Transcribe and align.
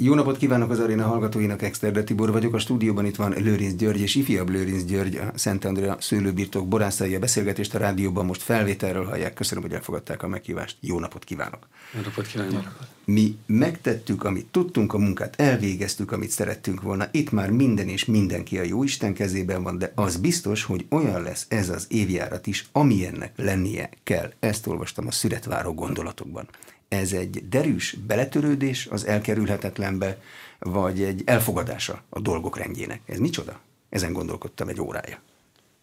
Jó 0.00 0.14
napot 0.14 0.36
kívánok 0.36 0.70
az 0.70 0.78
aréna 0.78 1.06
hallgatóinak, 1.06 1.62
Exterde 1.62 2.02
Tibor 2.02 2.32
vagyok. 2.32 2.54
A 2.54 2.58
stúdióban 2.58 3.06
itt 3.06 3.16
van 3.16 3.30
Lőrinc 3.30 3.74
György 3.74 4.00
és 4.00 4.14
ifjabb 4.14 4.48
Lőrinc 4.48 4.84
György, 4.84 5.16
a 5.16 5.38
Szent 5.38 5.64
Andrea 5.64 5.96
szőlőbirtok 6.00 6.68
borászai. 6.68 7.14
A 7.14 7.18
beszélgetést 7.18 7.74
a 7.74 7.78
rádióban 7.78 8.26
most 8.26 8.42
felvételről 8.42 9.04
hallják. 9.04 9.34
Köszönöm, 9.34 9.62
hogy 9.62 9.72
elfogadták 9.72 10.22
a 10.22 10.28
meghívást. 10.28 10.76
Jó 10.80 10.98
napot 10.98 11.24
kívánok! 11.24 11.68
Jó 11.94 12.00
napot 12.00 12.26
kívánok! 12.26 12.78
Mi 13.04 13.36
megtettük, 13.46 14.24
amit 14.24 14.46
tudtunk, 14.46 14.94
a 14.94 14.98
munkát 14.98 15.40
elvégeztük, 15.40 16.12
amit 16.12 16.30
szerettünk 16.30 16.82
volna. 16.82 17.08
Itt 17.10 17.30
már 17.30 17.50
minden 17.50 17.88
és 17.88 18.04
mindenki 18.04 18.58
a 18.58 18.62
jó 18.62 18.82
Isten 18.82 19.14
kezében 19.14 19.62
van, 19.62 19.78
de 19.78 19.92
az 19.94 20.16
biztos, 20.16 20.64
hogy 20.64 20.86
olyan 20.88 21.22
lesz 21.22 21.46
ez 21.48 21.68
az 21.68 21.86
évjárat 21.88 22.46
is, 22.46 22.68
amilyennek 22.72 23.32
lennie 23.36 23.90
kell. 24.04 24.32
Ezt 24.40 24.66
olvastam 24.66 25.06
a 25.06 25.10
szüretváró 25.10 25.74
gondolatokban 25.74 26.48
ez 26.88 27.12
egy 27.12 27.48
derűs 27.48 27.96
beletörődés 28.06 28.86
az 28.86 29.06
elkerülhetetlenbe, 29.06 30.20
vagy 30.58 31.02
egy 31.02 31.22
elfogadása 31.24 32.02
a 32.08 32.20
dolgok 32.20 32.56
rendjének. 32.56 33.00
Ez 33.06 33.18
micsoda? 33.18 33.60
Ezen 33.88 34.12
gondolkodtam 34.12 34.68
egy 34.68 34.80
órája. 34.80 35.20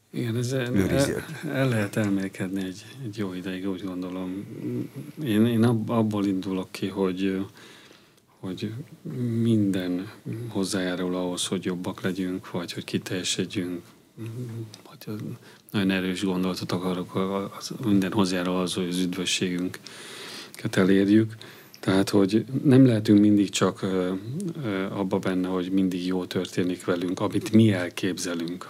Igen, 0.09 0.35
ez 0.35 0.51
el, 0.51 0.75
el, 0.75 1.25
el 1.51 1.69
lehet 1.69 1.95
elmélkedni 1.95 2.63
egy, 2.63 2.85
egy 3.03 3.17
jó 3.17 3.33
ideig, 3.33 3.69
úgy 3.69 3.83
gondolom. 3.83 4.45
Én, 5.23 5.45
én 5.45 5.63
abból 5.87 6.25
indulok 6.25 6.71
ki, 6.71 6.87
hogy, 6.87 7.45
hogy 8.39 8.73
minden 9.41 10.11
hozzájárul 10.49 11.15
ahhoz, 11.15 11.47
hogy 11.47 11.65
jobbak 11.65 12.01
legyünk, 12.01 12.51
vagy 12.51 12.73
hogy 12.73 12.83
kiteljesedjünk, 12.83 13.83
vagy 14.89 15.21
nagyon 15.71 15.91
erős 15.91 16.23
gondolatot 16.23 16.71
akarok, 16.71 17.15
az, 17.57 17.71
minden 17.85 18.11
hozzájárul 18.11 18.55
az, 18.55 18.73
hogy 18.73 18.87
az 18.87 18.99
üdvösségünk 18.99 19.79
elérjük. 20.71 21.35
Tehát, 21.79 22.09
hogy 22.09 22.45
nem 22.63 22.85
lehetünk 22.85 23.19
mindig 23.19 23.49
csak 23.49 23.81
ö, 23.81 24.11
abba 24.89 25.19
benne, 25.19 25.47
hogy 25.47 25.71
mindig 25.71 26.05
jó 26.05 26.25
történik 26.25 26.85
velünk, 26.85 27.19
amit 27.19 27.51
mi 27.51 27.71
elképzelünk. 27.71 28.69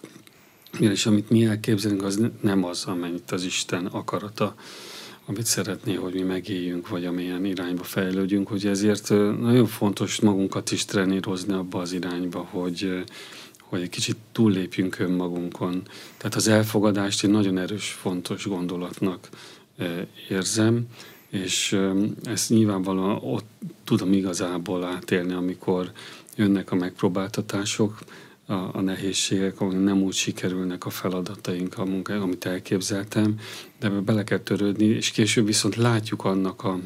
És 0.80 1.06
amit 1.06 1.30
mi 1.30 1.46
elképzelünk, 1.46 2.04
az 2.04 2.22
nem 2.42 2.64
az, 2.64 2.86
amennyit 2.86 3.32
az 3.32 3.44
Isten 3.44 3.86
akarata, 3.86 4.56
amit 5.26 5.46
szeretné, 5.46 5.94
hogy 5.94 6.14
mi 6.14 6.22
megéljünk, 6.22 6.88
vagy 6.88 7.06
amilyen 7.06 7.46
irányba 7.46 7.84
fejlődjünk. 7.84 8.48
Hogy 8.48 8.66
ezért 8.66 9.10
nagyon 9.40 9.66
fontos 9.66 10.20
magunkat 10.20 10.72
is 10.72 10.86
trenírozni 10.86 11.54
abba 11.54 11.80
az 11.80 11.92
irányba, 11.92 12.40
hogy, 12.40 13.04
hogy 13.62 13.82
egy 13.82 13.90
kicsit 13.90 14.18
túllépjünk 14.32 15.00
önmagunkon. 15.00 15.82
Tehát 16.18 16.36
az 16.36 16.48
elfogadást 16.48 17.24
én 17.24 17.30
nagyon 17.32 17.58
erős, 17.58 17.88
fontos 17.88 18.48
gondolatnak 18.48 19.30
érzem, 20.30 20.88
és 21.44 21.80
ezt 22.24 22.50
nyilvánvalóan 22.50 23.20
ott 23.22 23.46
tudom 23.84 24.14
igazából 24.14 24.84
átélni, 24.84 25.34
amikor 25.34 25.92
jönnek 26.36 26.72
a 26.72 26.76
megpróbáltatások, 26.76 28.00
a, 28.46 28.54
a 28.54 28.82
nehézségek, 28.82 29.62
amik 29.62 29.84
nem 29.84 30.02
úgy 30.02 30.14
sikerülnek 30.14 30.86
a 30.86 30.90
feladataink, 30.90 31.78
a 31.78 31.86
munkáink, 31.86 32.24
amit 32.24 32.46
elképzeltem, 32.46 33.40
de 33.80 33.88
ebbe 33.88 34.00
bele 34.00 34.24
kell 34.24 34.40
törődni, 34.40 34.86
és 34.86 35.12
később 35.12 35.46
viszont 35.46 35.76
látjuk 35.76 36.26
annak 36.26 36.64
a, 36.64 36.80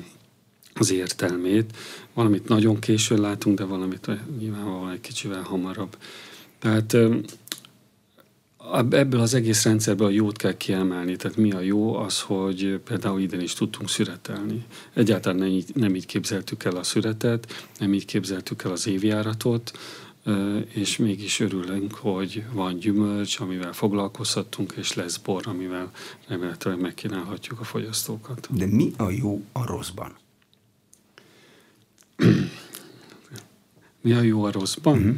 az 0.73 0.91
értelmét. 0.91 1.77
Valamit 2.13 2.47
nagyon 2.47 2.79
későn 2.79 3.21
látunk, 3.21 3.57
de 3.57 3.63
valamit 3.63 4.09
nyilvánvalóan 4.39 4.91
egy 4.91 5.01
kicsivel 5.01 5.41
hamarabb. 5.41 5.97
Tehát 6.59 6.97
ebből 8.91 9.19
az 9.19 9.33
egész 9.33 9.63
rendszerből 9.63 10.07
a 10.07 10.11
jót 10.11 10.37
kell 10.37 10.57
kiemelni. 10.57 11.15
Tehát 11.15 11.37
mi 11.37 11.51
a 11.51 11.59
jó? 11.59 11.95
Az, 11.95 12.21
hogy 12.21 12.79
például 12.83 13.21
idén 13.21 13.41
is 13.41 13.53
tudtunk 13.53 13.89
szüretelni. 13.89 14.65
Egyáltalán 14.93 15.37
nem 15.37 15.47
így, 15.47 15.71
nem 15.75 15.95
így 15.95 16.05
képzeltük 16.05 16.63
el 16.63 16.75
a 16.75 16.83
szüretet, 16.83 17.69
nem 17.79 17.93
így 17.93 18.05
képzeltük 18.05 18.63
el 18.63 18.71
az 18.71 18.87
évjáratot, 18.87 19.71
és 20.67 20.97
mégis 20.97 21.39
örülünk, 21.39 21.93
hogy 21.93 22.43
van 22.51 22.77
gyümölcs, 22.77 23.39
amivel 23.39 23.73
foglalkozhatunk, 23.73 24.73
és 24.77 24.93
lesz 24.93 25.17
bor, 25.17 25.43
amivel 25.47 25.91
remélhetőleg 26.27 26.79
megkínálhatjuk 26.79 27.59
a 27.59 27.63
fogyasztókat. 27.63 28.47
De 28.51 28.65
mi 28.65 28.91
a 28.97 29.09
jó 29.09 29.41
a 29.51 29.65
rosszban? 29.65 30.15
mi 34.01 34.11
a 34.11 34.21
jó 34.21 34.43
a 34.43 34.51
rosszban? 34.51 34.97
Uh-huh. 34.97 35.15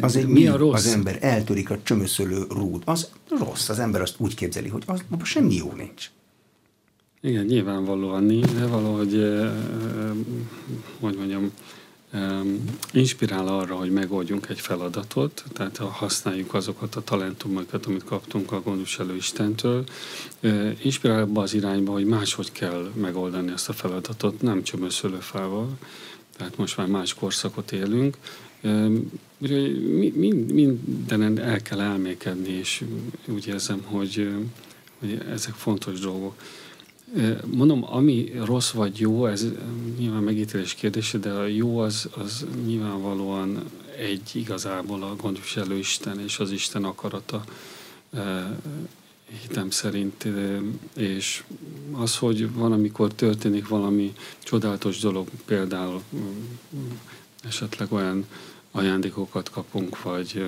Az 0.00 0.16
egy 0.16 0.26
mi 0.26 0.46
a 0.46 0.56
rossz? 0.56 0.86
Az 0.86 0.92
ember 0.92 1.18
eltörik 1.20 1.70
a 1.70 1.78
csömöszölő 1.82 2.44
rúd. 2.48 2.82
Az 2.84 3.08
rossz. 3.38 3.68
Az 3.68 3.78
ember 3.78 4.00
azt 4.00 4.14
úgy 4.18 4.34
képzeli, 4.34 4.68
hogy 4.68 4.82
az 4.86 5.02
semmi 5.22 5.54
jó 5.54 5.72
nincs. 5.76 6.10
Igen, 7.20 7.44
nyilvánvalóan 7.44 8.24
nincs, 8.24 8.52
de 8.52 8.66
valahogy, 8.66 9.12
hogy 11.00 11.16
mondjam, 11.16 11.52
inspirál 12.92 13.46
arra, 13.46 13.74
hogy 13.74 13.90
megoldjunk 13.90 14.48
egy 14.48 14.60
feladatot, 14.60 15.44
tehát 15.52 15.76
ha 15.76 15.86
használjuk 15.86 16.54
azokat 16.54 16.94
a 16.94 17.02
talentumokat, 17.04 17.86
amit 17.86 18.04
kaptunk 18.04 18.52
a 18.52 18.62
gondviselő 18.62 19.16
Istentől, 19.16 19.84
inspirál 20.82 21.22
abba 21.22 21.42
az 21.42 21.54
irányba, 21.54 21.92
hogy 21.92 22.04
máshogy 22.04 22.52
kell 22.52 22.90
megoldani 22.94 23.52
ezt 23.52 23.68
a 23.68 23.72
feladatot, 23.72 24.42
nem 24.42 24.62
csömöszölőfával, 24.62 25.68
tehát 26.36 26.56
most 26.56 26.76
már 26.76 26.86
más 26.86 27.14
korszakot 27.14 27.72
élünk, 27.72 28.16
mindenen 30.14 31.38
el 31.38 31.62
kell 31.62 31.80
elmékedni, 31.80 32.48
és 32.48 32.84
úgy 33.26 33.46
érzem, 33.46 33.82
hogy, 33.84 34.28
hogy 34.98 35.22
ezek 35.30 35.54
fontos 35.54 36.00
dolgok. 36.00 36.34
Mondom, 37.46 37.84
ami 37.84 38.32
rossz 38.44 38.70
vagy 38.70 39.00
jó, 39.00 39.26
ez 39.26 39.46
nyilván 39.98 40.22
megítélés 40.22 40.74
kérdése, 40.74 41.18
de 41.18 41.30
a 41.30 41.46
jó 41.46 41.78
az, 41.78 42.08
az 42.16 42.46
nyilvánvalóan 42.66 43.64
egy 43.98 44.30
igazából 44.32 45.02
a 45.02 45.16
gondviselő 45.16 45.76
Isten 45.78 46.20
és 46.20 46.38
az 46.38 46.50
Isten 46.50 46.84
akarata 46.84 47.44
hitem 49.42 49.70
szerint, 49.70 50.26
és 50.96 51.44
az, 51.92 52.16
hogy 52.16 52.52
van, 52.52 52.72
amikor 52.72 53.12
történik 53.12 53.68
valami 53.68 54.14
csodálatos 54.38 54.98
dolog, 54.98 55.28
például 55.44 56.02
esetleg 57.42 57.92
olyan 57.92 58.26
ajándékokat 58.70 59.50
kapunk, 59.50 60.02
vagy 60.02 60.46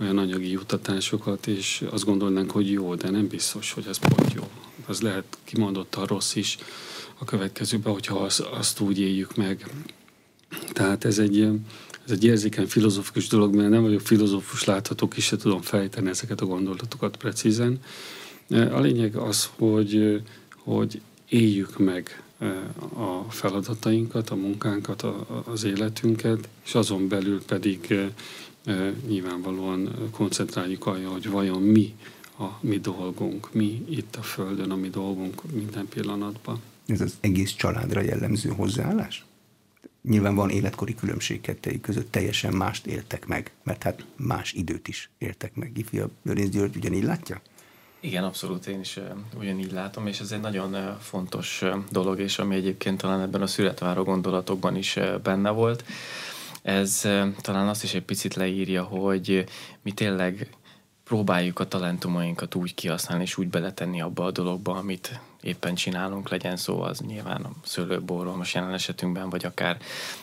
olyan 0.00 0.18
anyagi 0.18 0.50
jutatásokat, 0.50 1.46
és 1.46 1.84
azt 1.90 2.04
gondolnánk, 2.04 2.50
hogy 2.50 2.70
jó, 2.70 2.94
de 2.94 3.10
nem 3.10 3.26
biztos, 3.26 3.72
hogy 3.72 3.86
ez 3.88 3.98
pont 3.98 4.32
jó. 4.32 4.50
Az 4.86 5.00
lehet 5.00 5.38
kimondottan 5.44 6.06
rossz 6.06 6.34
is 6.34 6.58
a 7.18 7.24
következőben, 7.24 7.92
hogyha 7.92 8.18
azt, 8.18 8.40
azt 8.40 8.80
úgy 8.80 9.00
éljük 9.00 9.36
meg. 9.36 9.70
Tehát 10.72 11.04
ez 11.04 11.18
egy, 11.18 11.40
ez 12.04 12.10
egy 12.10 12.24
érzékeny 12.24 12.66
filozófikus 12.66 13.26
dolog, 13.28 13.54
mert 13.54 13.70
nem 13.70 13.82
vagyok 13.82 14.00
filozófus, 14.00 14.64
láthatók 14.64 15.16
is, 15.16 15.24
se 15.24 15.36
tudom 15.36 15.60
fejteni 15.60 16.08
ezeket 16.08 16.40
a 16.40 16.46
gondolatokat 16.46 17.16
precízen. 17.16 17.80
A 18.50 18.80
lényeg 18.80 19.16
az, 19.16 19.50
hogy, 19.56 20.22
hogy 20.56 21.00
éljük 21.28 21.78
meg 21.78 22.21
a 22.94 23.30
feladatainkat, 23.30 24.30
a 24.30 24.34
munkánkat, 24.34 25.02
az 25.44 25.64
életünket, 25.64 26.48
és 26.64 26.74
azon 26.74 27.08
belül 27.08 27.44
pedig 27.44 27.94
nyilvánvalóan 29.06 30.08
koncentráljuk 30.10 30.86
arra, 30.86 31.08
hogy 31.08 31.28
vajon 31.28 31.62
mi 31.62 31.94
a 32.38 32.46
mi 32.60 32.78
dolgunk, 32.78 33.52
mi 33.52 33.84
itt 33.88 34.16
a 34.16 34.22
Földön 34.22 34.70
a 34.70 34.76
mi 34.76 34.88
dolgunk 34.88 35.52
minden 35.52 35.88
pillanatban. 35.88 36.60
Ez 36.86 37.00
az 37.00 37.16
egész 37.20 37.52
családra 37.52 38.00
jellemző 38.00 38.50
hozzáállás? 38.50 39.24
Nyilván 40.02 40.34
van 40.34 40.50
életkori 40.50 40.94
különbség 40.94 41.40
kettői 41.40 41.80
között, 41.80 42.10
teljesen 42.10 42.54
mást 42.54 42.86
éltek 42.86 43.26
meg, 43.26 43.52
mert 43.62 43.82
hát 43.82 44.04
más 44.16 44.52
időt 44.52 44.88
is 44.88 45.10
éltek 45.18 45.54
meg. 45.54 45.78
Ifjabb 45.78 46.10
Lőrinc 46.22 46.50
György 46.50 46.76
ugyanígy 46.76 47.04
látja? 47.04 47.40
Igen, 48.04 48.24
abszolút 48.24 48.66
én 48.66 48.80
is 48.80 48.98
ugyanígy 49.38 49.72
látom, 49.72 50.06
és 50.06 50.20
ez 50.20 50.32
egy 50.32 50.40
nagyon 50.40 50.98
fontos 51.00 51.62
dolog, 51.90 52.20
és 52.20 52.38
ami 52.38 52.54
egyébként 52.54 53.00
talán 53.00 53.20
ebben 53.20 53.42
a 53.42 53.46
születváró 53.46 54.02
gondolatokban 54.02 54.76
is 54.76 54.98
benne 55.22 55.50
volt. 55.50 55.84
Ez 56.62 57.00
talán 57.40 57.68
azt 57.68 57.82
is 57.82 57.94
egy 57.94 58.02
picit 58.02 58.34
leírja, 58.34 58.82
hogy 58.82 59.44
mi 59.82 59.92
tényleg 59.92 60.56
próbáljuk 61.04 61.58
a 61.58 61.68
talentumainkat 61.68 62.54
úgy 62.54 62.74
kihasználni, 62.74 63.22
és 63.22 63.36
úgy 63.36 63.48
beletenni 63.48 64.00
abba 64.00 64.24
a 64.24 64.30
dologba, 64.30 64.76
amit 64.76 65.20
éppen 65.42 65.74
csinálunk, 65.74 66.28
legyen 66.28 66.56
szó 66.56 66.80
az 66.80 66.98
nyilván 66.98 67.42
a 67.42 67.50
szőlőborról, 67.64 68.36
most 68.36 68.54
jelen 68.54 68.72
esetünkben, 68.72 69.30
vagy 69.30 69.44
akár 69.44 69.76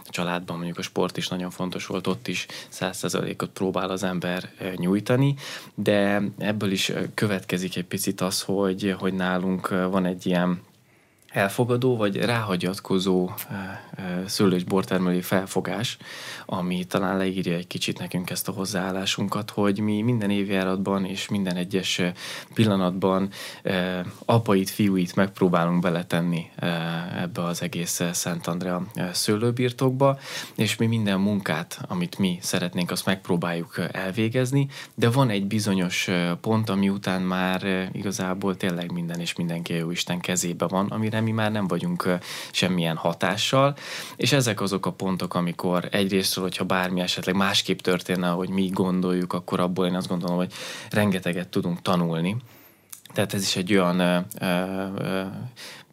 a 0.06 0.10
családban, 0.10 0.56
mondjuk 0.56 0.78
a 0.78 0.82
sport 0.82 1.18
is 1.18 1.28
nagyon 1.28 1.50
fontos 1.50 1.86
volt, 1.86 2.08
ott 2.08 2.28
is 2.28 2.46
százszerzalékot 2.70 3.50
próbál 3.50 3.90
az 3.90 4.04
ember 4.04 4.52
nyújtani, 4.76 5.36
de 5.76 6.22
ebből 6.38 6.72
is 6.72 6.92
következik 7.14 7.76
egy 7.76 7.86
picit 7.86 8.22
az, 8.22 8.42
hogy, 8.42 8.96
hogy 9.00 9.14
nálunk 9.14 9.68
van 9.68 10.06
egy 10.06 10.26
ilyen 10.26 10.68
elfogadó 11.32 11.98
vagy 11.98 12.16
ráhagyatkozó 12.16 13.30
szőlő- 14.26 14.56
és 14.56 14.64
bortermelői 14.64 15.22
felfogás, 15.22 15.98
ami 16.46 16.84
talán 16.84 17.18
leírja 17.18 17.56
egy 17.56 17.68
kicsit 17.68 18.00
nekünk 18.00 18.30
ezt 18.30 18.48
a 18.48 18.52
hozzáállásunkat, 18.52 19.50
hogy 19.50 19.80
mi 19.80 20.02
minden 20.02 20.30
évjáratban 20.30 21.06
és 21.06 21.30
minden 21.30 21.56
egyes 21.56 22.02
pillanatban 22.54 23.30
apait, 24.26 24.70
fiúit 24.70 25.16
megpróbálunk 25.16 25.82
beletenni 25.82 26.50
ebbe 27.18 27.44
az 27.44 27.62
egész 27.62 28.02
Szent 28.12 28.48
Andrea 28.48 28.84
szőlőbirtokba, 29.12 30.20
és 30.56 30.76
mi 30.76 30.86
minden 30.86 31.20
munkát, 31.20 31.80
amit 31.88 32.18
mi 32.18 32.38
szeretnénk, 32.42 32.92
azt 32.92 33.06
megpróbáljuk 33.06 33.80
elvégezni, 33.92 34.68
de 34.96 35.10
van 35.10 35.30
egy 35.30 35.46
bizonyos 35.46 36.10
pont, 36.42 36.70
ami 36.70 36.90
után 36.90 37.22
már 37.22 37.90
igazából 37.94 38.58
tényleg 38.58 38.92
minden 38.92 39.20
és 39.20 39.36
mindenki 39.36 39.74
jó 39.74 39.92
Isten 39.92 40.20
kezébe 40.20 40.68
van, 40.68 40.88
amire 40.88 41.19
amire 41.20 41.36
mi 41.36 41.42
már 41.42 41.52
nem 41.52 41.68
vagyunk 41.68 42.18
semmilyen 42.52 42.96
hatással, 42.96 43.76
és 44.16 44.32
ezek 44.32 44.62
azok 44.62 44.86
a 44.86 44.92
pontok, 44.92 45.34
amikor 45.34 45.88
egyrésztről, 45.92 46.44
hogyha 46.44 46.64
bármi 46.64 47.02
esetleg 47.02 47.36
másképp 47.36 47.80
történne, 47.80 48.30
ahogy 48.30 48.50
mi 48.50 48.68
gondoljuk, 48.68 49.34
akkor 49.34 49.60
abból 49.60 49.86
én 49.86 49.96
azt 49.96 50.08
gondolom, 50.08 50.38
hogy 50.38 50.54
rengeteget 50.90 51.48
tudunk 51.48 51.82
tanulni. 51.82 52.36
Tehát 53.14 53.34
ez 53.34 53.42
is 53.42 53.56
egy 53.56 53.74
olyan 53.74 54.00
ö, 54.00 54.20
ö, 54.40 55.22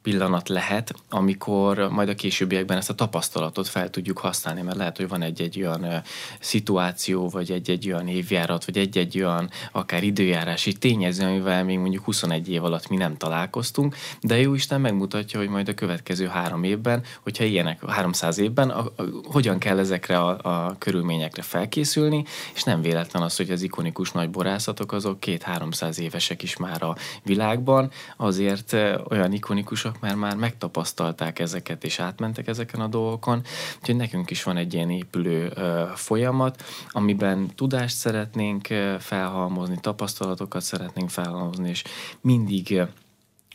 pillanat 0.07 0.49
lehet, 0.49 0.95
amikor 1.11 1.89
majd 1.91 2.09
a 2.09 2.15
későbbiekben 2.15 2.77
ezt 2.77 2.91
a 2.91 2.95
tapasztalatot 2.95 3.69
fel 3.69 3.91
tudjuk 3.91 4.19
használni, 4.19 4.63
mert 4.63 4.77
lehet, 4.77 4.97
hogy 4.97 5.09
van 5.09 5.23
egy-egy 5.23 5.61
olyan 5.61 6.03
szituáció, 6.41 7.29
vagy 7.29 7.51
egy-egy 7.51 7.91
olyan 7.93 8.09
évjárat, 8.09 8.65
vagy 8.65 8.79
egy-egy 8.79 9.19
olyan 9.19 9.51
akár 9.73 10.03
időjárási 10.03 10.73
tényező, 10.73 11.27
amivel 11.27 11.65
még 11.65 11.79
mondjuk 11.79 12.05
21 12.05 12.51
év 12.51 12.65
alatt 12.65 12.89
mi 12.89 12.97
nem 12.97 13.17
találkoztunk, 13.17 13.97
de 14.21 14.41
jó 14.41 14.55
Isten 14.55 14.81
megmutatja, 14.81 15.39
hogy 15.39 15.49
majd 15.49 15.69
a 15.69 15.75
következő 15.75 16.27
három 16.27 16.65
évben, 16.65 17.03
hogyha 17.23 17.45
ilyenek 17.45 17.91
300 17.91 18.39
évben, 18.39 18.71
a, 18.71 18.81
a, 18.81 19.03
hogyan 19.25 19.59
kell 19.59 19.79
ezekre 19.79 20.19
a, 20.19 20.67
a 20.67 20.77
körülményekre 20.79 21.43
felkészülni, 21.43 22.25
és 22.55 22.63
nem 22.63 22.81
véletlen 22.81 23.23
az, 23.23 23.37
hogy 23.37 23.51
az 23.51 23.63
ikonikus 23.63 24.13
nagy 24.13 24.31
borászatok 24.31 24.93
azok 24.93 25.21
két-háromszáz 25.21 26.01
évesek 26.01 26.43
is 26.43 26.57
már 26.57 26.83
a 26.83 26.97
világban, 27.23 27.91
azért 28.17 28.73
olyan 29.09 29.33
ikonikusak, 29.33 29.96
mert 30.01 30.17
már 30.17 30.37
megtapasztalták 30.37 31.39
ezeket, 31.39 31.85
és 31.85 31.99
átmentek 31.99 32.47
ezeken 32.47 32.81
a 32.81 32.87
dolgokon, 32.87 33.43
úgyhogy 33.79 33.97
nekünk 33.97 34.31
is 34.31 34.43
van 34.43 34.57
egy 34.57 34.75
ilyen 34.75 34.91
épülő 34.91 35.53
folyamat, 35.95 36.63
amiben 36.91 37.51
tudást 37.55 37.97
szeretnénk 37.97 38.67
felhalmozni, 38.99 39.79
tapasztalatokat 39.81 40.63
szeretnénk 40.63 41.11
felhalmozni, 41.11 41.69
és 41.69 41.85
mindig 42.21 42.83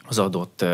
az 0.08 0.18
adott 0.18 0.66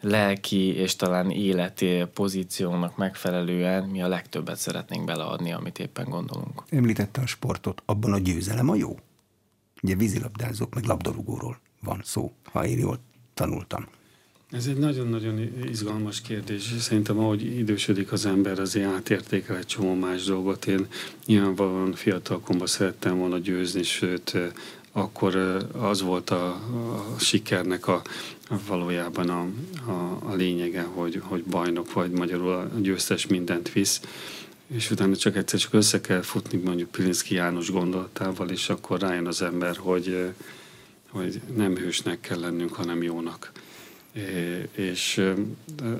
lelki 0.00 0.74
és 0.74 0.96
talán 0.96 1.30
életi 1.30 2.04
pozíciónak 2.14 2.96
megfelelően 2.96 3.84
mi 3.84 4.02
a 4.02 4.08
legtöbbet 4.08 4.56
szeretnénk 4.56 5.04
beleadni, 5.04 5.52
amit 5.52 5.78
éppen 5.78 6.08
gondolunk. 6.08 6.62
Említette 6.70 7.20
a 7.20 7.26
sportot, 7.26 7.82
abban 7.84 8.12
a 8.12 8.18
győzelem 8.18 8.68
a 8.68 8.74
jó? 8.74 8.98
Ugye 9.82 9.94
vízilabdázók, 9.94 10.74
meg 10.74 10.84
labdarúgóról 10.84 11.58
van 11.82 12.00
szó, 12.04 12.32
ha 12.52 12.66
én 12.66 12.78
jól 12.78 12.98
tanultam. 13.34 13.86
Ez 14.50 14.66
egy 14.66 14.76
nagyon-nagyon 14.76 15.38
izgalmas 15.70 16.20
kérdés. 16.20 16.74
Szerintem, 16.78 17.18
ahogy 17.18 17.58
idősödik 17.58 18.12
az 18.12 18.26
ember, 18.26 18.58
azért 18.58 18.86
átértékel 18.86 19.56
egy 19.56 19.66
csomó 19.66 19.94
más 19.94 20.24
dolgot. 20.24 20.66
Én 20.66 20.86
nyilvánvalóan 21.26 21.92
fiatalkomban 21.92 22.66
szerettem 22.66 23.18
volna 23.18 23.38
győzni, 23.38 23.82
sőt, 23.82 24.36
akkor 24.92 25.36
az 25.72 26.02
volt 26.02 26.30
a, 26.30 26.46
a 26.46 27.18
sikernek 27.18 27.86
a, 27.86 28.02
a 28.48 28.54
valójában 28.66 29.28
a, 29.28 29.46
a, 29.90 30.18
a 30.30 30.34
lényege, 30.34 30.82
hogy, 30.82 31.20
hogy 31.24 31.44
bajnok 31.44 31.92
vagy, 31.92 32.10
magyarul 32.10 32.52
a 32.52 32.70
győztes 32.80 33.26
mindent 33.26 33.72
visz 33.72 34.00
és 34.66 34.90
utána 34.90 35.16
csak 35.16 35.36
egyszer 35.36 35.58
csak 35.58 35.74
össze 35.74 36.00
kell 36.00 36.22
futni 36.22 36.58
mondjuk 36.58 36.90
Pilinszki 36.90 37.34
János 37.34 37.70
gondolatával, 37.70 38.50
és 38.50 38.68
akkor 38.68 39.00
rájön 39.00 39.26
az 39.26 39.42
ember, 39.42 39.76
hogy, 39.76 40.32
hogy 41.10 41.40
nem 41.56 41.76
hősnek 41.76 42.20
kell 42.20 42.40
lennünk, 42.40 42.72
hanem 42.72 43.02
jónak 43.02 43.52
és 44.72 45.22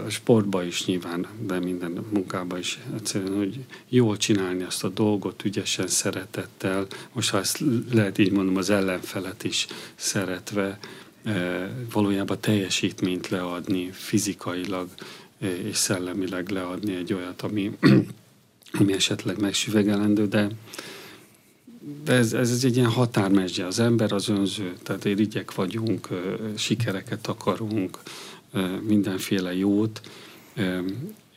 a 0.07 0.11
sportban 0.11 0.67
is 0.67 0.85
nyilván, 0.85 1.27
de 1.41 1.59
minden 1.59 2.05
munkában 2.13 2.59
is 2.59 2.79
egyszerűen, 2.95 3.37
hogy 3.37 3.65
jól 3.89 4.17
csinálni 4.17 4.63
azt 4.63 4.85
a 4.85 4.89
dolgot, 4.89 5.45
ügyesen, 5.45 5.87
szeretettel, 5.87 6.87
most 7.13 7.31
ha 7.31 7.39
ezt 7.39 7.63
lehet 7.93 8.19
így 8.19 8.31
mondom, 8.31 8.57
az 8.57 8.71
ellenfelet 8.71 9.45
is 9.45 9.67
szeretve, 9.95 10.79
valójában 11.93 12.41
teljesítményt 12.41 13.29
leadni, 13.29 13.91
fizikailag 13.93 14.89
és 15.39 15.77
szellemileg 15.77 16.49
leadni 16.49 16.95
egy 16.95 17.13
olyat, 17.13 17.43
ami, 17.43 17.77
ami 18.81 18.93
esetleg 18.93 19.41
megsüvegelendő, 19.41 20.27
de 20.27 20.49
ez, 22.07 22.33
ez 22.33 22.65
egy 22.65 22.77
ilyen 22.77 22.91
határmesdje. 22.91 23.67
Az 23.67 23.79
ember 23.79 24.13
az 24.13 24.29
önző, 24.29 24.77
tehát 24.83 25.05
irigyek 25.05 25.55
vagyunk, 25.55 26.09
sikereket 26.57 27.27
akarunk, 27.27 27.99
mindenféle 28.83 29.55
jót, 29.55 30.01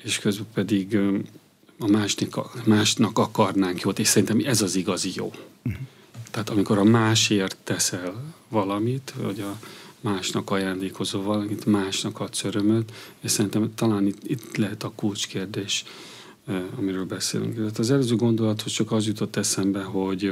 és 0.04 0.20
közben 0.20 0.48
pedig 0.54 1.00
a 1.80 1.88
másnak, 1.88 2.66
másnak 2.66 3.18
akarnánk 3.18 3.82
jót, 3.82 4.00
és 4.00 4.08
szerintem 4.08 4.42
ez 4.46 4.62
az 4.62 4.76
igazi 4.76 5.12
jó. 5.16 5.26
Uh-huh. 5.26 5.82
Tehát 6.32 6.50
amikor 6.50 6.78
a 6.78 6.84
másért 6.84 7.58
teszel 7.64 8.34
valamit, 8.48 9.14
vagy 9.22 9.40
a 9.40 9.60
másnak 10.02 10.52
ajándékozol 10.52 11.24
valamit, 11.24 11.66
másnak 11.66 12.20
adsz 12.20 12.44
örömöt, 12.44 12.92
és 13.20 13.32
szerintem 13.32 13.72
talán 13.76 14.08
itt, 14.08 14.30
itt 14.30 14.58
lehet 14.58 14.84
a 14.84 14.92
kulcskérdés, 14.96 15.84
amiről 16.78 17.06
beszélünk. 17.06 17.78
Az 17.78 17.92
előző 17.92 18.16
gondolathoz 18.16 18.72
csak 18.72 18.92
az 18.92 19.08
jutott 19.08 19.36
eszembe, 19.36 19.82
hogy, 19.84 20.32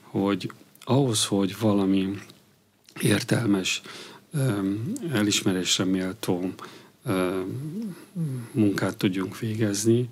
hogy 0.00 0.50
ahhoz, 0.84 1.24
hogy 1.24 1.58
valami 1.58 2.18
értelmes, 3.00 3.82
elismerésre 5.12 5.84
méltó 5.84 6.52
munkát 8.52 8.96
tudjunk 8.96 9.38
végezni, 9.38 10.08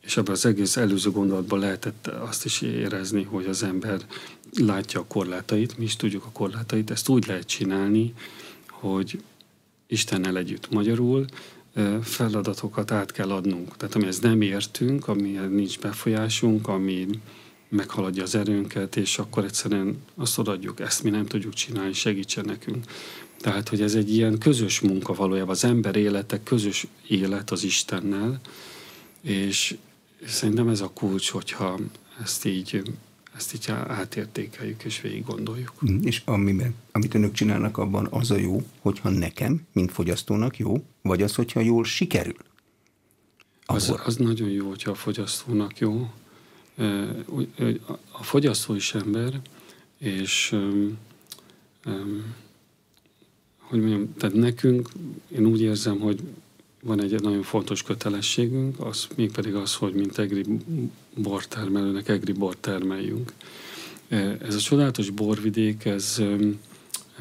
és 0.00 0.16
ebben 0.16 0.32
az 0.32 0.46
egész 0.46 0.76
előző 0.76 1.10
gondolatban 1.10 1.58
lehetett 1.58 2.06
azt 2.06 2.44
is 2.44 2.60
érezni, 2.60 3.22
hogy 3.22 3.46
az 3.46 3.62
ember 3.62 4.06
látja 4.56 5.00
a 5.00 5.06
korlátait, 5.06 5.78
mi 5.78 5.84
is 5.84 5.96
tudjuk 5.96 6.24
a 6.24 6.30
korlátait, 6.32 6.90
ezt 6.90 7.08
úgy 7.08 7.26
lehet 7.26 7.46
csinálni, 7.46 8.14
hogy 8.70 9.22
Istennel 9.86 10.36
együtt 10.36 10.70
magyarul, 10.70 11.24
feladatokat 12.02 12.90
át 12.90 13.12
kell 13.12 13.30
adnunk. 13.30 13.76
Tehát 13.76 13.94
amihez 13.94 14.18
nem 14.18 14.40
értünk, 14.40 15.08
amihez 15.08 15.50
nincs 15.50 15.78
befolyásunk, 15.78 16.68
ami 16.68 17.08
meghaladja 17.68 18.22
az 18.22 18.34
erőnket, 18.34 18.96
és 18.96 19.18
akkor 19.18 19.44
egyszerűen 19.44 20.02
azt 20.14 20.38
odaadjuk, 20.38 20.80
ezt 20.80 21.02
mi 21.02 21.10
nem 21.10 21.26
tudjuk 21.26 21.52
csinálni, 21.52 21.92
segítsen 21.92 22.44
nekünk. 22.44 22.84
Tehát, 23.40 23.68
hogy 23.68 23.82
ez 23.82 23.94
egy 23.94 24.14
ilyen 24.14 24.38
közös 24.38 24.80
munka 24.80 25.12
valójában, 25.12 25.50
az 25.50 25.64
ember 25.64 25.96
élete 25.96 26.42
közös 26.42 26.86
élet 27.08 27.50
az 27.50 27.64
Istennel, 27.64 28.40
és 29.20 29.76
szerintem 30.26 30.68
ez 30.68 30.80
a 30.80 30.90
kulcs, 30.94 31.30
hogyha 31.30 31.78
ezt 32.22 32.44
így 32.44 32.82
ezt 33.36 33.54
így 33.54 33.70
átértékeljük 33.70 34.84
és 34.84 35.00
végig 35.00 35.24
gondoljuk. 35.24 35.72
Mm, 35.90 36.02
és 36.02 36.22
amiben, 36.24 36.74
amit 36.92 37.14
önök 37.14 37.32
csinálnak, 37.32 37.78
abban 37.78 38.06
az 38.10 38.30
a 38.30 38.36
jó, 38.36 38.62
hogyha 38.80 39.08
nekem, 39.08 39.66
mint 39.72 39.92
fogyasztónak 39.92 40.58
jó, 40.58 40.84
vagy 41.02 41.22
az, 41.22 41.34
hogyha 41.34 41.60
jól 41.60 41.84
sikerül? 41.84 42.36
Az, 43.66 43.94
az 44.04 44.16
nagyon 44.16 44.48
jó, 44.48 44.68
hogyha 44.68 44.90
a 44.90 44.94
fogyasztónak 44.94 45.78
jó. 45.78 46.10
A 48.10 48.22
fogyasztó 48.22 48.74
is 48.74 48.94
ember, 48.94 49.40
és 49.98 50.56
hogy 53.58 53.80
mondjam, 53.80 54.14
tehát 54.16 54.34
nekünk, 54.34 54.88
én 55.28 55.46
úgy 55.46 55.60
érzem, 55.60 55.98
hogy 55.98 56.20
van 56.84 57.00
egy 57.00 57.20
nagyon 57.20 57.42
fontos 57.42 57.82
kötelességünk, 57.82 58.80
az 58.80 59.06
mégpedig 59.16 59.54
az, 59.54 59.74
hogy 59.74 59.94
mint 59.94 60.18
egri 60.18 60.44
bortermelőnek 61.16 62.08
egri 62.08 62.32
bort 62.32 62.58
termeljünk. 62.58 63.32
E, 64.08 64.36
ez 64.40 64.54
a 64.54 64.58
csodálatos 64.58 65.10
borvidék, 65.10 65.84
ez, 65.84 66.22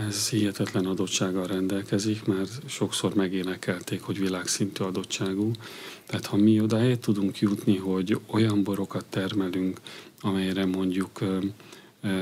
ez 0.08 0.30
hihetetlen 0.30 0.86
adottsággal 0.86 1.48
rendelkezik, 1.48 2.26
mert 2.26 2.70
sokszor 2.70 3.14
megénekelték, 3.14 4.02
hogy 4.02 4.20
világszintű 4.20 4.84
adottságú. 4.84 5.52
Tehát 6.06 6.26
ha 6.26 6.38
mi 6.38 6.60
odáig 6.60 7.00
tudunk 7.00 7.40
jutni, 7.40 7.78
hogy 7.78 8.20
olyan 8.28 8.64
borokat 8.64 9.06
termelünk, 9.06 9.80
amelyre 10.22 10.66
mondjuk 10.66 11.22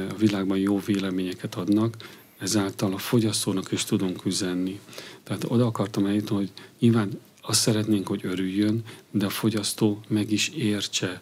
a 0.10 0.16
világban 0.18 0.58
jó 0.58 0.80
véleményeket 0.86 1.56
adnak, 1.56 1.96
ezáltal 2.40 2.94
a 2.94 2.98
fogyasztónak 2.98 3.72
is 3.72 3.84
tudunk 3.84 4.26
üzenni. 4.26 4.80
Tehát 5.24 5.46
oda 5.48 5.66
akartam 5.66 6.06
eljutni, 6.06 6.36
hogy 6.36 6.52
nyilván 6.80 7.20
azt 7.42 7.60
szeretnénk, 7.60 8.08
hogy 8.08 8.22
örüljön, 8.24 8.84
de 9.12 9.26
a 9.26 9.30
fogyasztó 9.30 10.02
meg 10.08 10.32
is 10.32 10.50
értse, 10.50 11.22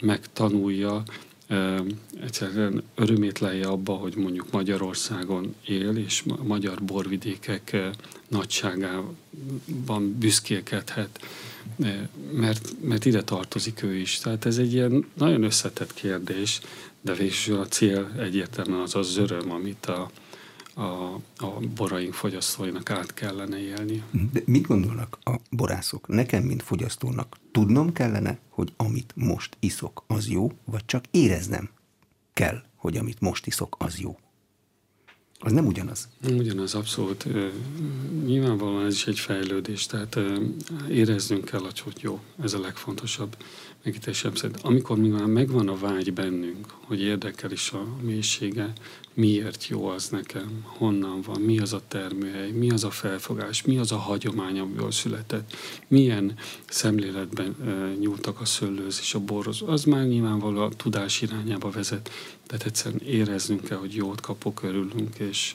megtanulja, 0.00 1.02
egyszerűen 2.22 2.82
örömét 2.94 3.38
lejje 3.38 3.66
abba, 3.66 3.92
hogy 3.92 4.16
mondjuk 4.16 4.50
Magyarországon 4.50 5.54
él, 5.66 5.96
és 5.96 6.24
magyar 6.42 6.82
borvidékek 6.82 7.76
nagyságában 8.28 10.16
büszkélkedhet, 10.18 11.20
mert, 12.32 12.74
mert 12.82 13.04
ide 13.04 13.22
tartozik 13.22 13.82
ő 13.82 13.94
is. 13.94 14.18
Tehát 14.18 14.44
ez 14.44 14.58
egy 14.58 14.72
ilyen 14.72 15.06
nagyon 15.14 15.42
összetett 15.42 15.94
kérdés, 15.94 16.60
de 17.00 17.14
végül 17.14 17.60
a 17.60 17.66
cél 17.66 18.10
egyértelműen 18.18 18.80
az 18.80 18.94
az 18.94 19.16
öröm, 19.16 19.50
amit 19.50 19.86
a, 19.86 20.10
a, 20.74 21.14
a 21.36 21.60
boraink 21.74 22.14
fogyasztóinak 22.14 22.90
át 22.90 23.14
kellene 23.14 23.58
élni. 23.58 24.02
De 24.32 24.40
mit 24.44 24.66
gondolnak 24.66 25.18
a 25.24 25.32
borászok? 25.50 26.08
Nekem, 26.08 26.42
mint 26.42 26.62
fogyasztónak 26.62 27.36
tudnom 27.52 27.92
kellene, 27.92 28.38
hogy 28.48 28.72
amit 28.76 29.12
most 29.16 29.56
iszok, 29.60 30.04
az 30.06 30.28
jó, 30.28 30.52
vagy 30.64 30.84
csak 30.84 31.04
éreznem 31.10 31.70
kell, 32.32 32.62
hogy 32.76 32.96
amit 32.96 33.20
most 33.20 33.46
iszok, 33.46 33.76
az 33.78 33.98
jó? 33.98 34.18
Az 35.44 35.52
nem 35.52 35.66
ugyanaz. 35.66 36.08
Nem 36.20 36.36
ugyanaz, 36.36 36.74
abszolút. 36.74 37.26
Nyilvánvalóan 38.24 38.86
ez 38.86 38.94
is 38.94 39.06
egy 39.06 39.18
fejlődés, 39.18 39.86
tehát 39.86 40.18
éreznünk 40.88 41.44
kell, 41.44 41.60
hogy 41.60 41.98
jó, 42.00 42.20
ez 42.42 42.52
a 42.52 42.60
legfontosabb 42.60 43.36
megítésem 43.84 44.34
szerint. 44.34 44.58
Amikor 44.62 44.98
mi 44.98 45.08
már 45.08 45.26
megvan 45.26 45.68
a 45.68 45.78
vágy 45.78 46.12
bennünk, 46.12 46.66
hogy 46.86 47.00
érdekel 47.00 47.52
is 47.52 47.72
a 47.72 47.86
mélysége, 48.00 48.72
miért 49.14 49.66
jó 49.66 49.86
az 49.86 50.08
nekem, 50.08 50.64
honnan 50.64 51.20
van, 51.22 51.40
mi 51.40 51.58
az 51.58 51.72
a 51.72 51.80
termőhely, 51.88 52.50
mi 52.50 52.70
az 52.70 52.84
a 52.84 52.90
felfogás, 52.90 53.62
mi 53.62 53.78
az 53.78 53.92
a 53.92 53.96
hagyomány, 53.96 54.58
amiből 54.58 54.90
született, 54.90 55.56
milyen 55.88 56.34
szemléletben 56.68 57.56
e, 57.66 57.94
nyúltak 58.00 58.40
a 58.40 58.44
szőlőz 58.44 58.98
és 59.00 59.14
a 59.14 59.20
borhoz, 59.20 59.62
az 59.66 59.84
már 59.84 60.06
nyilvánvalóan 60.06 60.70
a 60.72 60.76
tudás 60.76 61.22
irányába 61.22 61.70
vezet, 61.70 62.10
tehát 62.46 62.66
egyszerűen 62.66 63.00
éreznünk 63.00 63.64
kell, 63.64 63.78
hogy 63.78 63.94
jót 63.94 64.20
kapok, 64.20 64.62
örülünk, 64.62 65.18
és, 65.18 65.54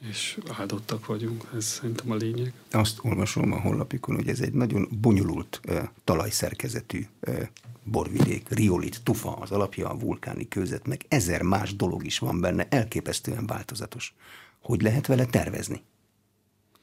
és 0.00 0.38
áldottak 0.48 1.06
vagyunk, 1.06 1.44
ez 1.56 1.64
szerintem 1.64 2.10
a 2.10 2.14
lényeg. 2.14 2.52
Azt 2.70 2.98
olvasom 3.02 3.52
a 3.52 3.60
honlapikon, 3.60 4.14
hogy 4.14 4.28
ez 4.28 4.40
egy 4.40 4.52
nagyon 4.52 4.88
bonyolult 5.00 5.60
uh, 5.68 5.82
talajszerkezetű 6.04 7.06
uh, 7.26 7.42
borvidék, 7.84 8.48
riolit, 8.48 9.00
tufa 9.02 9.32
az 9.32 9.50
alapja, 9.50 9.88
a 9.88 9.98
vulkáni 9.98 10.48
kőzet, 10.48 10.86
meg 10.86 11.04
ezer 11.08 11.42
más 11.42 11.76
dolog 11.76 12.04
is 12.04 12.18
van 12.18 12.40
benne, 12.40 12.66
elképesztően 12.68 13.46
változatos. 13.46 14.14
Hogy 14.60 14.82
lehet 14.82 15.06
vele 15.06 15.26
tervezni? 15.26 15.82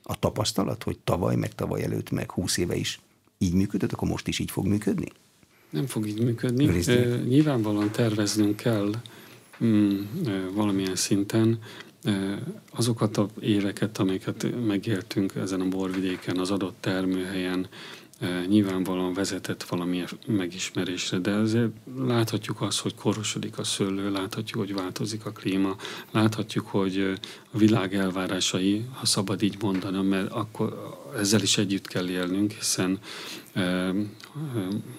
A 0.04 0.20
tapasztalat, 0.20 0.84
hogy 0.84 1.00
tavaly, 1.04 1.36
meg 1.36 1.56
tavaly 1.56 1.84
előtt, 1.84 2.12
meg 2.12 2.32
húsz 2.32 2.58
éve 2.58 2.76
is 2.76 3.00
így 3.38 3.54
működött, 3.54 3.92
akkor 3.92 4.08
most 4.08 4.28
is 4.28 4.40
így 4.40 4.52
fog 4.52 4.68
működni? 4.68 5.08
Nem 5.70 5.88
fog 5.88 6.08
így 6.08 6.24
működni. 6.24 6.92
E, 6.92 7.16
nyilvánvalóan 7.16 7.92
terveznünk 7.92 8.56
kell 8.56 8.92
mm, 9.64 10.02
e, 10.26 10.50
valamilyen 10.54 10.96
szinten 10.96 11.60
azokat 12.72 13.18
a 13.18 13.30
éveket, 13.40 13.98
amiket 13.98 14.66
megéltünk 14.66 15.36
ezen 15.36 15.62
a 15.62 15.68
borvidéken, 15.68 16.38
az 16.38 16.52
adott 16.52 16.76
termőhelyen, 16.80 17.68
nyilvánvalóan 18.48 19.14
vezetett 19.14 19.64
valamilyen 19.64 20.08
megismerésre, 20.28 21.18
de 21.18 21.32
azért 21.32 21.72
láthatjuk 21.98 22.62
azt, 22.62 22.80
hogy 22.80 22.96
korosodik 22.96 23.58
a 23.58 23.64
szőlő, 23.64 24.12
láthatjuk, 24.12 24.60
hogy 24.60 24.74
változik 24.74 25.26
a 25.26 25.32
klíma, 25.32 25.76
láthatjuk, 26.12 26.68
hogy 26.68 27.14
a 27.52 27.58
világ 27.58 27.96
elvárásai, 27.96 28.86
ha 28.92 29.06
szabad 29.06 29.42
így 29.42 29.58
mondanom, 29.62 30.06
mert 30.06 30.32
akkor 30.32 30.98
ezzel 31.18 31.42
is 31.42 31.58
együtt 31.58 31.88
kell 31.88 32.10
élnünk, 32.10 32.52
hiszen 32.52 33.00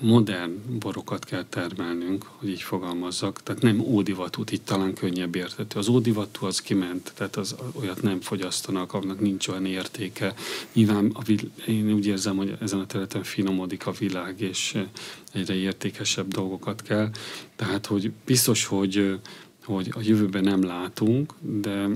modern 0.00 0.78
borokat 0.78 1.24
kell 1.24 1.44
termelnünk, 1.44 2.24
hogy 2.24 2.48
így 2.48 2.62
fogalmazzak, 2.62 3.42
tehát 3.42 3.62
nem 3.62 3.80
ódivatút, 3.80 4.52
így 4.52 4.62
talán 4.62 4.94
könnyebb 4.94 5.34
értető. 5.34 5.78
Az 5.78 5.88
ódivatú 5.88 6.46
az 6.46 6.60
kiment, 6.60 7.12
tehát 7.14 7.36
az, 7.36 7.54
olyat 7.72 8.02
nem 8.02 8.20
fogyasztanak, 8.20 8.92
annak 8.92 9.20
nincs 9.20 9.48
olyan 9.48 9.66
értéke. 9.66 10.34
Nyilván 10.72 11.10
a, 11.14 11.22
én 11.66 11.92
úgy 11.92 12.06
érzem, 12.06 12.36
hogy 12.36 12.56
ezen 12.60 12.80
a 12.80 12.86
területen 12.86 13.22
finomodik 13.22 13.86
a 13.86 13.92
világ, 13.92 14.40
és 14.40 14.78
egyre 15.32 15.54
értékesebb 15.54 16.28
dolgokat 16.28 16.82
kell. 16.82 17.10
Tehát, 17.56 17.86
hogy 17.86 18.12
biztos, 18.24 18.64
hogy 18.64 19.18
hogy 19.64 19.92
a 19.94 20.00
jövőben 20.02 20.44
nem 20.44 20.62
látunk, 20.62 21.34
de 21.40 21.88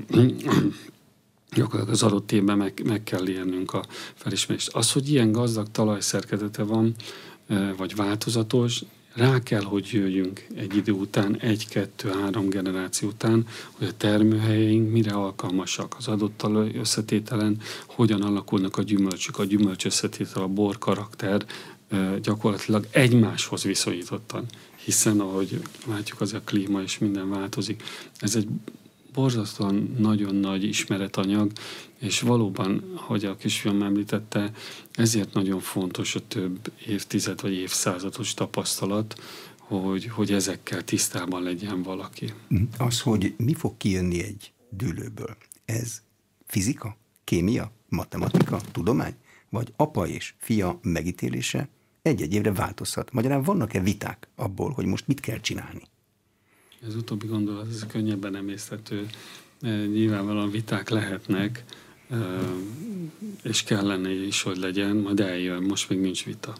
gyakorlatilag 1.58 1.94
az 1.94 2.02
adott 2.02 2.32
évben 2.32 2.56
meg, 2.56 2.82
meg 2.84 3.02
kell 3.04 3.28
élnünk 3.28 3.72
a 3.72 3.84
felismerést. 4.14 4.68
Az, 4.74 4.92
hogy 4.92 5.10
ilyen 5.10 5.32
gazdag 5.32 5.66
talajszerkezete 5.70 6.62
van, 6.62 6.94
vagy 7.76 7.94
változatos, 7.94 8.82
rá 9.14 9.42
kell, 9.42 9.62
hogy 9.62 9.88
jöjjünk 9.92 10.46
egy 10.56 10.76
idő 10.76 10.92
után, 10.92 11.36
egy, 11.36 11.68
kettő, 11.68 12.08
három 12.08 12.48
generáció 12.48 13.08
után, 13.08 13.46
hogy 13.70 13.86
a 13.86 13.96
termőhelyeink 13.96 14.90
mire 14.90 15.12
alkalmasak 15.12 15.94
az 15.98 16.08
adott 16.08 16.36
talaj 16.36 16.74
összetételen, 16.74 17.60
hogyan 17.86 18.22
alakulnak 18.22 18.76
a 18.76 18.82
gyümölcsök, 18.82 19.38
a 19.38 19.44
gyümölcs 19.44 19.84
összetétel, 19.84 20.42
a 20.42 20.46
bor 20.46 20.78
karakter 20.78 21.44
gyakorlatilag 22.22 22.86
egymáshoz 22.90 23.62
viszonyítottan 23.62 24.46
hiszen 24.88 25.20
ahogy 25.20 25.60
látjuk, 25.86 26.20
az 26.20 26.32
a 26.32 26.40
klíma 26.44 26.82
és 26.82 26.98
minden 26.98 27.30
változik. 27.30 27.82
Ez 28.18 28.36
egy 28.36 28.48
borzasztóan 29.18 29.94
nagyon 29.98 30.34
nagy 30.34 30.64
ismeretanyag, 30.64 31.52
és 31.98 32.20
valóban, 32.20 32.92
hogy 32.96 33.24
a 33.24 33.36
kisfiam 33.36 33.82
említette, 33.82 34.52
ezért 34.92 35.32
nagyon 35.32 35.60
fontos 35.60 36.14
a 36.14 36.26
több 36.28 36.72
évtized 36.86 37.40
vagy 37.40 37.52
évszázados 37.52 38.34
tapasztalat, 38.34 39.14
hogy, 39.58 40.06
hogy 40.06 40.32
ezekkel 40.32 40.84
tisztában 40.84 41.42
legyen 41.42 41.82
valaki. 41.82 42.32
Az, 42.78 43.00
hogy 43.00 43.34
mi 43.36 43.54
fog 43.54 43.76
kijönni 43.76 44.22
egy 44.22 44.52
dűlőből, 44.70 45.36
ez 45.64 46.02
fizika, 46.46 46.96
kémia, 47.24 47.72
matematika, 47.88 48.60
tudomány, 48.72 49.14
vagy 49.50 49.72
apa 49.76 50.06
és 50.06 50.34
fia 50.38 50.78
megítélése 50.82 51.68
egy-egy 52.02 52.34
évre 52.34 52.52
változhat. 52.52 53.12
Magyarán 53.12 53.42
vannak-e 53.42 53.80
viták 53.80 54.28
abból, 54.36 54.70
hogy 54.70 54.84
most 54.84 55.06
mit 55.06 55.20
kell 55.20 55.40
csinálni? 55.40 55.82
Ez 56.86 56.94
utóbbi 56.94 57.26
gondolat, 57.26 57.68
ez 57.70 57.86
könnyebben 57.86 58.36
emészhető. 58.36 59.06
Nyilvánvalóan 59.92 60.50
viták 60.50 60.88
lehetnek, 60.88 61.64
és 63.42 63.62
kellene 63.62 64.10
is, 64.10 64.42
hogy 64.42 64.56
legyen, 64.56 64.96
majd 64.96 65.20
eljön, 65.20 65.62
most 65.62 65.88
még 65.88 65.98
nincs 66.00 66.24
vita. 66.24 66.56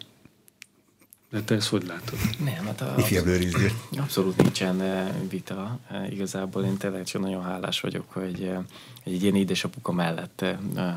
De 1.31 1.43
te 1.43 1.55
ezt 1.55 1.69
hogy 1.69 1.87
látod? 1.87 2.19
Nem, 2.45 2.65
hát 2.65 2.81
abszolút, 2.81 3.73
abszolút 3.99 4.37
nincsen 4.37 4.83
vita. 5.29 5.79
Igazából 6.11 6.65
én 6.65 6.77
tényleg 6.77 7.05
csak 7.05 7.23
nagyon 7.23 7.43
hálás 7.43 7.81
vagyok, 7.81 8.05
hogy 8.13 8.51
egy 9.05 9.23
ilyen 9.23 9.35
édesapuka 9.35 9.93
mellett 9.93 10.45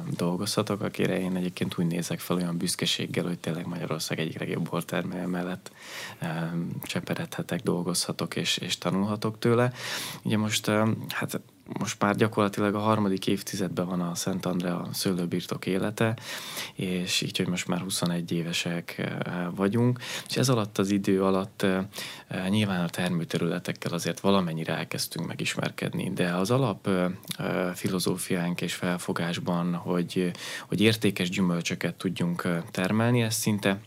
dolgozhatok, 0.10 0.82
akire 0.82 1.20
én 1.20 1.36
egyébként 1.36 1.78
úgy 1.78 1.86
nézek 1.86 2.20
fel 2.20 2.36
olyan 2.36 2.58
büszkeséggel, 2.58 3.26
hogy 3.26 3.40
tényleg 3.40 3.68
Magyarország 3.68 4.20
egyik 4.20 4.40
legjobb 4.40 4.70
bortermelő 4.70 5.26
mellett 5.26 5.72
cseperedhetek, 6.84 7.62
dolgozhatok 7.62 8.36
és, 8.36 8.58
és 8.58 8.78
tanulhatok 8.78 9.40
tőle. 9.40 9.74
Ugye 10.22 10.38
most 10.38 10.66
hát 11.10 11.40
most 11.80 12.02
már 12.02 12.16
gyakorlatilag 12.16 12.76
a 12.76 12.80
harmadik 12.80 13.28
évtizedben 13.28 13.86
van 13.86 14.02
a 14.02 14.16
Szent 14.16 14.46
Andrea 14.46 14.88
szőlőbirtok 14.92 15.66
élete, 15.66 16.18
és 16.76 17.22
így, 17.22 17.38
hogy 17.38 17.48
most 17.48 17.68
már 17.68 17.80
21 17.80 18.32
évesek 18.32 18.96
eh, 18.98 19.48
vagyunk, 19.56 20.00
és 20.30 20.38
ez 20.38 20.50
alatt 20.50 20.78
az 20.78 20.92
idő 20.92 21.24
alatt 21.24 21.62
eh, 21.62 21.86
nyilván 22.50 22.84
a 22.84 22.90
termőterületekkel 22.90 23.94
azért 23.94 24.20
valamennyire 24.20 24.78
elkezdtünk 24.78 25.28
megismerkedni, 25.28 26.12
de 26.14 26.34
az 26.34 26.52
alap 26.52 26.88
eh, 26.88 27.74
filozófiánk 27.74 28.62
és 28.62 28.74
felfogásban, 28.74 29.76
hogy, 29.76 30.32
hogy 30.68 30.82
értékes 30.82 31.30
gyümölcsöket 31.30 31.96
tudjunk 31.96 32.48
termelni, 32.72 33.22
ez 33.22 33.34
szinte 33.36 33.80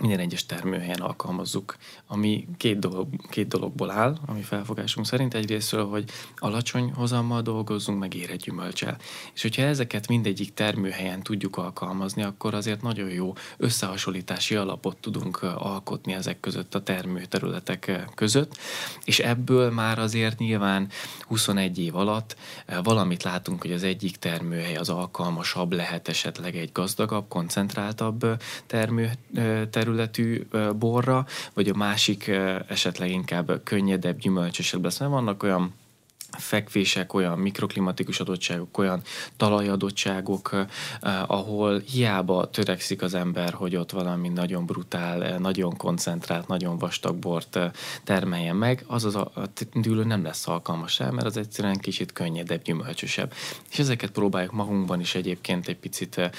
minden 0.00 0.18
egyes 0.18 0.46
termőhelyen 0.46 1.00
alkalmazzuk, 1.00 1.76
ami 2.06 2.48
két, 2.56 2.78
dolog, 2.78 3.08
két 3.30 3.48
dologból 3.48 3.90
áll, 3.90 4.18
ami 4.26 4.42
felfogásunk 4.42 5.06
szerint. 5.06 5.34
Egyrésztről, 5.34 5.86
hogy 5.86 6.10
alacsony 6.36 6.92
hozammal 6.92 7.42
dolgozzunk, 7.42 7.98
meg 7.98 8.14
érett 8.14 8.42
gyümölcsel. 8.42 8.96
És 9.34 9.42
hogyha 9.42 9.62
ezeket 9.62 10.08
mindegyik 10.08 10.54
termőhelyen 10.54 11.22
tudjuk 11.22 11.56
alkalmazni, 11.56 12.22
akkor 12.22 12.54
azért 12.54 12.82
nagyon 12.82 13.08
jó 13.08 13.32
összehasonlítási 13.56 14.54
alapot 14.54 14.96
tudunk 14.96 15.42
alkotni 15.42 16.12
ezek 16.12 16.40
között 16.40 16.74
a 16.74 16.82
termőterületek 16.82 18.08
között, 18.14 18.58
és 19.04 19.18
ebből 19.18 19.70
már 19.70 19.98
azért 19.98 20.38
nyilván 20.38 20.88
21 21.20 21.78
év 21.78 21.96
alatt 21.96 22.36
valamit 22.82 23.22
látunk, 23.22 23.62
hogy 23.62 23.72
az 23.72 23.82
egyik 23.82 24.16
termőhely 24.16 24.76
az 24.76 24.88
alkalmasabb 24.88 25.72
lehet 25.72 26.08
esetleg 26.08 26.56
egy 26.56 26.70
gazdagabb, 26.72 27.28
koncentráltabb 27.28 28.42
termő, 28.66 29.10
termő 29.70 29.83
területű 29.84 30.46
borra, 30.78 31.26
vagy 31.54 31.68
a 31.68 31.76
másik 31.76 32.28
esetleg 32.68 33.10
inkább 33.10 33.60
könnyedebb, 33.64 34.18
gyümölcsösebb 34.18 34.84
lesz, 34.84 34.98
mert 34.98 35.10
vannak 35.10 35.42
olyan 35.42 35.74
fekvések, 36.38 37.14
olyan 37.14 37.38
mikroklimatikus 37.38 38.20
adottságok, 38.20 38.78
olyan 38.78 39.02
talajadottságok, 39.36 40.66
ahol 41.26 41.78
hiába 41.78 42.50
törekszik 42.50 43.02
az 43.02 43.14
ember, 43.14 43.52
hogy 43.52 43.76
ott 43.76 43.90
valami 43.90 44.28
nagyon 44.28 44.66
brutál, 44.66 45.38
nagyon 45.38 45.76
koncentrált, 45.76 46.48
nagyon 46.48 46.78
vastag 46.78 47.16
bort 47.16 47.58
termeljen 48.04 48.56
meg, 48.56 48.84
az 48.86 49.04
az 49.04 49.14
a, 49.14 49.32
dűlő 49.72 50.04
nem 50.04 50.22
lesz 50.22 50.48
alkalmas 50.48 51.00
el, 51.00 51.10
mert 51.10 51.26
az 51.26 51.36
egyszerűen 51.36 51.78
kicsit 51.78 52.12
könnyedebb, 52.12 52.62
gyümölcsösebb. 52.62 53.32
És 53.70 53.78
ezeket 53.78 54.10
próbáljuk 54.10 54.52
magunkban 54.52 55.00
is 55.00 55.14
egyébként 55.14 55.68
egy 55.68 55.76
picit 55.76 56.30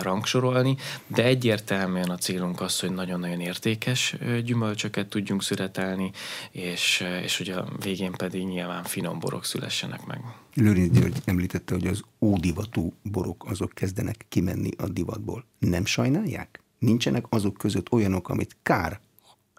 rangsorolni, 0.00 0.76
de 1.06 1.24
egyértelműen 1.24 2.10
a 2.10 2.16
célunk 2.16 2.60
az, 2.60 2.80
hogy 2.80 2.90
nagyon-nagyon 2.92 3.40
értékes 3.40 4.16
gyümölcsöket 4.44 5.06
tudjunk 5.06 5.42
születelni, 5.42 6.10
és, 6.50 7.04
és 7.22 7.36
hogy 7.36 7.48
a 7.48 7.64
végén 7.82 8.12
pedig 8.12 8.46
nyilván 8.46 8.84
finom 8.84 9.18
borok 9.22 9.44
szülessenek 9.44 10.06
meg. 10.06 10.20
Lőrinc 10.54 10.98
György 10.98 11.22
említette, 11.24 11.74
hogy 11.74 11.86
az 11.86 12.02
ódivatú 12.20 12.92
borok 13.02 13.44
azok 13.46 13.72
kezdenek 13.72 14.26
kimenni 14.28 14.70
a 14.76 14.88
divatból. 14.88 15.44
Nem 15.58 15.84
sajnálják? 15.84 16.60
Nincsenek 16.78 17.24
azok 17.28 17.56
között 17.56 17.92
olyanok, 17.92 18.28
amit 18.28 18.56
kár 18.62 19.00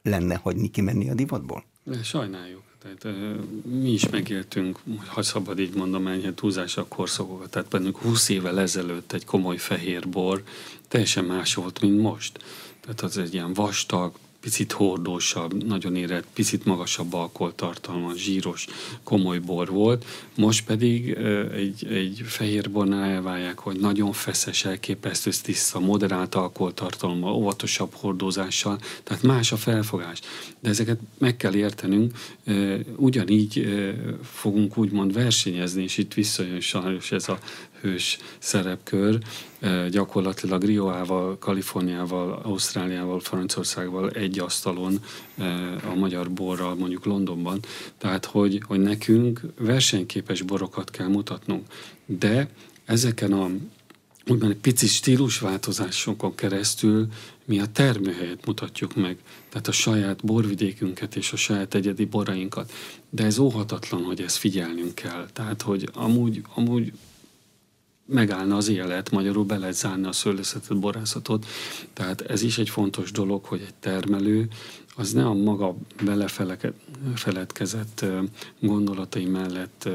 lenne 0.02 0.36
hagyni 0.36 0.68
kimenni 0.68 1.10
a 1.10 1.14
divatból? 1.14 1.64
De 1.84 2.04
sajnáljuk. 2.04 2.62
Tehát 2.82 3.18
mi 3.64 3.92
is 3.92 4.10
megéltünk, 4.10 4.80
ha 5.08 5.22
szabad 5.22 5.60
így 5.60 5.76
mondom, 5.76 6.08
ennyi 6.08 6.34
túlzással 6.34 6.86
korszakokat. 6.88 7.50
Tehát 7.50 7.70
bennünk 7.70 7.98
20 7.98 8.30
évvel 8.30 8.60
ezelőtt 8.60 9.12
egy 9.12 9.26
komoly 9.26 9.58
fehér 9.58 10.10
bor 10.10 10.44
teljesen 10.88 11.26
más 11.26 11.56
volt, 11.56 11.82
mint 11.82 12.02
most. 12.02 12.44
Tehát 12.82 13.02
az 13.02 13.18
egy 13.18 13.34
ilyen 13.34 13.54
vastag, 13.54 14.16
picit 14.44 14.72
hordósabb, 14.72 15.64
nagyon 15.66 15.96
érett, 15.96 16.26
picit 16.34 16.66
magasabb 16.66 17.14
alkoholtartalma, 17.14 18.14
zsíros, 18.16 18.68
komoly 19.04 19.40
bor 19.40 19.70
volt. 19.70 20.06
Most 20.36 20.66
pedig 20.66 21.10
egy, 21.54 21.88
egy 21.90 22.22
fehér 22.26 22.72
bornál 22.72 23.10
elválják, 23.10 23.60
hogy 23.60 23.80
nagyon 23.80 24.12
feszes, 24.12 24.66
elképesztő, 24.66 25.32
tiszta, 25.44 25.80
moderált 25.80 26.36
alkoholtartalma, 26.36 27.34
óvatosabb 27.34 27.94
hordózással, 27.94 28.80
tehát 29.04 29.24
más 29.24 29.52
a 29.52 29.58
felfogás. 29.58 30.20
De 30.60 30.70
ezeket 30.70 31.00
meg 31.18 31.38
kell 31.38 31.56
értenünk, 31.56 32.18
ugyanígy 32.96 33.68
fogunk 34.24 34.78
úgymond 34.78 35.14
versenyezni, 35.14 35.84
és 35.84 35.98
itt 35.98 36.14
visszajön 36.14 36.60
sajnos 36.60 37.12
ez 37.12 37.30
a 37.30 37.40
hős 37.84 38.18
szerepkör, 38.40 39.20
gyakorlatilag 39.90 40.64
Rioával, 40.64 41.38
Kaliforniával, 41.38 42.40
Ausztráliával, 42.44 43.20
Franciaországgal 43.20 44.10
egy 44.10 44.40
asztalon 44.40 45.00
a 45.92 45.96
magyar 45.96 46.32
borral, 46.32 46.76
mondjuk 46.76 47.06
Londonban. 47.06 47.60
Tehát, 47.98 48.26
hogy, 48.26 48.62
hogy 48.68 48.80
nekünk 48.80 49.42
versenyképes 49.60 50.42
borokat 50.42 50.90
kell 50.90 51.08
mutatnunk. 51.08 51.68
De 52.06 52.50
ezeken 52.86 53.34
a 53.34 53.50
úgymond 54.28 54.54
pici 54.54 54.88
stílusváltozásokon 54.88 56.36
keresztül 56.36 57.08
mi 57.46 57.60
a 57.60 57.66
termőhelyet 57.66 58.46
mutatjuk 58.46 58.96
meg, 58.96 59.18
tehát 59.50 59.68
a 59.68 59.72
saját 59.72 60.26
borvidékünket 60.26 61.16
és 61.16 61.32
a 61.32 61.36
saját 61.36 61.74
egyedi 61.74 62.06
borainkat. 62.06 62.72
De 63.10 63.24
ez 63.24 63.38
óhatatlan, 63.38 64.04
hogy 64.04 64.22
ezt 64.22 64.38
figyelnünk 64.38 64.96
kell. 64.96 65.28
Tehát, 65.34 65.62
hogy 65.62 65.90
amúgy, 65.94 66.42
amúgy 66.56 66.94
megállna 68.14 68.56
az 68.56 68.70
élet, 68.70 69.12
magyarul 69.12 69.44
be 69.44 69.58
lehet 69.58 69.76
zárni 69.76 70.08
a 70.08 70.12
szőlészetet, 70.12 70.80
borászatot. 70.80 71.46
Tehát 71.94 72.22
ez 72.22 72.42
is 72.42 72.58
egy 72.58 72.70
fontos 72.70 73.12
dolog, 73.12 73.46
hogy 73.46 73.62
egy 73.62 73.74
termelő 73.80 74.48
az 74.96 75.14
ne 75.14 75.26
a 75.26 75.34
maga 75.34 75.76
belefeledkezett 76.04 78.06
gondolatai 78.60 79.26
mellett 79.26 79.90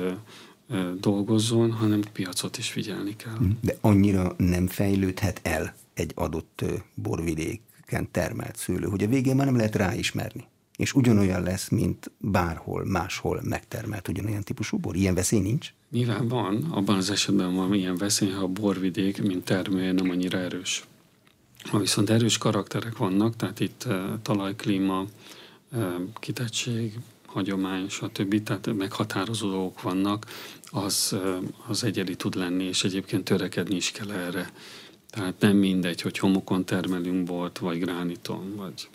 dolgozzon, 1.01 1.73
hanem 1.73 2.01
piacot 2.13 2.59
is 2.59 2.71
figyelni 2.71 3.17
kell. 3.17 3.39
De 3.61 3.77
annyira 3.81 4.35
nem 4.37 4.67
fejlődhet 4.67 5.41
el 5.43 5.75
egy 5.95 6.13
adott 6.15 6.65
borvidéken 6.95 8.11
termelt 8.11 8.57
szőlő, 8.57 8.87
hogy 8.87 9.03
a 9.03 9.09
végén 9.09 9.37
már 9.37 9.47
nem 9.47 9.57
lehet 9.57 9.77
ráismerni. 9.77 10.45
És 10.77 10.95
ugyanolyan 10.95 11.43
lesz, 11.43 11.69
mint 11.69 12.11
bárhol 12.19 12.85
máshol 12.85 13.41
megtermelt 13.45 14.09
ugyanolyan 14.09 14.43
típusú 14.43 14.77
bor. 14.77 14.97
Ilyen 14.97 15.15
veszély 15.15 15.41
nincs? 15.41 15.73
Nyilván 15.91 16.29
van, 16.29 16.65
abban 16.71 16.97
az 16.97 17.11
esetben 17.11 17.55
van 17.55 17.75
ilyen 17.75 17.97
veszély, 17.97 18.31
ha 18.31 18.43
a 18.43 18.47
borvidék, 18.47 19.23
mint 19.23 19.45
termője 19.45 19.93
nem 19.93 20.11
annyira 20.11 20.39
erős. 20.39 20.85
Ha 21.71 21.79
viszont 21.79 22.11
erős 22.11 22.39
karakterek 22.39 22.97
vannak, 22.97 23.37
tehát 23.37 23.61
itt 23.61 23.85
uh, 23.87 23.95
talajklíma, 24.23 25.07
uh, 25.73 25.95
kitettség, 26.21 26.99
hagyomány, 27.27 27.89
stb., 27.89 28.43
tehát 28.43 28.75
meghatározó 28.75 29.51
dolgok 29.51 29.83
vannak, 29.83 30.27
az, 30.65 31.11
uh, 31.13 31.37
az 31.67 31.85
egyedi 31.85 32.17
tud 32.17 32.35
lenni, 32.35 32.65
és 32.65 32.85
egyébként 32.85 33.25
törekedni 33.25 33.77
is 33.77 33.91
kell 33.91 34.11
erre. 34.11 34.53
Tehát 35.11 35.35
nem 35.41 35.57
mindegy, 35.57 36.01
hogy 36.01 36.19
homokon 36.19 36.65
termelünk 36.65 37.25
bort, 37.25 37.59
vagy 37.59 37.79
grániton, 37.79 38.57
vagy 38.57 38.89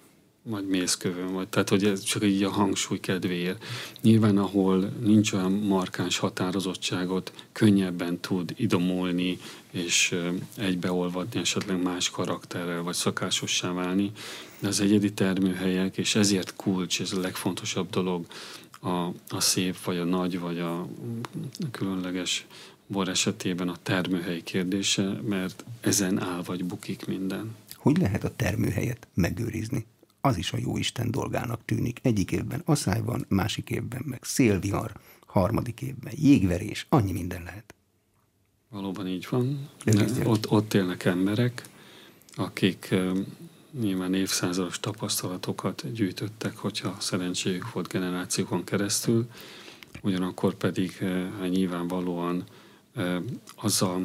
vagy 0.44 0.68
mészkövön, 0.68 1.34
vagy, 1.34 1.48
tehát 1.48 1.70
hogy 1.70 1.86
ez 1.86 2.04
csak 2.04 2.24
így 2.24 2.44
a 2.44 2.50
hangsúly 2.50 3.00
kedvéért. 3.00 3.64
Nyilván, 4.02 4.38
ahol 4.38 4.92
nincs 5.00 5.34
olyan 5.34 5.52
markáns 5.52 6.18
határozottságot, 6.18 7.34
könnyebben 7.52 8.20
tud 8.20 8.54
idomulni, 8.58 9.38
és 9.72 10.16
egybeolvadni 10.58 11.40
esetleg 11.40 11.82
más 11.82 12.10
karakterrel, 12.10 12.82
vagy 12.82 12.94
szakásossá 12.94 13.72
válni, 13.72 14.12
de 14.60 14.68
az 14.68 14.80
egyedi 14.80 15.14
termőhelyek, 15.14 15.98
és 15.98 16.16
ezért 16.16 16.56
kulcs, 16.56 17.02
ez 17.02 17.12
a 17.12 17.20
legfontosabb 17.20 17.90
dolog, 17.90 18.26
a, 18.82 19.08
a 19.30 19.40
szép, 19.40 19.84
vagy 19.84 19.98
a 19.98 20.04
nagy, 20.04 20.40
vagy 20.40 20.60
a, 20.60 20.88
különleges 21.72 22.46
bor 22.88 23.08
esetében 23.08 23.70
a 23.70 23.78
termőhely 23.84 24.42
kérdése, 24.42 25.04
mert 25.28 25.66
ezen 25.82 26.22
áll 26.22 26.42
vagy 26.46 26.66
bukik 26.66 27.06
minden. 27.06 27.56
Hogy 27.76 27.98
lehet 27.98 28.24
a 28.24 28.36
termőhelyet 28.36 29.08
megőrizni? 29.14 29.86
Az 30.26 30.38
is 30.38 30.54
a 30.54 30.58
jó 30.58 30.78
Isten 30.78 31.12
dolgának 31.12 31.66
tűnik. 31.66 32.00
Egyik 32.02 32.32
évben 32.32 32.62
asszály 32.66 33.02
van, 33.02 33.26
másik 33.28 33.70
évben 33.70 34.02
meg 34.06 34.24
szélvihar, 34.24 34.92
harmadik 35.28 35.82
évben 35.82 36.14
jégverés, 36.16 36.86
annyi 36.90 37.12
minden 37.12 37.44
lehet. 37.44 37.74
Valóban 38.70 39.08
így 39.08 39.28
van. 39.30 39.70
Ott, 40.24 40.50
ott 40.50 40.74
élnek 40.74 41.06
emberek, 41.06 41.70
akik 42.36 42.96
nyilván 43.80 44.14
évszázados 44.14 44.80
tapasztalatokat 44.80 45.94
gyűjtöttek, 45.94 46.58
hogyha 46.58 46.96
szerencséjük 47.00 47.72
volt 47.72 47.88
generációkon 47.88 48.64
keresztül, 48.64 49.30
ugyanakkor 50.02 50.54
pedig 50.56 51.04
nyilvánvalóan 51.50 52.44
az 53.56 53.82
a 53.82 54.00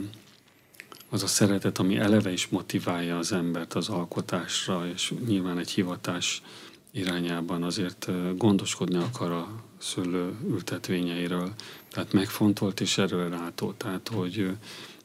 az 1.11 1.23
a 1.23 1.27
szeretet, 1.27 1.79
ami 1.79 1.97
eleve 1.97 2.33
is 2.33 2.49
motiválja 2.49 3.19
az 3.19 3.33
embert 3.33 3.75
az 3.75 3.89
alkotásra, 3.89 4.87
és 4.95 5.15
nyilván 5.27 5.59
egy 5.59 5.71
hivatás 5.71 6.43
irányában 6.91 7.63
azért 7.63 8.09
gondoskodni 8.37 8.97
akar 8.97 9.31
a 9.31 9.49
szőlő 9.79 10.35
ültetvényeiről. 10.49 11.53
Tehát 11.91 12.13
megfontolt 12.13 12.81
és 12.81 12.99
erről 12.99 13.31
rátó. 13.31 13.73
Tehát, 13.73 14.09
hogy 14.09 14.51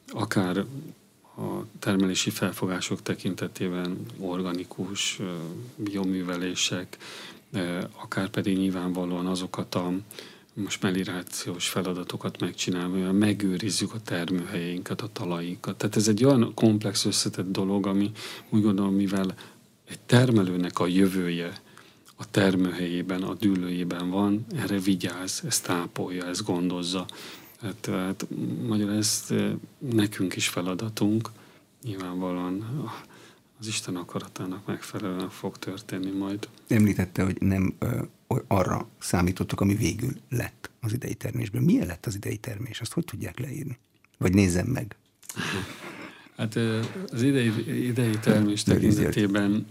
akár 0.07 0.65
a 1.37 1.65
termelési 1.79 2.29
felfogások 2.29 3.01
tekintetében 3.01 4.05
organikus 4.19 5.19
bioművelések, 5.75 6.97
akár 8.01 8.29
pedig 8.29 8.57
nyilvánvalóan 8.57 9.25
azokat 9.25 9.75
a 9.75 9.91
most 10.53 10.81
mellirációs 10.81 11.69
feladatokat 11.69 12.39
megcsinálva, 12.39 13.11
megőrizzük 13.11 13.93
a 13.93 13.99
termőhelyeinket, 13.99 15.01
a 15.01 15.09
talainkat. 15.13 15.77
Tehát 15.77 15.95
ez 15.95 16.07
egy 16.07 16.25
olyan 16.25 16.53
komplex 16.53 17.05
összetett 17.05 17.51
dolog, 17.51 17.87
ami 17.87 18.11
úgy 18.49 18.61
gondolom, 18.61 18.95
mivel 18.95 19.35
egy 19.89 19.99
termelőnek 19.99 20.79
a 20.79 20.87
jövője 20.87 21.61
a 22.15 22.29
termőhelyében, 22.31 23.23
a 23.23 23.33
dűlőjében 23.33 24.09
van, 24.09 24.45
erre 24.55 24.79
vigyáz, 24.79 25.41
ezt 25.45 25.65
tápolja, 25.65 26.25
ezt 26.25 26.43
gondozza. 26.43 27.05
Hát, 27.61 27.85
hát 27.85 28.27
magyarul 28.67 28.93
ezt 28.93 29.31
eh, 29.31 29.51
nekünk 29.77 30.35
is 30.35 30.47
feladatunk, 30.47 31.29
nyilvánvalóan 31.83 32.83
az 33.59 33.67
Isten 33.67 33.95
akaratának 33.95 34.65
megfelelően 34.65 35.29
fog 35.29 35.57
történni 35.57 36.11
majd. 36.11 36.47
Említette, 36.67 37.23
hogy 37.23 37.37
nem 37.39 37.73
arra 38.47 38.87
számítottak, 38.99 39.61
ami 39.61 39.75
végül 39.75 40.11
lett 40.29 40.69
az 40.81 40.93
idei 40.93 41.15
termésben. 41.15 41.63
Milyen 41.63 41.87
lett 41.87 42.05
az 42.05 42.15
idei 42.15 42.37
termés? 42.37 42.81
Azt 42.81 42.93
hogy 42.93 43.05
tudják 43.05 43.39
leírni? 43.39 43.77
Vagy 44.17 44.33
nézzem 44.33 44.67
meg. 44.67 44.95
Hát 46.37 46.55
az 47.11 47.21
idei, 47.21 47.85
idei 47.87 48.17
termés 48.21 48.63
tekintetében 48.63 49.67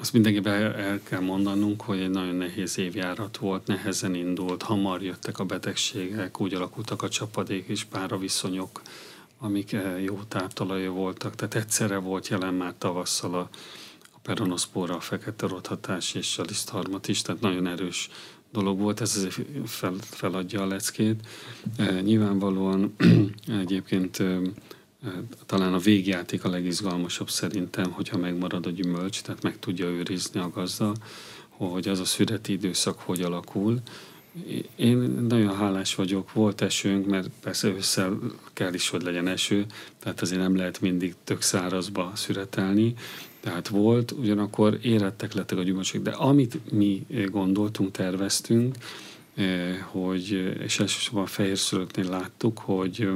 azt 0.00 0.12
mindenképpen 0.12 0.52
el, 0.52 0.74
el 0.74 1.00
kell 1.02 1.20
mondanunk, 1.20 1.82
hogy 1.82 2.00
egy 2.00 2.10
nagyon 2.10 2.34
nehéz 2.34 2.78
évjárat 2.78 3.36
volt, 3.36 3.66
nehezen 3.66 4.14
indult, 4.14 4.62
hamar 4.62 5.02
jöttek 5.02 5.38
a 5.38 5.44
betegségek, 5.44 6.40
úgy 6.40 6.54
alakultak 6.54 7.02
a 7.02 7.08
csapadék 7.08 7.66
és 7.68 7.84
pára 7.84 8.18
viszonyok, 8.18 8.82
amik 9.38 9.76
jó 10.04 10.22
táptalaja 10.28 10.90
voltak. 10.90 11.34
Tehát 11.34 11.54
egyszerre 11.54 11.96
volt 11.96 12.28
jelen 12.28 12.54
már 12.54 12.74
tavasszal 12.78 13.34
a 13.34 13.48
peronoszpóra, 14.22 14.96
a 14.96 15.00
fekete 15.00 15.46
rothatás 15.46 16.14
és 16.14 16.38
a 16.38 16.42
lisztharmat 16.42 17.08
is, 17.08 17.22
tehát 17.22 17.40
nagyon 17.40 17.66
erős 17.66 18.10
dolog 18.52 18.78
volt, 18.78 19.00
ez 19.00 19.16
azért 19.16 19.68
fel, 19.68 19.94
feladja 20.00 20.62
a 20.62 20.66
leckét. 20.66 21.26
Nyilvánvalóan 22.02 22.94
egyébként 23.62 24.22
talán 25.46 25.74
a 25.74 25.78
végjáték 25.78 26.44
a 26.44 26.48
legizgalmasabb 26.48 27.30
szerintem, 27.30 27.90
hogyha 27.90 28.18
megmarad 28.18 28.66
a 28.66 28.70
gyümölcs, 28.70 29.22
tehát 29.22 29.42
meg 29.42 29.58
tudja 29.58 29.86
őrizni 29.86 30.40
a 30.40 30.50
gazda, 30.50 30.94
hogy 31.48 31.88
az 31.88 32.00
a 32.00 32.04
szüreti 32.04 32.52
időszak 32.52 32.98
hogy 33.00 33.22
alakul. 33.22 33.78
Én 34.76 34.96
nagyon 35.28 35.56
hálás 35.56 35.94
vagyok, 35.94 36.32
volt 36.32 36.60
esőnk, 36.60 37.06
mert 37.06 37.28
persze 37.42 37.68
ősszel 37.68 38.18
kell 38.52 38.74
is, 38.74 38.88
hogy 38.88 39.02
legyen 39.02 39.28
eső, 39.28 39.66
tehát 39.98 40.20
azért 40.20 40.40
nem 40.40 40.56
lehet 40.56 40.80
mindig 40.80 41.14
tök 41.24 41.42
szárazba 41.42 42.12
szüretelni, 42.14 42.94
tehát 43.40 43.68
volt, 43.68 44.10
ugyanakkor 44.10 44.78
érettek 44.82 45.32
lettek 45.32 45.58
a 45.58 45.62
gyümölcsök, 45.62 46.02
de 46.02 46.10
amit 46.10 46.72
mi 46.72 47.06
gondoltunk, 47.30 47.90
terveztünk, 47.90 48.76
hogy, 49.82 50.54
és 50.62 50.78
elsősorban 50.78 51.22
a 51.22 51.26
fehérszülöknél 51.26 52.08
láttuk, 52.08 52.58
hogy 52.58 53.08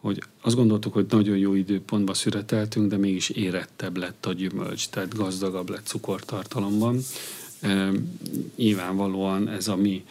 hogy 0.00 0.22
azt 0.40 0.56
gondoltuk, 0.56 0.92
hogy 0.92 1.06
nagyon 1.08 1.36
jó 1.36 1.54
időpontban 1.54 2.14
szüreteltünk, 2.14 2.90
de 2.90 2.96
mégis 2.96 3.28
érettebb 3.28 3.96
lett 3.96 4.26
a 4.26 4.32
gyümölcs, 4.32 4.88
tehát 4.88 5.16
gazdagabb 5.16 5.70
lett 5.70 5.86
cukortartalomban. 5.86 6.98
Nyilvánvalóan 8.56 9.48
ez 9.48 9.68
a 9.68 9.76
mi 9.76 10.04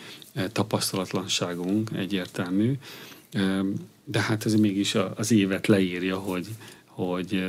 tapasztalatlanságunk 0.52 1.90
egyértelmű, 1.96 2.74
de 4.04 4.20
hát 4.20 4.46
ez 4.46 4.54
mégis 4.54 4.96
az 5.16 5.32
évet 5.32 5.68
leírja, 5.68 6.18
hogy, 6.18 6.48
hogy 6.86 7.44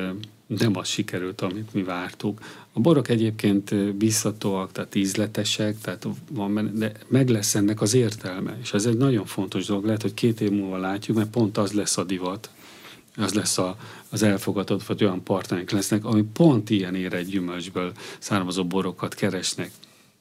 nem 0.58 0.76
az 0.76 0.88
sikerült, 0.88 1.40
amit 1.40 1.74
mi 1.74 1.82
vártuk. 1.82 2.40
A 2.72 2.80
borok 2.80 3.08
egyébként 3.08 3.94
biztatóak, 3.94 4.72
tehát 4.72 4.94
ízletesek, 4.94 5.78
tehát 5.80 6.06
van, 6.30 6.70
de 6.74 6.92
meg 7.08 7.28
lesz 7.28 7.54
ennek 7.54 7.80
az 7.80 7.94
értelme, 7.94 8.58
és 8.62 8.72
ez 8.72 8.86
egy 8.86 8.96
nagyon 8.96 9.26
fontos 9.26 9.66
dolog. 9.66 9.84
Lehet, 9.84 10.02
hogy 10.02 10.14
két 10.14 10.40
év 10.40 10.50
múlva 10.50 10.76
látjuk, 10.76 11.16
mert 11.16 11.30
pont 11.30 11.58
az 11.58 11.72
lesz 11.72 11.96
a 11.96 12.04
divat, 12.04 12.50
az 13.16 13.32
lesz 13.32 13.58
a, 13.58 13.76
az 14.08 14.22
elfogadott, 14.22 14.82
vagy 14.82 15.04
olyan 15.04 15.22
partnerek 15.22 15.70
lesznek, 15.70 16.04
ami 16.04 16.22
pont 16.32 16.70
ilyen 16.70 16.94
egy 16.94 17.26
gyümölcsből 17.26 17.92
származó 18.18 18.64
borokat 18.64 19.14
keresnek. 19.14 19.70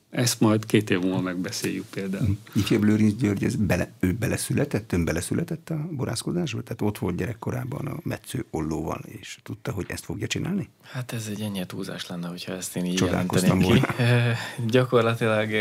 Ezt 0.09 0.39
majd 0.39 0.65
két 0.65 0.89
év 0.89 0.99
múlva 0.99 1.21
megbeszéljük 1.21 1.85
például. 1.85 2.37
Ifjabb 2.53 2.83
Lőrinc 2.83 3.19
György, 3.19 3.43
ez 3.43 3.55
bele, 3.55 3.91
ő 3.99 4.13
beleszületett, 4.13 4.91
ön 4.91 5.05
beleszületett 5.05 5.69
a 5.69 5.87
borászkodásba? 5.91 6.61
Tehát 6.61 6.81
ott 6.81 6.97
volt 6.97 7.15
gyerekkorában 7.15 7.87
a 7.87 7.99
metsző 8.03 8.45
ollóval, 8.49 9.01
és 9.05 9.37
tudta, 9.43 9.71
hogy 9.71 9.85
ezt 9.87 10.03
fogja 10.03 10.27
csinálni? 10.27 10.69
Hát 10.81 11.13
ez 11.13 11.27
egy 11.29 11.41
ennyi 11.41 11.65
túlzás 11.65 12.07
lenne, 12.07 12.27
hogyha 12.27 12.51
ezt 12.51 12.75
én 12.75 12.85
így 12.85 12.99
jelenteném 12.99 13.59
ki. 13.59 13.81
Gyakorlatilag 14.67 15.51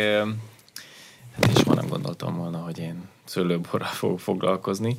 hát 1.33 1.47
én 1.49 1.55
soha 1.55 1.75
nem 1.75 1.89
gondoltam 1.89 2.37
volna, 2.37 2.59
hogy 2.59 2.79
én 2.79 3.09
szőlőborral 3.25 3.89
fogok 3.89 4.21
foglalkozni. 4.21 4.95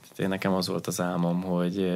Tehát 0.00 0.18
én 0.18 0.28
nekem 0.28 0.52
az 0.52 0.68
volt 0.68 0.86
az 0.86 1.00
álmom, 1.00 1.42
hogy 1.42 1.92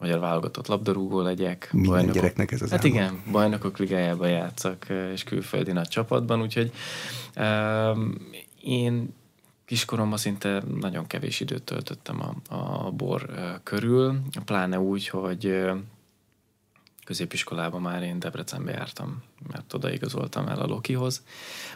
magyar 0.00 0.18
válogatott 0.18 0.66
labdarúgó 0.66 1.20
legyek. 1.20 1.68
Minden 1.72 1.90
bajnokok, 1.92 2.14
gyereknek 2.14 2.52
ez 2.52 2.62
az 2.62 2.70
Hát 2.70 2.84
álma. 2.84 2.94
igen, 2.94 3.22
bajnokok 3.30 3.78
ligájában 3.78 4.28
játszak, 4.28 4.86
és 5.12 5.22
külföldi 5.24 5.72
nagy 5.72 5.88
csapatban, 5.88 6.40
úgyhogy 6.40 6.72
um, 7.36 8.14
én 8.62 9.14
kiskoromban 9.64 10.18
szinte 10.18 10.62
nagyon 10.80 11.06
kevés 11.06 11.40
időt 11.40 11.62
töltöttem 11.62 12.20
a, 12.48 12.54
a 12.54 12.90
bor 12.90 13.30
körül, 13.62 14.20
pláne 14.44 14.80
úgy, 14.80 15.08
hogy 15.08 15.64
középiskolában 17.04 17.82
már 17.82 18.02
én 18.02 18.18
Debrecenbe 18.18 18.70
jártam, 18.72 19.22
mert 19.48 19.74
oda 19.74 19.92
igazoltam 19.92 20.48
el 20.48 20.60
a 20.60 20.66
Lokihoz. 20.66 21.22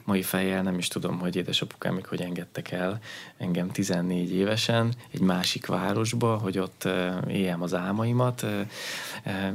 Mai 0.05 0.23
fejjel 0.23 0.63
nem 0.63 0.79
is 0.79 0.89
tudom, 0.89 1.19
hogy 1.19 1.37
édesapukám 1.37 1.95
még 1.95 2.07
hogy 2.07 2.21
engedtek 2.21 2.71
el 2.71 3.01
engem 3.37 3.71
14 3.71 4.33
évesen 4.33 4.95
egy 5.11 5.21
másik 5.21 5.67
városba, 5.67 6.37
hogy 6.37 6.59
ott 6.59 6.89
éljem 7.29 7.63
az 7.63 7.75
álmaimat. 7.75 8.47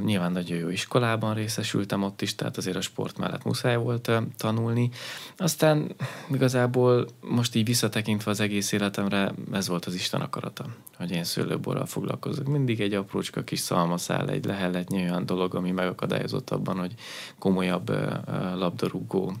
Nyilván 0.04 0.32
nagyon 0.32 0.58
jó 0.58 0.68
iskolában 0.68 1.34
részesültem 1.34 2.02
ott 2.02 2.22
is, 2.22 2.34
tehát 2.34 2.56
azért 2.56 2.76
a 2.76 2.80
sport 2.80 3.18
mellett 3.18 3.44
muszáj 3.44 3.76
volt 3.76 4.10
tanulni. 4.36 4.90
Aztán 5.36 5.94
igazából 6.32 7.06
most 7.20 7.54
így 7.54 7.64
visszatekintve 7.64 8.30
az 8.30 8.40
egész 8.40 8.72
életemre, 8.72 9.32
ez 9.52 9.68
volt 9.68 9.84
az 9.84 9.94
Isten 9.94 10.20
akarata, 10.20 10.64
hogy 10.96 11.10
én 11.10 11.24
szőlőborral 11.24 11.86
foglalkozok. 11.86 12.46
Mindig 12.46 12.80
egy 12.80 12.94
aprócska 12.94 13.44
kis 13.44 13.58
szalmaszál, 13.58 14.28
egy 14.28 14.44
leheletnyi 14.44 15.02
olyan 15.02 15.26
dolog, 15.26 15.54
ami 15.54 15.70
megakadályozott 15.70 16.50
abban, 16.50 16.78
hogy 16.78 16.94
komolyabb 17.38 17.99
labdarúgó 18.54 19.34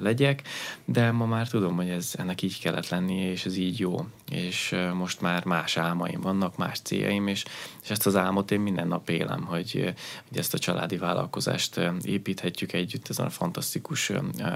legyek, 0.00 0.42
de 0.84 1.10
ma 1.10 1.26
már 1.26 1.48
tudom, 1.48 1.76
hogy 1.76 1.88
ez 1.88 2.12
ennek 2.16 2.42
így 2.42 2.60
kellett 2.60 2.88
lennie, 2.88 3.30
és 3.30 3.44
ez 3.44 3.56
így 3.56 3.78
jó. 3.78 4.06
És 4.30 4.76
most 4.94 5.20
már 5.20 5.44
más 5.44 5.76
álmaim 5.76 6.20
vannak, 6.20 6.56
más 6.56 6.78
céljaim, 6.80 7.26
és, 7.26 7.44
és 7.82 7.90
ezt 7.90 8.06
az 8.06 8.16
álmot 8.16 8.50
én 8.50 8.60
minden 8.60 8.88
nap 8.88 9.08
élem, 9.08 9.44
hogy, 9.44 9.94
hogy 10.28 10.38
ezt 10.38 10.54
a 10.54 10.58
családi 10.58 10.96
vállalkozást 10.96 11.80
építhetjük 12.02 12.72
együtt 12.72 13.08
ezen 13.08 13.26
a 13.26 13.30
fantasztikus 13.30 14.12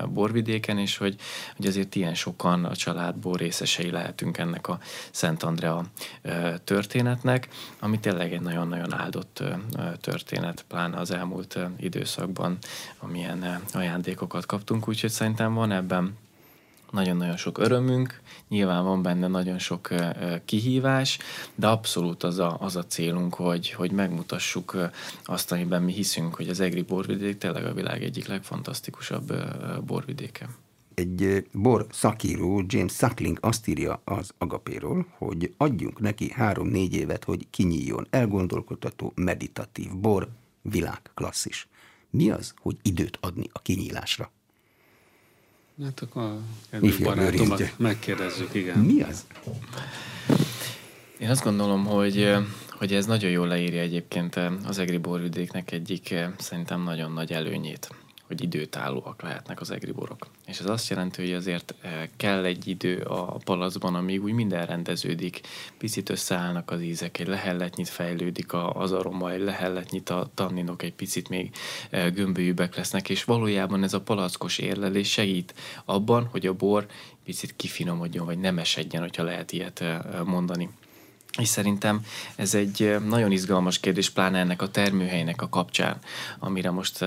borvidéken, 0.08 0.78
és 0.78 0.96
hogy, 0.96 1.16
hogy 1.56 1.66
azért 1.66 1.94
ilyen 1.94 2.14
sokan 2.14 2.64
a 2.64 2.76
családból 2.76 3.36
részesei 3.36 3.90
lehetünk 3.90 4.38
ennek 4.38 4.68
a 4.68 4.78
Szent 5.10 5.42
Andrea 5.42 5.84
történetnek, 6.64 7.48
ami 7.80 8.00
tényleg 8.00 8.32
egy 8.32 8.40
nagyon-nagyon 8.40 8.94
áldott 8.94 9.42
történet, 10.00 10.64
pláne 10.68 10.98
az 10.98 11.10
elmúlt 11.10 11.58
időszakban, 11.78 12.58
amilyen 12.98 13.41
ajándékokat 13.72 14.46
kaptunk, 14.46 14.88
úgyhogy 14.88 15.10
szerintem 15.10 15.54
van 15.54 15.72
ebben 15.72 16.16
nagyon-nagyon 16.90 17.36
sok 17.36 17.58
örömünk, 17.58 18.20
nyilván 18.48 18.84
van 18.84 19.02
benne 19.02 19.26
nagyon 19.26 19.58
sok 19.58 19.88
kihívás, 20.44 21.18
de 21.54 21.66
abszolút 21.66 22.22
az 22.22 22.38
a, 22.38 22.56
az 22.60 22.76
a 22.76 22.84
célunk, 22.84 23.34
hogy, 23.34 23.70
hogy 23.70 23.90
megmutassuk 23.90 24.76
azt, 25.24 25.52
amiben 25.52 25.82
mi 25.82 25.92
hiszünk, 25.92 26.34
hogy 26.34 26.48
az 26.48 26.60
egri 26.60 26.82
borvidék 26.82 27.38
tényleg 27.38 27.64
a 27.64 27.74
világ 27.74 28.02
egyik 28.02 28.26
legfantasztikusabb 28.26 29.32
borvidéke. 29.84 30.48
Egy 30.94 31.46
bor 31.52 31.86
szakíró, 31.90 32.62
James 32.66 32.92
Suckling 32.92 33.38
azt 33.40 33.68
írja 33.68 34.00
az 34.04 34.30
agapéról, 34.38 35.06
hogy 35.18 35.54
adjunk 35.56 36.00
neki 36.00 36.30
három-négy 36.30 36.94
évet, 36.94 37.24
hogy 37.24 37.46
kinyíljon, 37.50 38.06
elgondolkodható, 38.10 39.12
meditatív 39.14 39.96
bor, 39.96 40.28
világklasszis. 40.62 41.68
Mi 42.12 42.30
az, 42.30 42.54
hogy 42.60 42.76
időt 42.82 43.18
adni 43.20 43.48
a 43.52 43.58
kinyílásra? 43.58 44.30
Hát 45.82 46.00
akkor 46.00 46.22
a 46.70 46.78
barátomat 47.02 47.78
megkérdezzük, 47.78 48.54
igen. 48.54 48.78
Mi 48.78 49.02
az? 49.02 49.26
Én 51.18 51.30
azt 51.30 51.44
gondolom, 51.44 51.84
hogy, 51.84 52.34
hogy 52.70 52.94
ez 52.94 53.06
nagyon 53.06 53.30
jól 53.30 53.46
leírja 53.46 53.80
egyébként 53.80 54.40
az 54.64 54.78
egri 54.78 54.98
borvidéknek 54.98 55.72
egyik 55.72 56.14
szerintem 56.38 56.82
nagyon 56.82 57.12
nagy 57.12 57.32
előnyét 57.32 57.88
hogy 58.26 58.42
időtállóak 58.42 59.22
lehetnek 59.22 59.60
az 59.60 59.70
egriborok. 59.70 60.26
És 60.46 60.58
ez 60.58 60.66
azt 60.66 60.88
jelenti, 60.88 61.22
hogy 61.22 61.32
azért 61.32 61.74
eh, 61.80 62.08
kell 62.16 62.44
egy 62.44 62.68
idő 62.68 62.96
a 63.00 63.36
palacban, 63.44 63.94
amíg 63.94 64.22
úgy 64.22 64.32
minden 64.32 64.66
rendeződik, 64.66 65.40
picit 65.78 66.10
összeállnak 66.10 66.70
az 66.70 66.80
ízek, 66.80 67.18
egy 67.18 67.26
lehelletnyit 67.26 67.88
fejlődik 67.88 68.52
az 68.52 68.92
aroma, 68.92 69.30
egy 69.30 69.40
lehelletnyit 69.40 70.10
a 70.10 70.30
tanninok 70.34 70.82
egy 70.82 70.94
picit 70.94 71.28
még 71.28 71.50
eh, 71.90 72.10
gömbölyűbbek 72.10 72.76
lesznek, 72.76 73.08
és 73.08 73.24
valójában 73.24 73.82
ez 73.82 73.94
a 73.94 74.00
palackos 74.00 74.58
érlelés 74.58 75.10
segít 75.10 75.54
abban, 75.84 76.26
hogy 76.26 76.46
a 76.46 76.54
bor 76.54 76.86
picit 77.24 77.56
kifinomodjon, 77.56 78.26
vagy 78.26 78.38
nem 78.38 78.58
esedjen, 78.58 79.02
hogyha 79.02 79.22
lehet 79.22 79.52
ilyet 79.52 79.80
eh, 79.80 80.00
mondani. 80.24 80.68
És 81.38 81.48
szerintem 81.48 82.00
ez 82.36 82.54
egy 82.54 82.96
nagyon 83.08 83.32
izgalmas 83.32 83.80
kérdés, 83.80 84.10
pláne 84.10 84.38
ennek 84.38 84.62
a 84.62 84.68
termőhelynek 84.68 85.42
a 85.42 85.48
kapcsán, 85.48 85.98
amire 86.38 86.70
most 86.70 86.98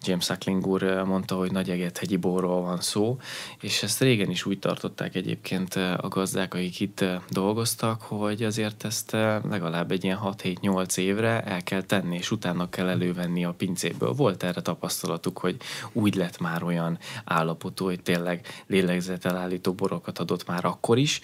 James 0.00 0.24
Suckling 0.24 0.66
úr 0.66 1.02
mondta, 1.02 1.34
hogy 1.34 1.52
nagy 1.52 1.90
hegyi 1.98 2.16
borról 2.16 2.62
van 2.62 2.80
szó, 2.80 3.18
és 3.60 3.82
ezt 3.82 4.00
régen 4.00 4.30
is 4.30 4.46
úgy 4.46 4.58
tartották 4.58 5.14
egyébként 5.14 5.74
a 5.74 6.08
gazdák, 6.08 6.54
akik 6.54 6.80
itt 6.80 7.04
dolgoztak, 7.28 8.02
hogy 8.02 8.42
azért 8.42 8.84
ezt 8.84 9.12
legalább 9.50 9.90
egy 9.90 10.04
ilyen 10.04 10.18
6-7-8 10.22 10.96
évre 10.96 11.42
el 11.42 11.62
kell 11.62 11.82
tenni, 11.82 12.16
és 12.16 12.30
utána 12.30 12.68
kell 12.68 12.88
elővenni 12.88 13.44
a 13.44 13.52
pincéből. 13.52 14.12
Volt 14.12 14.42
erre 14.42 14.60
tapasztalatuk, 14.60 15.38
hogy 15.38 15.56
úgy 15.92 16.14
lett 16.14 16.40
már 16.40 16.62
olyan 16.62 16.98
állapotú, 17.24 17.84
hogy 17.84 18.02
tényleg 18.02 18.46
lélegzetelállító 18.66 19.72
borokat 19.72 20.18
adott 20.18 20.46
már 20.46 20.64
akkor 20.64 20.98
is. 20.98 21.20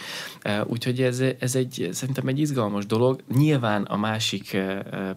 Úgyhogy 0.64 1.02
ez, 1.02 1.20
ez 1.38 1.54
egy, 1.54 1.88
szerintem 1.92 2.26
szerintem 2.28 2.36
egy 2.36 2.38
izgalmas 2.38 2.86
dolog. 2.86 3.20
Nyilván 3.36 3.82
a 3.82 3.96
másik 3.96 4.56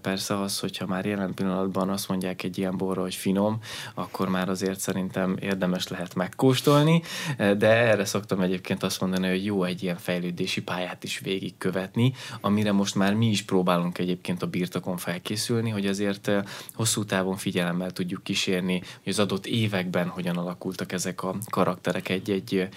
persze 0.01 0.39
az, 0.39 0.59
hogyha 0.59 0.85
már 0.85 1.05
jelen 1.05 1.33
pillanatban 1.33 1.89
azt 1.89 2.09
mondják 2.09 2.43
egy 2.43 2.57
ilyen 2.57 2.77
borra, 2.77 3.01
hogy 3.01 3.15
finom, 3.15 3.59
akkor 3.93 4.29
már 4.29 4.49
azért 4.49 4.79
szerintem 4.79 5.37
érdemes 5.39 5.87
lehet 5.87 6.15
megkóstolni, 6.15 7.01
de 7.37 7.67
erre 7.67 8.05
szoktam 8.05 8.41
egyébként 8.41 8.83
azt 8.83 9.01
mondani, 9.01 9.27
hogy 9.27 9.45
jó 9.45 9.63
egy 9.63 9.83
ilyen 9.83 9.97
fejlődési 9.97 10.61
pályát 10.61 11.03
is 11.03 11.19
végigkövetni, 11.19 12.13
amire 12.41 12.71
most 12.71 12.95
már 12.95 13.13
mi 13.13 13.27
is 13.27 13.43
próbálunk 13.43 13.97
egyébként 13.97 14.41
a 14.41 14.47
birtokon 14.47 14.97
felkészülni, 14.97 15.69
hogy 15.69 15.85
azért 15.85 16.31
hosszú 16.73 17.05
távon 17.05 17.37
figyelemmel 17.37 17.91
tudjuk 17.91 18.23
kísérni, 18.23 18.81
hogy 19.03 19.11
az 19.11 19.19
adott 19.19 19.45
években 19.45 20.07
hogyan 20.07 20.37
alakultak 20.37 20.91
ezek 20.91 21.23
a 21.23 21.35
karakterek 21.49 22.09
egy-egy 22.09 22.67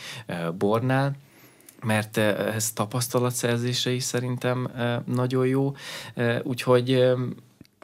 bornál, 0.58 1.16
mert 1.84 2.16
ez 2.16 2.72
tapasztalatszerzése 2.72 3.90
is 3.90 4.02
szerintem 4.02 4.70
nagyon 5.06 5.46
jó, 5.46 5.74
úgyhogy 6.42 7.14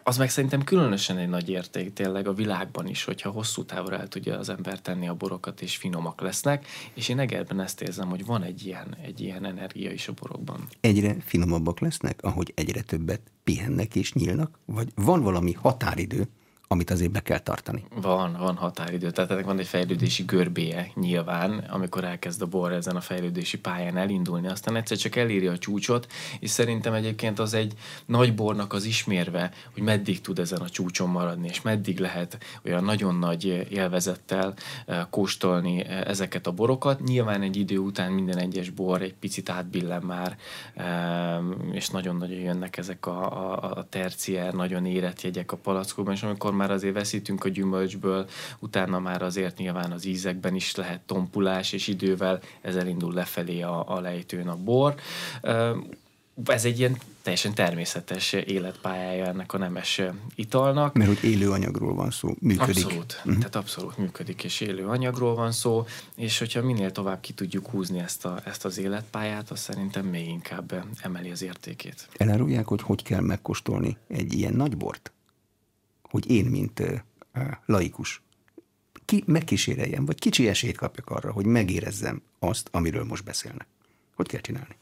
az 0.03 0.17
meg 0.17 0.31
szerintem 0.31 0.65
különösen 0.65 1.19
egy 1.19 1.29
nagy 1.29 1.49
érték 1.49 1.93
tényleg 1.93 2.27
a 2.27 2.33
világban 2.33 2.87
is, 2.87 3.05
hogyha 3.05 3.31
hosszú 3.31 3.65
távra 3.65 3.99
el 3.99 4.09
tudja 4.09 4.39
az 4.39 4.49
ember 4.49 4.81
tenni 4.81 5.09
a 5.09 5.15
borokat, 5.15 5.63
és 5.63 5.77
finomak 5.77 6.21
lesznek, 6.21 6.67
és 6.95 7.09
én 7.09 7.19
egerben 7.19 7.61
ezt 7.61 7.83
érzem, 7.83 8.09
hogy 8.09 8.27
van 8.27 8.43
egy 8.43 8.67
ilyen, 8.67 8.97
egy 9.03 9.21
ilyen 9.21 9.45
energia 9.45 9.91
is 9.91 10.09
a 10.09 10.13
borokban. 10.21 10.67
Egyre 10.81 11.17
finomabbak 11.25 11.81
lesznek, 11.81 12.19
ahogy 12.23 12.53
egyre 12.57 12.81
többet 12.81 13.21
pihennek 13.45 13.95
és 13.95 14.13
nyílnak? 14.13 14.59
Vagy 14.65 14.89
van 14.95 15.23
valami 15.23 15.53
határidő, 15.53 16.29
amit 16.73 16.91
azért 16.91 17.11
be 17.11 17.21
kell 17.21 17.39
tartani. 17.39 17.85
Van, 17.95 18.37
van 18.39 18.57
határidő, 18.57 19.11
tehát 19.11 19.31
ennek 19.31 19.45
van 19.45 19.59
egy 19.59 19.67
fejlődési 19.67 20.23
görbéje 20.23 20.91
nyilván, 20.95 21.59
amikor 21.71 22.05
elkezd 22.05 22.43
a 22.43 22.47
bor 22.47 22.73
ezen 22.73 22.97
a 22.97 23.01
fejlődési 23.01 23.59
pályán 23.59 23.97
elindulni, 23.97 24.49
aztán 24.49 24.77
egyszer 24.77 24.97
csak 24.97 25.17
elírja 25.17 25.53
a 25.53 25.59
csúcsot, 25.59 26.07
és 26.41 26.51
szerintem 26.51 26.93
egyébként 26.93 27.39
az 27.39 27.55
egy 27.55 27.73
nagy 28.07 28.35
bornak 28.35 28.73
az 28.73 28.85
ismérve, 28.85 29.51
hogy 29.73 29.83
meddig 29.83 30.21
tud 30.21 30.39
ezen 30.39 30.61
a 30.61 30.69
csúcson 30.69 31.09
maradni, 31.09 31.49
és 31.49 31.63
meddig 31.63 31.99
lehet 31.99 32.39
olyan 32.65 32.85
nagyon 32.85 33.15
nagy 33.15 33.45
élvezettel 33.71 34.55
eh, 34.87 35.07
kóstolni 35.11 35.85
eh, 35.85 36.01
ezeket 36.01 36.47
a 36.47 36.53
borokat. 36.53 37.01
Nyilván 37.01 37.43
egy 37.43 37.57
idő 37.57 37.79
után 37.79 38.13
minden 38.13 38.39
egyes 38.39 38.71
bor 38.71 39.03
egy 39.03 39.15
picit 39.15 39.49
átbillen 39.49 40.03
már, 40.03 40.37
és 41.73 41.89
nagyon-nagyon 41.89 42.39
jönnek 42.39 42.77
ezek 42.77 43.07
a, 43.07 43.53
a, 43.53 43.73
a 43.77 43.87
terciár, 43.89 44.53
nagyon 44.53 44.87
érett 44.87 45.23
jegyek 45.23 45.53
a 45.53 45.57
palackokban, 45.57 46.15
és 46.15 46.23
amikor 46.23 46.59
már 46.61 46.71
azért 46.71 46.95
veszítünk 46.95 47.45
a 47.45 47.49
gyümölcsből, 47.49 48.29
utána 48.59 48.99
már 48.99 49.23
azért 49.23 49.57
nyilván 49.59 49.93
az 49.93 50.05
ízekben 50.05 50.55
is 50.55 50.75
lehet 50.75 51.01
tompulás, 51.01 51.73
és 51.73 51.89
idővel 51.89 52.41
ez 52.61 52.77
elindul 52.77 53.15
lefelé 53.15 53.61
a, 53.63 53.97
a 53.97 54.01
lejtőn 54.01 54.49
a 54.49 54.57
bor. 54.57 54.95
Ez 56.45 56.65
egy 56.65 56.79
ilyen 56.79 56.97
teljesen 57.23 57.55
természetes 57.55 58.33
életpályája 58.33 59.27
ennek 59.27 59.53
a 59.53 59.59
nemes 59.59 60.01
italnak. 60.35 60.95
Mert 60.95 61.21
hogy 61.21 61.31
élő 61.31 61.51
anyagról 61.51 61.95
van 61.95 62.11
szó, 62.11 62.35
működik. 62.41 62.85
Abszolút, 62.85 63.17
uh-huh. 63.19 63.37
tehát 63.37 63.57
abszolút 63.57 63.99
működik, 63.99 64.45
és 64.45 64.61
élő 64.61 64.87
anyagról 64.87 65.35
van 65.35 65.53
szó, 65.53 65.85
és 66.17 66.39
hogyha 66.39 66.63
minél 66.63 66.93
tovább 66.93 67.21
ki 67.21 67.33
tudjuk 67.33 67.67
húzni 67.67 67.99
ezt, 67.99 68.25
a, 68.25 68.41
ezt 68.45 68.65
az 68.65 68.79
életpályát, 68.79 69.51
az 69.51 69.61
szerintem 69.61 70.07
még 70.07 70.29
inkább 70.29 70.85
emeli 71.03 71.31
az 71.31 71.43
értékét. 71.43 72.09
Elárulják, 72.17 72.67
hogy 72.67 72.83
hogy 72.83 73.03
kell 73.03 73.21
megkóstolni 73.21 73.97
egy 74.09 74.33
ilyen 74.33 74.55
nagy 74.55 74.77
bort? 74.77 75.13
Hogy 76.11 76.31
én, 76.31 76.45
mint 76.45 76.83
laikus, 77.67 78.23
ki 79.05 79.23
megkíséreljem, 79.27 80.05
vagy 80.05 80.19
kicsi 80.19 80.49
esélyt 80.49 80.77
kapjak 80.77 81.11
arra, 81.11 81.33
hogy 81.33 81.45
megérezzem 81.45 82.23
azt, 82.39 82.69
amiről 82.73 83.05
most 83.05 83.25
beszélnek. 83.25 83.67
Hogy 84.15 84.27
kell 84.27 84.41
csinálni? 84.41 84.77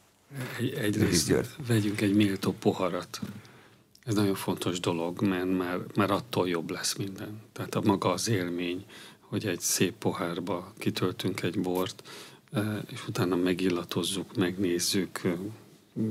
Egy, 0.58 0.74
egyrészt 0.74 1.56
vegyünk 1.66 2.00
egy 2.00 2.14
méltó 2.14 2.52
poharat. 2.52 3.20
Ez 4.04 4.14
nagyon 4.14 4.34
fontos 4.34 4.80
dolog, 4.80 5.22
mert 5.22 5.56
már, 5.56 5.78
már 5.94 6.10
attól 6.10 6.48
jobb 6.48 6.70
lesz 6.70 6.96
minden. 6.96 7.40
Tehát 7.52 7.74
a 7.74 7.80
maga 7.84 8.12
az 8.12 8.28
élmény, 8.28 8.84
hogy 9.20 9.46
egy 9.46 9.60
szép 9.60 9.94
pohárba 9.94 10.72
kitöltünk 10.78 11.42
egy 11.42 11.60
bort, 11.60 12.08
és 12.90 13.06
utána 13.08 13.36
megillatozzuk, 13.36 14.36
megnézzük, 14.36 15.20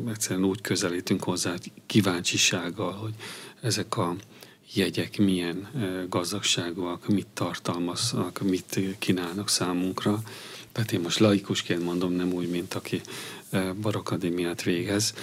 egyszerűen 0.08 0.46
úgy 0.46 0.62
közelítünk 0.62 1.24
hozzá 1.24 1.54
kíváncsisággal, 1.86 2.92
hogy 2.92 3.14
ezek 3.62 3.98
a 3.98 4.16
jegyek 4.74 5.18
milyen 5.18 5.68
gazdagságúak, 6.10 7.08
mit 7.08 7.28
tartalmaznak, 7.34 8.42
mit 8.42 8.80
kínálnak 9.00 9.50
számunkra. 9.50 10.22
Tehát 10.72 10.92
én 10.92 11.00
most 11.00 11.20
laikusként 11.20 11.84
mondom, 11.84 12.12
nem 12.12 12.34
úgy, 12.34 12.50
mint 12.50 12.74
aki 12.74 13.02
barakadémiát 13.82 14.64
végez. 14.64 15.14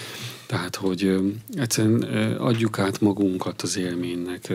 Tehát, 0.46 0.76
hogy 0.76 1.16
egyszerűen 1.54 2.02
adjuk 2.36 2.78
át 2.78 3.00
magunkat 3.00 3.62
az 3.62 3.76
élménynek 3.76 4.52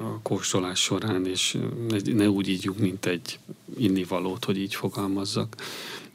a 0.00 0.20
kóstolás 0.22 0.80
során, 0.80 1.26
és 1.26 1.56
ne 2.04 2.28
úgy 2.28 2.48
ígyjuk, 2.48 2.78
mint 2.78 3.06
egy 3.06 3.38
innivalót, 3.78 4.44
hogy 4.44 4.58
így 4.58 4.74
fogalmazzak. 4.74 5.56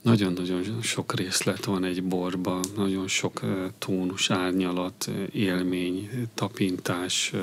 Nagyon-nagyon 0.03 0.81
sok 0.81 1.15
részlet 1.15 1.65
van 1.65 1.83
egy 1.83 2.03
borba, 2.03 2.59
nagyon 2.75 3.07
sok 3.07 3.41
tónus, 3.77 4.29
árnyalat, 4.29 5.11
élmény, 5.31 6.09
tapintás, 6.33 7.33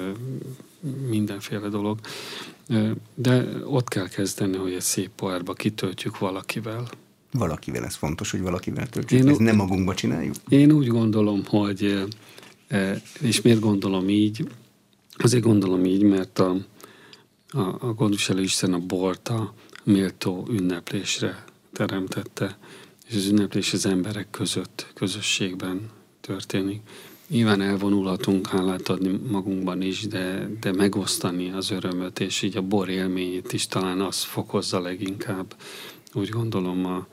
mindenféle 1.08 1.68
dolog. 1.68 1.98
De 3.14 3.46
ott 3.64 3.88
kell 3.88 4.08
kezdeni, 4.08 4.56
hogy 4.56 4.72
egy 4.72 4.80
szép 4.80 5.10
pohárba 5.16 5.52
kitöltjük 5.52 6.18
valakivel. 6.18 6.88
Valakivel, 7.32 7.84
ez 7.84 7.94
fontos, 7.94 8.30
hogy 8.30 8.40
valakivel 8.40 8.88
töltjük, 8.88 9.20
én, 9.20 9.28
ezt 9.28 9.38
nem 9.38 9.56
magunkba 9.56 9.94
csináljuk? 9.94 10.34
Én 10.48 10.72
úgy 10.72 10.86
gondolom, 10.86 11.42
hogy, 11.46 12.08
és 13.20 13.40
miért 13.40 13.60
gondolom 13.60 14.08
így? 14.08 14.48
Azért 15.16 15.42
gondolom 15.42 15.84
így, 15.84 16.02
mert 16.02 16.38
a, 16.38 16.56
a, 17.50 17.60
a 17.60 17.92
gondviselő 17.94 18.42
Isten 18.42 18.72
a 18.72 18.78
bort 18.78 19.28
a 19.28 19.54
méltó 19.84 20.46
ünneplésre 20.50 21.44
teremtette, 21.86 22.58
és 23.08 23.14
az 23.14 23.26
ünneplés 23.26 23.72
az 23.72 23.86
emberek 23.86 24.30
között, 24.30 24.86
közösségben 24.94 25.90
történik. 26.20 26.80
Nyilván 27.28 27.60
elvonulhatunk 27.60 28.46
hálát 28.46 28.88
adni 28.88 29.20
magunkban 29.30 29.82
is, 29.82 30.06
de, 30.06 30.48
de 30.60 30.72
megosztani 30.72 31.50
az 31.50 31.70
örömöt, 31.70 32.20
és 32.20 32.42
így 32.42 32.56
a 32.56 32.62
bor 32.62 32.88
élményét 32.88 33.52
is 33.52 33.66
talán 33.66 34.00
az 34.00 34.22
fokozza 34.22 34.80
leginkább, 34.80 35.56
úgy 36.12 36.28
gondolom, 36.28 36.86
a, 36.86 37.06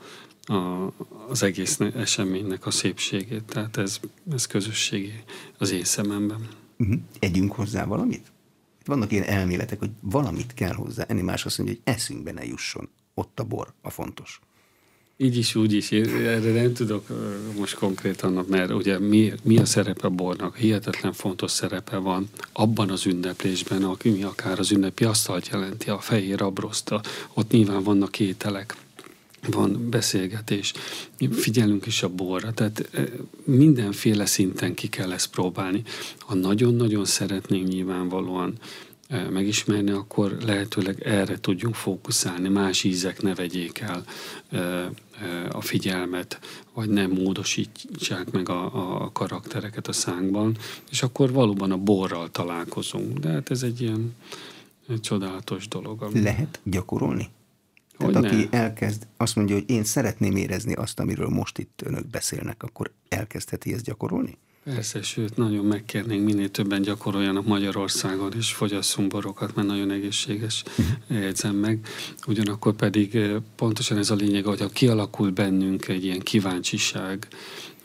a, 0.54 0.92
az 1.28 1.42
egész 1.42 1.80
eseménynek 1.80 2.66
a 2.66 2.70
szépségét. 2.70 3.44
Tehát 3.44 3.76
ez, 3.76 4.00
ez 4.32 4.46
közösségi 4.46 5.24
az 5.58 5.70
én 5.70 5.84
szememben. 5.84 6.48
Uh-huh. 6.78 6.98
Együnk 7.18 7.52
hozzá 7.52 7.84
valamit? 7.84 8.32
Vannak 8.84 9.12
ilyen 9.12 9.24
elméletek, 9.24 9.78
hogy 9.78 9.90
valamit 10.00 10.54
kell 10.54 10.74
hozzá 10.74 11.04
enni, 11.08 11.22
más 11.22 11.44
azt 11.44 11.58
mondja, 11.58 11.76
hogy 11.84 11.94
eszünkbe 11.94 12.32
ne 12.32 12.44
jusson. 12.44 12.88
Ott 13.14 13.40
a 13.40 13.44
bor, 13.44 13.72
a 13.82 13.90
fontos. 13.90 14.40
Így 15.20 15.36
is, 15.36 15.54
úgy 15.54 15.72
is. 15.72 15.90
Én 15.90 16.04
erre 16.08 16.52
nem 16.52 16.72
tudok 16.72 17.06
most 17.58 17.74
konkrétan, 17.74 18.44
mert 18.48 18.72
ugye 18.72 18.98
mi, 18.98 19.32
mi 19.42 19.58
a 19.58 19.64
szerepe 19.64 20.06
a 20.06 20.10
bornak? 20.10 20.56
Hihetetlen 20.56 21.12
fontos 21.12 21.50
szerepe 21.50 21.96
van 21.96 22.28
abban 22.52 22.90
az 22.90 23.06
ünneplésben, 23.06 23.82
ami 23.82 24.22
akár 24.22 24.58
az 24.58 24.70
ünnepi 24.70 25.04
asztalt 25.04 25.48
jelenti, 25.48 25.90
a 25.90 25.98
fehér 25.98 26.42
abroszta. 26.42 27.00
Ott 27.34 27.50
nyilván 27.50 27.82
vannak 27.82 28.20
ételek, 28.20 28.76
van 29.46 29.88
beszélgetés, 29.90 30.72
figyelünk 31.30 31.86
is 31.86 32.02
a 32.02 32.08
borra, 32.08 32.52
tehát 32.52 32.90
mindenféle 33.44 34.26
szinten 34.26 34.74
ki 34.74 34.88
kell 34.88 35.12
ezt 35.12 35.30
próbálni. 35.30 35.82
Ha 36.18 36.34
nagyon-nagyon 36.34 37.04
szeretnénk 37.04 37.68
nyilvánvalóan 37.68 38.52
megismerni, 39.30 39.90
akkor 39.90 40.36
lehetőleg 40.44 41.02
erre 41.02 41.40
tudjunk 41.40 41.74
fókuszálni, 41.74 42.48
más 42.48 42.84
ízek 42.84 43.22
ne 43.22 43.34
vegyék 43.34 43.78
el 43.78 44.04
a 45.50 45.60
figyelmet, 45.60 46.40
vagy 46.74 46.88
nem 46.88 47.10
módosítsák 47.10 48.30
meg 48.30 48.48
a, 48.48 49.02
a 49.04 49.12
karaktereket 49.12 49.88
a 49.88 49.92
szánkban, 49.92 50.56
és 50.90 51.02
akkor 51.02 51.32
valóban 51.32 51.70
a 51.72 51.76
borral 51.76 52.30
találkozunk. 52.30 53.18
De 53.18 53.28
hát 53.28 53.50
ez 53.50 53.62
egy 53.62 53.80
ilyen 53.80 54.14
egy 54.88 55.00
csodálatos 55.00 55.68
dolog. 55.68 56.02
Ami... 56.02 56.20
Lehet 56.20 56.60
gyakorolni? 56.62 57.28
Tehát 57.98 58.14
hogy 58.14 58.24
aki 58.24 58.48
ne. 58.50 58.58
elkezd, 58.58 59.06
azt 59.16 59.36
mondja, 59.36 59.54
hogy 59.54 59.70
én 59.70 59.84
szeretném 59.84 60.36
érezni 60.36 60.72
azt, 60.72 61.00
amiről 61.00 61.28
most 61.28 61.58
itt 61.58 61.82
önök 61.84 62.06
beszélnek, 62.06 62.62
akkor 62.62 62.92
elkezdheti 63.08 63.72
ezt 63.72 63.84
gyakorolni? 63.84 64.38
Persze, 64.74 65.02
sőt, 65.02 65.36
nagyon 65.36 65.64
megkérnénk, 65.64 66.24
minél 66.24 66.48
többen 66.48 66.82
gyakoroljanak 66.82 67.46
Magyarországon, 67.46 68.32
és 68.36 68.52
fogyasszunk 68.52 69.08
borokat, 69.08 69.54
mert 69.54 69.68
nagyon 69.68 69.90
egészséges, 69.90 70.62
jegyzem 71.06 71.56
meg. 71.56 71.86
Ugyanakkor 72.26 72.74
pedig 72.74 73.18
pontosan 73.56 73.98
ez 73.98 74.10
a 74.10 74.14
lényeg, 74.14 74.44
hogy 74.44 74.60
ha 74.60 74.68
kialakul 74.68 75.30
bennünk 75.30 75.88
egy 75.88 76.04
ilyen 76.04 76.20
kíváncsiság, 76.20 77.28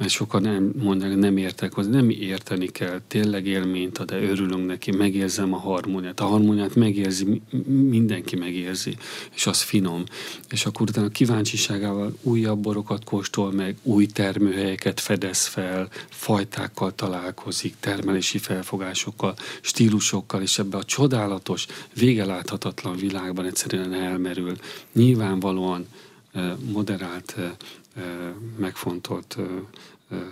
mert 0.04 0.16
sokan 0.16 0.74
mondják, 0.82 1.16
nem 1.16 1.38
értek 1.38 1.74
hozzá, 1.74 1.89
nem 1.89 2.10
érteni 2.10 2.68
kell, 2.68 3.02
tényleg 3.08 3.46
élményt 3.46 3.98
ad, 3.98 4.08
de 4.08 4.22
örülünk 4.22 4.66
neki, 4.66 4.92
megérzem 4.92 5.54
a 5.54 5.58
harmóniát. 5.58 6.20
A 6.20 6.26
harmóniát 6.26 6.76
megérzi, 6.76 7.42
mindenki 7.68 8.36
megérzi, 8.36 8.98
és 9.36 9.48
az 9.48 9.62
finom. 9.62 10.04
És 10.50 10.66
akkor 10.66 10.89
utána 10.89 11.08
kíváncsiságával 11.08 12.18
újabb 12.22 12.60
borokat 12.60 13.04
kóstol 13.04 13.52
meg, 13.52 13.78
új 13.84 14.06
termőhelyeket 14.06 15.00
fedez 15.00 15.46
fel, 15.46 15.89
fajtákkal 16.10 16.96
találkozik, 16.96 17.76
termelési 17.80 18.38
felfogásokkal, 18.38 19.36
stílusokkal, 19.62 20.42
és 20.42 20.60
ebbe 20.60 20.78
a 20.78 20.84
csodálatos, 20.84 21.66
végeláthatatlan 21.94 22.96
világban 22.96 23.46
egyszerűen 23.46 23.94
elmerül. 23.94 24.56
Nyilvánvalóan 24.94 25.88
moderált, 26.72 27.36
megfontolt 28.58 29.38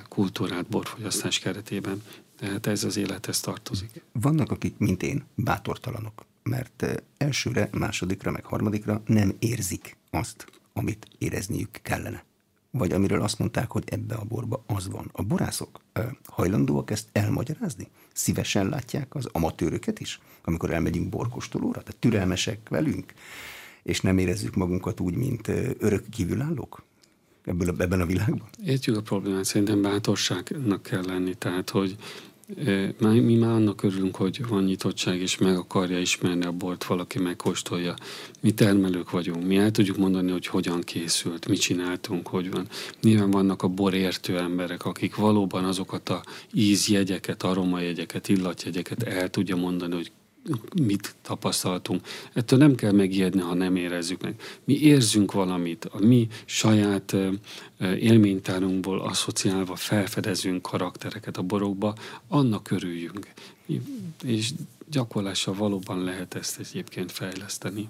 kultúrát 0.09 0.67
borfogyasztás 0.67 1.39
keretében. 1.39 2.03
Tehát 2.39 2.67
ez 2.67 2.83
az 2.83 2.97
élethez 2.97 3.39
tartozik. 3.39 4.03
Vannak, 4.11 4.51
akik, 4.51 4.77
mint 4.77 5.03
én, 5.03 5.23
bátortalanok, 5.35 6.25
mert 6.43 6.85
elsőre, 7.17 7.69
másodikra, 7.71 8.31
meg 8.31 8.45
harmadikra 8.45 9.01
nem 9.05 9.35
érzik 9.39 9.97
azt, 10.09 10.45
amit 10.73 11.07
érezniük 11.17 11.79
kellene. 11.81 12.23
Vagy 12.71 12.91
amiről 12.91 13.21
azt 13.21 13.39
mondták, 13.39 13.71
hogy 13.71 13.83
ebbe 13.85 14.15
a 14.15 14.23
borba 14.23 14.63
az 14.67 14.89
van. 14.89 15.09
A 15.11 15.23
borászok 15.23 15.81
hajlandóak 16.25 16.91
ezt 16.91 17.07
elmagyarázni? 17.11 17.87
Szívesen 18.13 18.69
látják 18.69 19.15
az 19.15 19.27
amatőröket 19.31 19.99
is, 19.99 20.19
amikor 20.43 20.73
elmegyünk 20.73 21.09
borkostolóra? 21.09 21.79
Tehát 21.79 21.97
türelmesek 21.99 22.69
velünk? 22.69 23.13
és 23.83 24.01
nem 24.01 24.17
érezzük 24.17 24.55
magunkat 24.55 24.99
úgy, 24.99 25.15
mint 25.15 25.47
örök 25.77 26.09
kívülállók 26.09 26.83
ebből 27.45 27.69
a, 27.69 27.81
ebben 27.81 28.01
a 28.01 28.05
világban? 28.05 28.47
Értjük 28.65 28.97
a 28.97 29.01
problémát, 29.01 29.45
szerintem 29.45 29.81
bátorságnak 29.81 30.83
kell 30.83 31.03
lenni, 31.05 31.35
tehát 31.35 31.69
hogy 31.69 31.95
mi 33.01 33.35
már 33.35 33.51
annak 33.51 33.83
örülünk, 33.83 34.15
hogy 34.15 34.47
van 34.47 34.63
nyitottság, 34.63 35.21
és 35.21 35.37
meg 35.37 35.57
akarja 35.57 35.99
ismerni 35.99 36.45
a 36.45 36.51
bort, 36.51 36.83
valaki 36.83 37.19
megkóstolja. 37.19 37.93
Mi 38.39 38.51
termelők 38.51 39.09
vagyunk, 39.09 39.45
mi 39.45 39.57
el 39.57 39.71
tudjuk 39.71 39.97
mondani, 39.97 40.31
hogy 40.31 40.47
hogyan 40.47 40.81
készült, 40.81 41.47
mit 41.47 41.59
csináltunk, 41.59 42.27
hogy 42.27 42.51
van. 42.51 42.67
Nyilván 43.01 43.31
vannak 43.31 43.63
a 43.63 43.67
borértő 43.67 44.37
emberek, 44.37 44.85
akik 44.85 45.15
valóban 45.15 45.63
azokat 45.63 46.09
a 46.09 46.23
ízjegyeket, 46.53 47.43
aromajegyeket, 47.43 48.29
illatjegyeket 48.29 49.03
el 49.03 49.29
tudja 49.29 49.55
mondani, 49.55 49.95
hogy 49.95 50.11
mit 50.81 51.15
tapasztaltunk. 51.21 52.07
Ettől 52.33 52.59
nem 52.59 52.75
kell 52.75 52.91
megijedni, 52.91 53.41
ha 53.41 53.53
nem 53.53 53.75
érezzük 53.75 54.21
meg. 54.21 54.41
Mi 54.63 54.79
érzünk 54.79 55.31
valamit, 55.31 55.85
a 55.85 55.99
mi 55.99 56.27
saját 56.45 57.15
élménytárunkból 57.79 59.01
asszociálva 59.01 59.75
felfedezünk 59.75 60.61
karaktereket 60.61 61.37
a 61.37 61.41
borokba, 61.41 61.95
annak 62.27 62.71
örüljünk. 62.71 63.27
És 64.23 64.51
gyakorlással 64.89 65.53
valóban 65.53 66.03
lehet 66.03 66.35
ezt 66.35 66.59
egyébként 66.59 67.11
fejleszteni. 67.11 67.87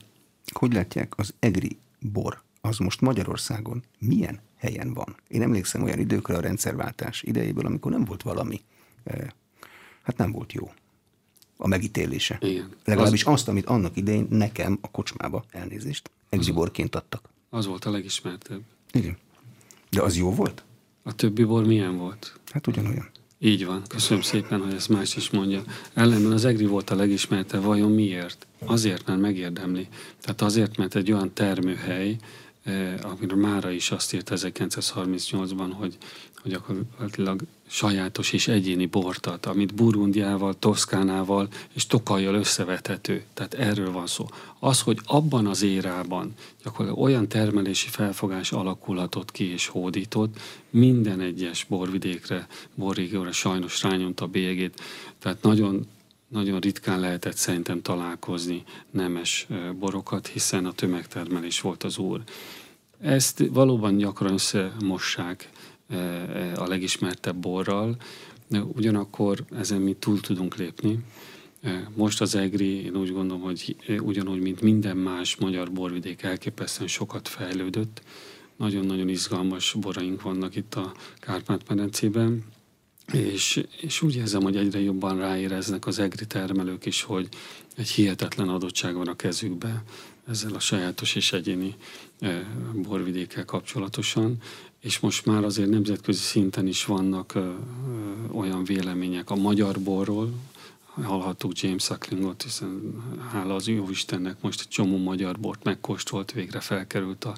Hogy 0.53 0.73
látják 0.73 1.13
az 1.17 1.33
egri 1.39 1.77
bor? 1.99 2.41
Az 2.61 2.77
most 2.77 3.01
Magyarországon 3.01 3.83
milyen 3.99 4.39
helyen 4.57 4.93
van? 4.93 5.15
Én 5.27 5.41
emlékszem 5.41 5.83
olyan 5.83 5.99
időkre 5.99 6.35
a 6.35 6.41
rendszerváltás 6.41 7.21
idejéből, 7.23 7.65
amikor 7.65 7.91
nem 7.91 8.05
volt 8.05 8.21
valami, 8.21 8.61
hát 10.03 10.17
nem 10.17 10.31
volt 10.31 10.53
jó 10.53 10.71
a 11.61 11.67
megítélése. 11.67 12.37
Igen. 12.41 12.69
Legalábbis 12.85 13.23
az... 13.23 13.33
azt, 13.33 13.47
amit 13.47 13.65
annak 13.65 13.97
idején 13.97 14.27
nekem 14.29 14.77
a 14.81 14.91
kocsmába 14.91 15.43
elnézést 15.51 16.11
exiborként 16.29 16.95
adtak. 16.95 17.29
Az 17.49 17.65
volt 17.65 17.85
a 17.85 17.91
legismertebb. 17.91 18.61
Igen. 18.91 19.17
De 19.89 20.01
az 20.01 20.17
jó 20.17 20.33
volt? 20.33 20.63
A 21.03 21.15
többi 21.15 21.43
bor 21.43 21.65
milyen 21.65 21.97
volt? 21.97 22.39
Hát 22.51 22.67
ugyanolyan. 22.67 23.09
Így 23.39 23.65
van. 23.65 23.81
Köszönöm 23.87 24.23
szépen, 24.23 24.61
hogy 24.61 24.73
ezt 24.73 24.89
más 24.89 25.15
is 25.15 25.29
mondja. 25.29 25.63
Ellenben 25.93 26.31
az 26.31 26.45
EGRI 26.45 26.65
volt 26.65 26.89
a 26.89 26.95
legismertebb. 26.95 27.63
Vajon 27.63 27.91
miért? 27.91 28.47
Azért, 28.65 29.07
mert 29.07 29.19
megérdemli. 29.19 29.87
Tehát 30.21 30.41
azért, 30.41 30.77
mert 30.77 30.95
egy 30.95 31.11
olyan 31.11 31.33
termőhely, 31.33 32.15
eh, 32.63 32.93
amiről 33.01 33.39
Mára 33.39 33.71
is 33.71 33.91
azt 33.91 34.13
írt 34.13 34.31
1938-ban, 34.33 35.71
hogy, 35.73 35.77
hogy 35.77 35.97
gyakorlatilag 36.43 37.41
sajátos 37.67 38.33
és 38.33 38.47
egyéni 38.47 38.85
bortat, 38.85 39.45
amit 39.45 39.73
Burundiával, 39.73 40.59
Toszkánával 40.59 41.47
és 41.73 41.87
Tokajjal 41.87 42.35
összevethető. 42.35 43.23
Tehát 43.33 43.53
erről 43.53 43.91
van 43.91 44.07
szó. 44.07 44.25
Az, 44.59 44.81
hogy 44.81 44.99
abban 45.05 45.47
az 45.47 45.61
érában 45.61 46.33
gyakorlatilag 46.63 47.03
olyan 47.03 47.27
termelési 47.27 47.89
felfogás 47.89 48.51
alakulhatott 48.51 49.31
ki 49.31 49.51
és 49.51 49.67
hódított, 49.67 50.39
minden 50.69 51.19
egyes 51.19 51.65
borvidékre, 51.69 52.47
borrégióra 52.75 53.31
sajnos 53.31 53.83
rányomta 53.83 54.25
a 54.25 54.27
bélyegét. 54.27 54.81
Tehát 55.19 55.41
nagyon 55.41 55.87
nagyon 56.31 56.59
ritkán 56.59 56.99
lehetett 56.99 57.35
szerintem 57.35 57.81
találkozni 57.81 58.63
nemes 58.91 59.47
borokat, 59.79 60.27
hiszen 60.27 60.65
a 60.65 60.71
tömegtermelés 60.71 61.61
volt 61.61 61.83
az 61.83 61.97
úr. 61.97 62.21
Ezt 63.01 63.43
valóban 63.51 63.97
gyakran 63.97 64.33
összemossák 64.33 65.49
a 66.55 66.67
legismertebb 66.67 67.35
borral, 67.35 67.95
ugyanakkor 68.73 69.43
ezen 69.57 69.81
mi 69.81 69.93
túl 69.93 70.19
tudunk 70.19 70.55
lépni. 70.55 70.99
Most 71.95 72.21
az 72.21 72.35
EGRI, 72.35 72.83
én 72.83 72.95
úgy 72.95 73.11
gondolom, 73.11 73.41
hogy 73.41 73.75
ugyanúgy, 73.99 74.39
mint 74.39 74.61
minden 74.61 74.97
más 74.97 75.35
magyar 75.35 75.71
borvidék 75.71 76.21
elképesztően 76.21 76.87
sokat 76.87 77.27
fejlődött. 77.27 78.01
Nagyon-nagyon 78.57 79.09
izgalmas 79.09 79.75
boraink 79.79 80.21
vannak 80.21 80.55
itt 80.55 80.75
a 80.75 80.93
Kárpát-medencében, 81.19 82.43
és, 83.13 83.63
és 83.81 84.01
úgy 84.01 84.15
érzem, 84.15 84.41
hogy 84.41 84.57
egyre 84.57 84.79
jobban 84.79 85.17
ráéreznek 85.17 85.87
az 85.87 85.99
EGRI 85.99 86.25
termelők 86.25 86.85
is, 86.85 87.01
hogy 87.01 87.27
egy 87.75 87.89
hihetetlen 87.89 88.49
adottság 88.49 88.95
van 88.95 89.07
a 89.07 89.15
kezükbe 89.15 89.83
ezzel 90.27 90.53
a 90.53 90.59
sajátos 90.59 91.15
és 91.15 91.33
egyéni 91.33 91.75
borvidékkel 92.73 93.45
kapcsolatosan, 93.45 94.37
és 94.81 94.99
most 94.99 95.25
már 95.25 95.43
azért 95.43 95.69
nemzetközi 95.69 96.21
szinten 96.21 96.67
is 96.67 96.85
vannak 96.85 97.35
ö, 97.35 97.39
ö, 97.39 97.53
olyan 98.31 98.63
vélemények 98.63 99.29
a 99.29 99.35
magyar 99.35 99.79
borról, 99.79 100.33
hallhattuk 100.93 101.59
James 101.59 101.83
Sucklingot, 101.83 102.43
hiszen 102.43 103.03
hála 103.31 103.55
az 103.55 103.67
jó 103.67 103.89
Istennek 103.89 104.41
most 104.41 104.59
egy 104.59 104.67
csomó 104.67 104.97
magyar 104.97 105.39
bort 105.39 105.63
megkóstolt, 105.63 106.31
végre 106.31 106.59
felkerült 106.59 107.23
a, 107.23 107.35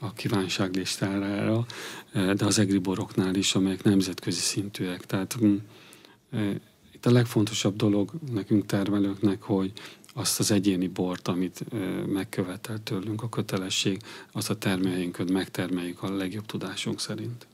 a 0.00 0.12
kívánság 0.12 0.74
listára, 0.74 1.66
de 2.12 2.44
az 2.44 2.58
egri 2.58 2.78
boroknál 2.78 3.34
is, 3.34 3.54
amelyek 3.54 3.82
nemzetközi 3.82 4.40
szintűek. 4.40 5.06
Tehát 5.06 5.38
itt 6.92 7.06
a 7.06 7.10
legfontosabb 7.10 7.76
dolog 7.76 8.10
nekünk 8.32 8.66
termelőknek, 8.66 9.42
hogy 9.42 9.72
azt 10.16 10.38
az 10.38 10.50
egyéni 10.50 10.86
bort, 10.86 11.28
amit 11.28 11.64
megkövetel 12.06 12.82
tőlünk 12.82 13.22
a 13.22 13.28
kötelesség, 13.28 14.02
azt 14.32 14.50
a 14.50 14.58
termélyeinkön 14.58 15.32
megtermeljük 15.32 16.02
a 16.02 16.16
legjobb 16.16 16.46
tudásunk 16.46 17.00
szerint. 17.00 17.46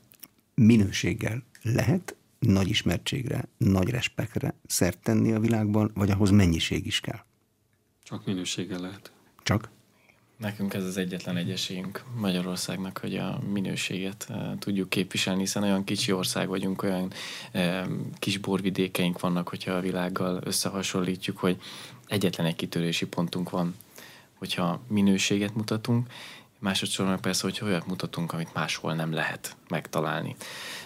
Minőséggel 0.55 1.43
lehet 1.61 2.15
nagy 2.39 2.69
ismertségre, 2.69 3.49
nagy 3.57 3.89
respektre 3.89 4.55
szert 4.67 4.99
tenni 4.99 5.31
a 5.31 5.39
világban, 5.39 5.91
vagy 5.93 6.11
ahhoz 6.11 6.29
mennyiség 6.29 6.85
is 6.85 6.99
kell? 6.99 7.19
Csak 8.03 8.25
minőséggel 8.25 8.79
lehet. 8.79 9.11
Csak? 9.43 9.69
Nekünk 10.37 10.73
ez 10.73 10.83
az 10.83 10.97
egyetlen 10.97 11.37
egyességünk 11.37 12.03
Magyarországnak, 12.15 12.97
hogy 12.97 13.15
a 13.15 13.39
minőséget 13.51 14.25
uh, 14.29 14.57
tudjuk 14.59 14.89
képviselni, 14.89 15.39
hiszen 15.39 15.63
olyan 15.63 15.83
kicsi 15.83 16.11
ország 16.11 16.47
vagyunk, 16.47 16.83
olyan 16.83 17.13
uh, 17.53 17.83
kis 18.19 18.37
borvidékeink 18.37 19.19
vannak, 19.19 19.49
hogyha 19.49 19.71
a 19.71 19.79
világgal 19.79 20.41
összehasonlítjuk, 20.43 21.37
hogy 21.37 21.61
egyetlen 22.07 22.45
egy 22.45 22.55
kitörési 22.55 23.05
pontunk 23.05 23.49
van, 23.49 23.75
hogyha 24.33 24.81
minőséget 24.87 25.55
mutatunk, 25.55 26.07
másodszorban 26.63 27.21
persze, 27.21 27.41
hogy 27.43 27.59
olyat 27.63 27.87
mutatunk, 27.87 28.33
amit 28.33 28.53
máshol 28.53 28.93
nem 28.93 29.13
lehet 29.13 29.55
megtalálni. 29.69 30.35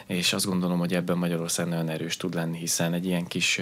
És 0.06 0.34
azt 0.34 0.46
gondolom, 0.46 0.80
hogy 0.80 0.94
ebben 0.94 1.18
Magyarország 1.18 1.68
nagyon 1.68 1.90
erős 1.90 2.18
tud 2.18 2.34
lenni, 2.34 2.58
hiszen 2.58 2.94
egy 2.94 3.06
ilyen 3.06 3.26
kis 3.26 3.62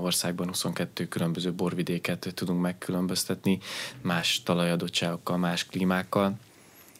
országban 0.00 0.46
22 0.46 1.08
különböző 1.08 1.52
borvidéket 1.52 2.32
tudunk 2.34 2.60
megkülönböztetni, 2.60 3.58
más 4.00 4.42
talajadottságokkal, 4.42 5.36
más 5.36 5.66
klímákkal, 5.66 6.34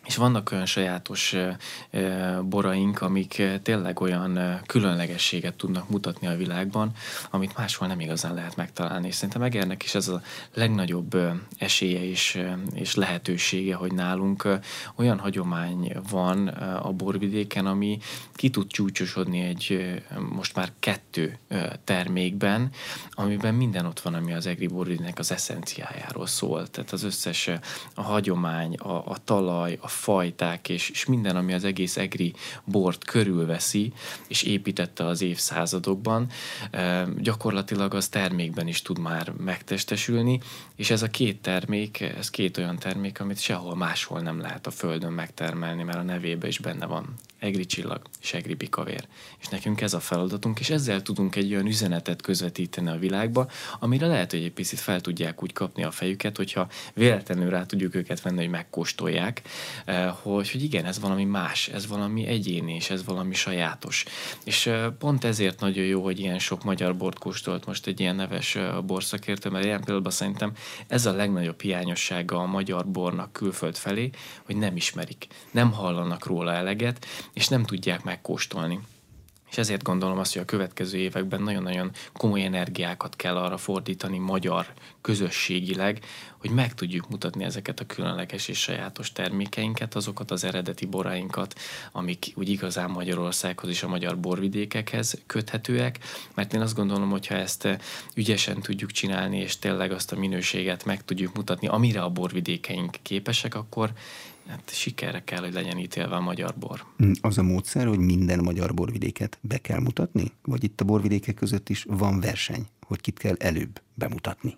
és 0.05 0.17
vannak 0.17 0.53
olyan 0.53 0.67
sajátos 0.67 1.37
boraink, 2.43 3.01
amik 3.01 3.43
tényleg 3.63 4.01
olyan 4.01 4.61
különlegességet 4.67 5.55
tudnak 5.55 5.89
mutatni 5.89 6.27
a 6.27 6.37
világban, 6.37 6.93
amit 7.31 7.57
máshol 7.57 7.89
nem 7.89 8.01
igazán 8.01 8.35
lehet 8.35 8.57
megtalálni. 8.57 9.07
És 9.07 9.15
szerintem 9.15 9.41
megérnek 9.41 9.83
is 9.83 9.95
ez 9.95 10.09
a 10.09 10.23
legnagyobb 10.55 11.17
esélye 11.59 12.05
és, 12.05 12.43
és 12.75 12.95
lehetősége, 12.95 13.75
hogy 13.75 13.93
nálunk 13.93 14.49
olyan 14.95 15.19
hagyomány 15.19 15.93
van 16.11 16.49
a 16.83 16.93
borvidéken, 16.93 17.67
ami 17.67 17.99
ki 18.35 18.51
tud 18.51 18.67
csúcsosodni 18.67 19.41
egy 19.41 19.95
most 20.31 20.55
már 20.55 20.73
kettő 20.79 21.39
termékben, 21.85 22.71
amiben 23.11 23.55
minden 23.55 23.87
ott 23.87 24.01
van, 24.01 24.15
ami 24.15 24.33
az 24.33 24.47
egri 24.47 24.67
borvidéknek 24.67 25.19
az 25.19 25.33
eszenciájáról 25.33 26.27
szól. 26.27 26.67
Tehát 26.67 26.93
az 26.93 27.03
összes 27.03 27.51
a 27.95 28.03
hagyomány, 28.03 28.75
a, 28.75 29.07
a 29.07 29.17
talaj, 29.25 29.79
a 29.81 29.89
fajták, 29.95 30.69
és, 30.69 30.91
és 30.91 31.05
minden, 31.05 31.37
ami 31.37 31.53
az 31.53 31.65
egész 31.65 31.97
egri 31.97 32.35
bort 32.65 33.05
körülveszi, 33.05 33.93
és 34.29 34.43
építette 34.43 35.07
az 35.07 35.23
évszázadokban, 35.23 36.29
gyakorlatilag 37.19 37.95
az 37.95 38.09
termékben 38.09 38.69
is 38.69 38.83
tud 38.83 38.99
már 38.99 39.33
megtestesülni, 39.33 40.41
és 40.77 40.91
ez 40.91 41.03
a 41.03 41.09
két 41.09 41.43
termék, 41.43 42.01
ez 42.01 42.31
két 42.31 42.59
olyan 42.59 42.79
termék, 42.79 43.21
amit 43.21 43.41
sehol 43.41 43.77
máshol 43.77 44.21
nem 44.21 44.41
lehet 44.41 44.67
a 44.67 44.71
Földön 44.71 45.13
megtermelni, 45.13 45.83
mert 45.83 45.99
a 45.99 46.03
nevébe 46.03 46.47
is 46.47 46.59
benne 46.59 46.87
van 46.87 47.15
egri 47.45 47.67
csillag 47.67 48.01
és 48.23 48.33
egri 48.33 48.55
bikavér. 48.55 49.07
És 49.41 49.49
nekünk 49.49 49.81
ez 49.81 49.95
a 49.95 50.01
feladatunk, 50.01 50.61
és 50.61 50.71
ezzel 50.71 51.03
tudunk 51.03 51.37
egy 51.37 51.53
olyan 51.53 51.67
üzenetet 51.67 52.23
közvetíteni 52.23 52.89
a 52.89 52.99
világba, 52.99 53.51
amire 53.81 54.07
lehet, 54.07 54.31
hogy 54.31 54.43
egy 54.43 54.53
picit 54.53 54.79
fel 54.79 55.01
tudják 55.01 55.43
úgy 55.43 55.53
kapni 55.53 55.85
a 55.85 55.91
fejüket, 55.91 56.37
hogyha 56.37 56.69
véletlenül 56.95 57.51
rá 57.51 57.67
tudjuk 57.67 57.95
őket 57.95 58.23
venni, 58.23 58.37
hogy 58.37 58.49
megkóstolják, 58.49 59.43
eh, 59.85 60.13
hogy, 60.23 60.51
hogy 60.51 60.63
igen, 60.63 60.85
ez 60.85 61.01
valami 61.01 61.25
más, 61.25 61.69
ez 61.69 61.87
valami 61.87 62.27
egyéni, 62.27 62.75
és 62.75 62.91
ez 62.91 63.05
valami 63.05 63.35
sajátos. 63.35 64.05
És 64.45 64.67
eh, 64.67 64.91
pont 64.99 65.25
ezért 65.25 65.61
nagyon 65.61 65.85
jó, 65.85 66.03
hogy 66.03 66.19
ilyen 66.21 66.39
sok 66.39 66.65
magyar 66.65 66.97
bort 66.97 67.19
kóstolt 67.19 67.67
most 67.67 67.87
egy 67.87 68.01
ilyen 68.01 68.17
neves 68.17 68.57
eh, 68.57 68.83
borszakértő, 68.83 69.51
mert 69.51 69.65
ilyen 69.65 69.81
pillanatban 69.81 70.13
szerintem 70.13 70.53
ez 70.87 71.07
a 71.07 71.13
legnagyobb 71.13 71.61
hiányossága 71.61 72.37
a 72.37 72.47
magyar 72.47 72.87
bornak 72.87 73.33
külföld 73.33 73.77
felé, 73.77 74.11
hogy 74.45 74.57
nem 74.57 74.77
ismerik, 74.77 75.27
nem 75.51 75.73
hallanak 75.73 76.27
róla 76.27 76.53
eleget, 76.53 77.07
és 77.35 77.49
nem 77.49 77.65
tudják 77.65 78.03
megkóstolni. 78.03 78.81
És 79.55 79.61
ezért 79.61 79.83
gondolom 79.83 80.19
azt, 80.19 80.33
hogy 80.33 80.43
a 80.43 80.45
következő 80.45 80.99
években 80.99 81.43
nagyon-nagyon 81.43 81.91
komoly 82.13 82.45
energiákat 82.45 83.17
kell 83.17 83.37
arra 83.37 83.57
fordítani 83.57 84.19
magyar 84.19 84.67
közösségileg, 85.01 86.05
hogy 86.39 86.51
meg 86.51 86.75
tudjuk 86.75 87.09
mutatni 87.09 87.45
ezeket 87.45 87.81
a 87.81 87.87
különleges 87.87 88.49
és 88.49 88.59
sajátos 88.61 89.13
termékeinket, 89.13 89.95
azokat 89.95 90.31
az 90.31 90.45
eredeti 90.45 90.87
borainkat, 90.87 91.55
amik 91.93 92.33
úgy 92.35 92.49
igazán 92.49 92.91
Magyarországhoz 92.91 93.71
és 93.71 93.83
a 93.83 93.89
magyar 93.89 94.19
borvidékekhez 94.19 95.23
köthetőek, 95.27 95.99
mert 96.35 96.55
én 96.55 96.61
azt 96.61 96.75
gondolom, 96.75 97.11
hogy 97.11 97.27
ha 97.27 97.35
ezt 97.35 97.69
ügyesen 98.15 98.61
tudjuk 98.61 98.91
csinálni, 98.91 99.39
és 99.39 99.59
tényleg 99.59 99.93
azt 99.93 100.13
a 100.13 100.19
minőséget 100.19 100.85
meg 100.85 101.05
tudjuk 101.05 101.35
mutatni, 101.35 101.67
amire 101.67 102.03
a 102.03 102.11
borvidékeink 102.11 102.97
képesek, 103.03 103.55
akkor 103.55 103.93
hát 104.47 104.71
sikerre 104.73 105.25
kell, 105.25 105.41
hogy 105.41 105.53
legyen 105.53 105.79
ítélve 105.79 106.15
a 106.17 106.21
magyar 106.21 106.55
bor. 106.59 106.85
Mm, 107.05 107.13
az 107.21 107.39
a 107.39 107.43
módszer, 107.43 107.87
hogy 107.87 107.99
minden 107.99 108.39
magyar 108.39 108.75
borvidéket 108.75 109.39
be 109.41 109.59
kell 109.59 109.81
mutatni? 109.81 110.33
Vagy 110.43 110.65
itt 110.65 110.81
a 110.81 110.85
borvidékek 110.85 111.35
között 111.35 111.69
is 111.69 111.85
van 111.89 112.21
verseny, 112.21 112.67
hogy 112.87 113.01
kit 113.01 113.19
kell 113.19 113.35
előbb 113.39 113.81
bemutatni? 113.95 114.57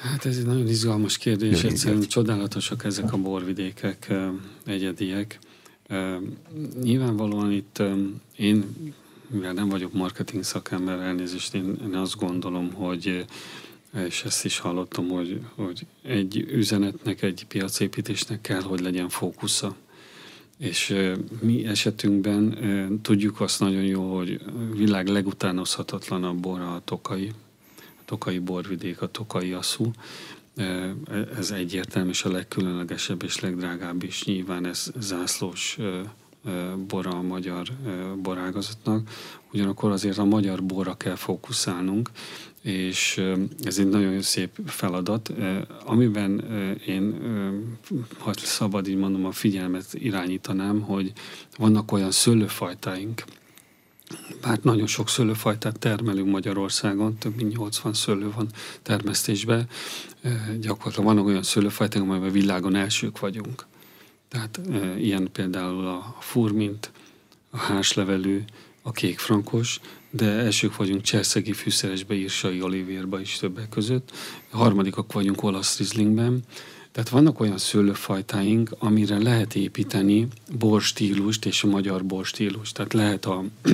Hát 0.00 0.24
ez 0.24 0.36
egy 0.36 0.46
nagyon 0.46 0.68
izgalmas 0.68 1.18
kérdés, 1.18 1.62
Jó, 1.62 1.68
egyszerűen 1.68 2.02
csodálatosak 2.02 2.84
ezek 2.84 3.12
a 3.12 3.16
borvidékek, 3.16 4.12
egyediek. 4.66 5.38
Nyilvánvalóan 6.82 7.52
itt 7.52 7.82
én, 8.36 8.64
mivel 9.28 9.52
nem 9.52 9.68
vagyok 9.68 9.92
marketing 9.92 10.42
szakember, 10.42 10.98
elnézést, 10.98 11.54
én, 11.54 11.78
én 11.82 11.94
azt 11.94 12.16
gondolom, 12.16 12.72
hogy 12.72 13.24
és 14.04 14.24
ezt 14.24 14.44
is 14.44 14.58
hallottam, 14.58 15.08
hogy, 15.08 15.40
hogy 15.54 15.86
egy 16.02 16.36
üzenetnek, 16.36 17.22
egy 17.22 17.44
piacépítésnek 17.48 18.40
kell, 18.40 18.62
hogy 18.62 18.80
legyen 18.80 19.08
fókusza. 19.08 19.76
És 20.58 20.96
mi 21.40 21.66
esetünkben 21.66 22.58
tudjuk 23.02 23.40
azt 23.40 23.60
nagyon 23.60 23.82
jó, 23.82 24.16
hogy 24.16 24.40
világ 24.72 25.08
legutánozhatatlanabb 25.08 26.40
bor 26.40 26.60
a 26.60 26.80
tokai, 26.84 27.32
a 27.78 28.02
tokai 28.04 28.38
borvidék, 28.38 29.02
a 29.02 29.10
tokai 29.10 29.52
aszú. 29.52 29.90
Ez 31.36 31.50
egyértelmű, 31.50 32.10
és 32.10 32.24
a 32.24 32.30
legkülönlegesebb 32.30 33.22
és 33.22 33.40
legdrágább 33.40 34.02
is 34.02 34.24
nyilván 34.24 34.66
ez 34.66 34.92
zászlós 34.98 35.78
bora 36.88 37.10
a 37.10 37.22
magyar 37.22 37.68
borágazatnak. 38.22 39.08
Ugyanakkor 39.52 39.90
azért 39.90 40.18
a 40.18 40.24
magyar 40.24 40.62
borra 40.62 40.96
kell 40.96 41.14
fókuszálnunk, 41.14 42.10
és 42.66 43.22
ez 43.62 43.78
egy 43.78 43.88
nagyon 43.88 44.22
szép 44.22 44.58
feladat, 44.66 45.32
amiben 45.84 46.44
én, 46.86 47.14
ha 48.18 48.32
szabad 48.36 48.88
így 48.88 48.96
mondom, 48.96 49.24
a 49.24 49.32
figyelmet 49.32 49.86
irányítanám, 49.92 50.80
hogy 50.80 51.12
vannak 51.56 51.92
olyan 51.92 52.10
szőlőfajtáink, 52.10 53.24
bár 54.40 54.58
nagyon 54.62 54.86
sok 54.86 55.08
szőlőfajtát 55.08 55.78
termelünk 55.78 56.30
Magyarországon, 56.30 57.18
több 57.18 57.36
mint 57.36 57.56
80 57.56 57.92
szőlő 57.92 58.30
van 58.30 58.48
termesztésben, 58.82 59.68
gyakorlatilag 60.60 61.04
vannak 61.04 61.26
olyan 61.26 61.42
szőlőfajták, 61.42 62.02
amelyben 62.02 62.32
világon 62.32 62.74
elsők 62.74 63.18
vagyunk. 63.18 63.66
Tehát 64.28 64.60
ilyen 64.98 65.28
például 65.32 65.86
a 65.86 66.16
furmint, 66.20 66.90
a 67.50 67.56
háslevelű, 67.56 68.42
a 68.82 68.92
kékfrankos, 68.92 69.80
de 70.16 70.26
elsők 70.26 70.76
vagyunk 70.76 71.02
cserszegi 71.02 71.52
fűszeresbe, 71.52 72.14
írsai 72.14 72.62
olivérba 72.62 73.20
is 73.20 73.36
többek 73.36 73.68
között. 73.68 74.10
Harmadikak 74.50 75.12
vagyunk 75.12 75.42
olasz 75.42 75.78
rizlingben. 75.78 76.42
Tehát 76.92 77.08
vannak 77.08 77.40
olyan 77.40 77.58
szőlőfajtáink, 77.58 78.70
amire 78.78 79.18
lehet 79.18 79.54
építeni 79.54 80.28
borstílust 80.58 81.46
és 81.46 81.62
a 81.62 81.66
magyar 81.66 82.04
borstílust. 82.04 82.74
Tehát 82.74 82.92
lehet 82.92 83.24
a, 83.24 83.44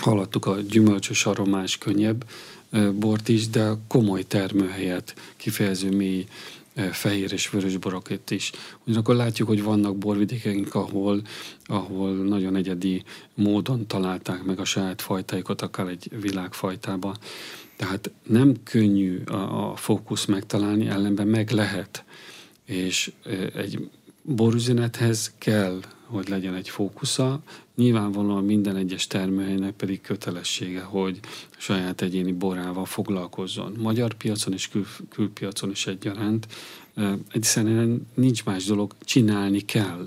hallottuk 0.00 0.46
a 0.46 0.60
gyümölcsös 0.60 1.26
aromás 1.26 1.78
könnyebb 1.78 2.24
bort 2.92 3.28
is, 3.28 3.48
de 3.48 3.72
komoly 3.88 4.22
termőhelyet, 4.22 5.14
kifejező 5.36 5.90
mély 5.90 6.26
fehér 6.92 7.32
és 7.32 7.50
vörös 7.50 7.76
borokét 7.76 8.30
is. 8.30 8.52
Ugyanakkor 8.86 9.14
látjuk, 9.14 9.48
hogy 9.48 9.62
vannak 9.62 9.96
borvidékeink, 9.96 10.74
ahol, 10.74 11.22
ahol 11.64 12.14
nagyon 12.14 12.56
egyedi 12.56 13.02
módon 13.34 13.86
találták 13.86 14.42
meg 14.42 14.58
a 14.58 14.64
saját 14.64 15.02
fajtáikat, 15.02 15.62
akár 15.62 15.86
egy 15.86 16.10
világfajtába. 16.20 17.16
Tehát 17.76 18.10
nem 18.22 18.54
könnyű 18.62 19.22
a, 19.24 19.70
a 19.70 19.76
fókusz 19.76 20.24
megtalálni, 20.24 20.86
ellenben 20.86 21.26
meg 21.26 21.50
lehet. 21.50 22.04
És 22.64 23.12
egy 23.54 23.90
borüzenethez 24.24 25.32
kell, 25.38 25.80
hogy 26.06 26.28
legyen 26.28 26.54
egy 26.54 26.68
fókusza, 26.68 27.40
nyilvánvalóan 27.74 28.44
minden 28.44 28.76
egyes 28.76 29.06
termőhelynek 29.06 29.72
pedig 29.72 30.00
kötelessége, 30.00 30.80
hogy 30.80 31.20
saját 31.56 32.02
egyéni 32.02 32.32
borával 32.32 32.84
foglalkozzon. 32.84 33.76
Magyar 33.78 34.14
piacon 34.14 34.52
és 34.52 34.68
kül, 34.68 34.86
külpiacon 35.08 35.70
is 35.70 35.86
egyaránt. 35.86 36.46
Egyszerűen 37.32 38.06
nincs 38.14 38.44
más 38.44 38.64
dolog, 38.64 38.94
csinálni 39.00 39.60
kell. 39.60 40.06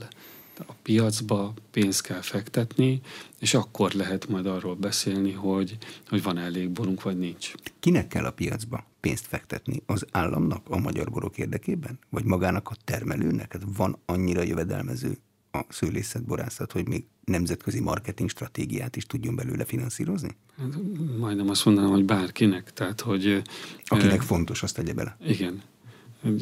A 0.65 0.73
piacba 0.81 1.53
pénzt 1.71 2.01
kell 2.01 2.21
fektetni, 2.21 3.01
és 3.39 3.53
akkor 3.53 3.91
lehet 3.91 4.27
majd 4.27 4.45
arról 4.45 4.75
beszélni, 4.75 5.31
hogy, 5.31 5.77
hogy 6.09 6.23
van 6.23 6.37
elég 6.37 6.69
borunk, 6.69 7.03
vagy 7.03 7.17
nincs. 7.17 7.53
Kinek 7.79 8.07
kell 8.07 8.25
a 8.25 8.31
piacba 8.31 8.85
pénzt 8.99 9.27
fektetni? 9.27 9.81
Az 9.85 10.05
államnak 10.11 10.69
a 10.69 10.77
magyar 10.77 11.09
borok 11.09 11.37
érdekében? 11.37 11.99
Vagy 12.09 12.23
magának 12.23 12.69
a 12.69 12.75
termelőnek? 12.83 13.51
Hát 13.53 13.61
van 13.77 13.97
annyira 14.05 14.41
jövedelmező 14.41 15.17
a 15.51 15.65
szőlészetborászat, 15.69 16.71
hogy 16.71 16.87
még 16.87 17.05
nemzetközi 17.23 17.79
marketing 17.79 18.29
stratégiát 18.29 18.95
is 18.95 19.05
tudjon 19.05 19.35
belőle 19.35 19.65
finanszírozni? 19.65 20.37
Hát, 20.57 20.69
majdnem 21.17 21.49
azt 21.49 21.65
mondanám, 21.65 21.89
hogy 21.89 22.05
bárkinek. 22.05 22.73
Tehát, 22.73 23.01
hogy, 23.01 23.41
Akinek 23.85 24.21
e, 24.21 24.23
fontos, 24.23 24.63
azt 24.63 24.75
tegye 24.75 24.93
bele. 24.93 25.17
Igen. 25.25 25.61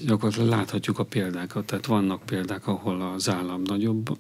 Gyakorlatilag 0.06 0.50
láthatjuk 0.50 1.00
a 1.00 1.04
példákat, 1.04 1.66
tehát 1.66 1.86
vannak 1.86 2.26
példák, 2.26 2.68
ahol 2.68 3.02
az 3.02 3.30
állam 3.30 3.62
nagyobb 3.62 4.18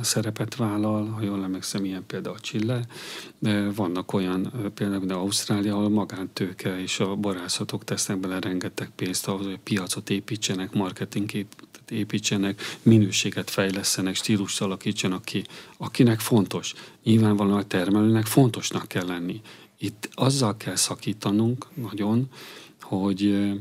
szerepet 0.00 0.56
vállal, 0.56 1.06
ha 1.06 1.22
jól 1.22 1.42
emlékszem, 1.42 1.84
ilyen 1.84 2.06
például 2.06 2.38
Chile, 2.38 2.86
de 3.38 3.70
vannak 3.70 4.12
olyan 4.12 4.52
példák, 4.74 4.98
mint 4.98 5.12
Ausztrália, 5.12 5.74
ahol 5.74 5.88
magántőke 5.88 6.80
és 6.80 7.00
a 7.00 7.14
borászatok 7.14 7.84
tesznek 7.84 8.18
bele 8.18 8.40
rengeteg 8.40 8.90
pénzt 8.96 9.28
ahhoz, 9.28 9.44
hogy 9.44 9.58
piacot 9.58 10.10
építsenek, 10.10 10.72
marketing 10.72 11.30
építsenek, 11.88 12.60
minőséget 12.82 13.50
fejlesztenek, 13.50 14.14
stílust 14.14 14.60
alakítsanak 14.60 15.24
ki, 15.24 15.44
akinek 15.76 16.20
fontos. 16.20 16.74
Nyilvánvalóan 17.02 17.58
a 17.58 17.66
termelőnek 17.66 18.26
fontosnak 18.26 18.88
kell 18.88 19.06
lenni. 19.06 19.40
Itt 19.78 20.08
azzal 20.14 20.56
kell 20.56 20.76
szakítanunk 20.76 21.66
nagyon, 21.74 22.28
hogy, 22.80 23.52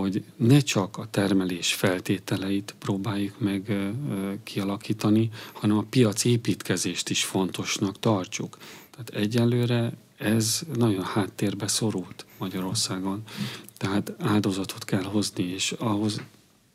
hogy 0.00 0.24
ne 0.36 0.60
csak 0.60 0.96
a 0.96 1.06
termelés 1.10 1.74
feltételeit 1.74 2.74
próbáljuk 2.78 3.40
meg 3.40 3.92
kialakítani, 4.42 5.30
hanem 5.52 5.78
a 5.78 5.86
piac 5.90 6.24
építkezést 6.24 7.10
is 7.10 7.24
fontosnak 7.24 7.98
tartsuk. 7.98 8.58
Tehát 8.90 9.24
egyelőre 9.24 9.92
ez 10.16 10.62
nagyon 10.76 11.04
háttérbe 11.04 11.66
szorult 11.66 12.26
Magyarországon. 12.38 13.22
Tehát 13.76 14.12
áldozatot 14.18 14.84
kell 14.84 15.02
hozni, 15.02 15.44
és 15.44 15.72
ahhoz 15.72 16.20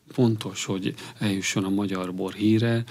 fontos, 0.07 0.65
hogy 0.65 0.93
eljusson 1.17 1.63
a 1.63 1.69
magyar 1.69 2.13
bor 2.13 2.33
híre, 2.33 2.83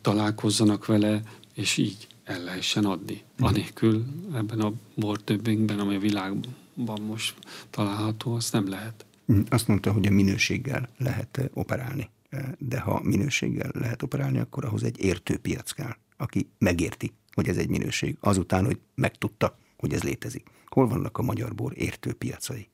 találkozzanak 0.00 0.86
vele, 0.86 1.22
és 1.54 1.76
így 1.76 2.06
el 2.24 2.42
lehessen 2.42 2.84
adni. 2.84 3.22
Anélkül 3.38 4.04
ebben 4.34 4.60
a 4.60 4.72
bortöbbünkben, 4.94 5.78
amely 5.78 5.96
a 5.96 6.00
világban 6.00 7.00
most 7.06 7.34
található, 7.70 8.34
azt 8.34 8.52
nem 8.52 8.68
lehet. 8.68 9.04
Azt 9.48 9.68
mondta, 9.68 9.92
hogy 9.92 10.06
a 10.06 10.10
minőséggel 10.10 10.88
lehet 10.98 11.50
operálni. 11.54 12.10
de 12.58 12.80
ha 12.80 13.00
minőséggel 13.02 13.70
lehet 13.74 14.02
operálni, 14.02 14.38
akkor 14.38 14.64
ahhoz 14.64 14.82
egy 14.82 15.00
értő 15.00 15.36
piac 15.36 15.70
kell, 15.70 15.96
aki 16.16 16.48
megérti, 16.58 17.12
hogy 17.34 17.48
ez 17.48 17.56
egy 17.56 17.68
minőség, 17.68 18.16
azután, 18.20 18.64
hogy 18.64 18.78
megtudta, 18.94 19.58
hogy 19.76 19.92
ez 19.92 20.02
létezik. 20.02 20.46
Hol 20.66 20.88
vannak 20.88 21.18
a 21.18 21.22
magyar 21.22 21.54
bor 21.54 21.72
értő 21.76 22.12
piacai? 22.12 22.68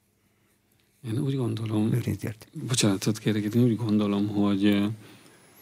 Én 1.07 1.19
úgy 1.19 1.37
gondolom, 1.37 1.91
bocsánatot 2.53 3.19
kérek, 3.19 3.55
én 3.55 3.63
úgy 3.63 3.77
gondolom, 3.77 4.29
hogy, 4.29 4.83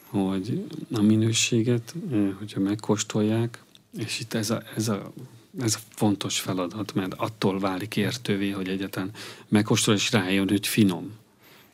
hogy 0.07 0.67
a 0.93 1.03
minőséget, 1.03 1.95
hogyha 2.39 2.61
megkóstolják, 2.61 3.65
és 3.99 4.21
itt 4.21 4.35
ez 4.35 4.51
a, 4.51 4.63
ez 4.77 4.89
a 4.89 5.13
ez 5.59 5.79
fontos 5.91 6.41
feladat, 6.41 6.95
mert 6.95 7.15
attól 7.15 7.59
válik 7.59 7.97
értővé, 7.97 8.51
hogy 8.51 8.69
egyetlen 8.69 9.11
megkóstol 9.49 9.95
és 9.95 10.13
rájön, 10.13 10.49
hogy 10.49 10.67
finom. 10.67 11.13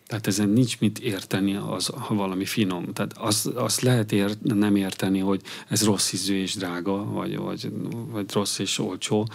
Tehát 0.06 0.26
ezen 0.26 0.48
nincs 0.48 0.78
mit 0.78 0.98
érteni, 0.98 1.54
az, 1.54 1.86
ha 1.86 2.14
valami 2.14 2.44
finom. 2.44 2.92
Tehát 2.92 3.18
azt, 3.18 3.46
azt 3.46 3.80
lehet 3.80 4.12
ér, 4.12 4.36
nem 4.42 4.76
érteni, 4.76 5.18
hogy 5.18 5.42
ez 5.68 5.84
rossz 5.84 6.12
ízű 6.12 6.40
és 6.40 6.54
drága, 6.54 7.04
vagy, 7.04 7.36
vagy, 7.36 7.72
vagy 7.90 8.32
rossz 8.32 8.58
és 8.58 8.78
olcsó. 8.78 9.28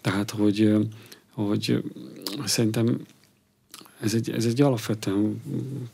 Tehát, 0.00 0.30
hogy, 0.30 0.74
hogy 1.32 1.82
szerintem 2.44 2.98
ez 4.04 4.14
egy, 4.14 4.30
ez 4.30 4.44
egy 4.44 4.60
alapvetően 4.60 5.42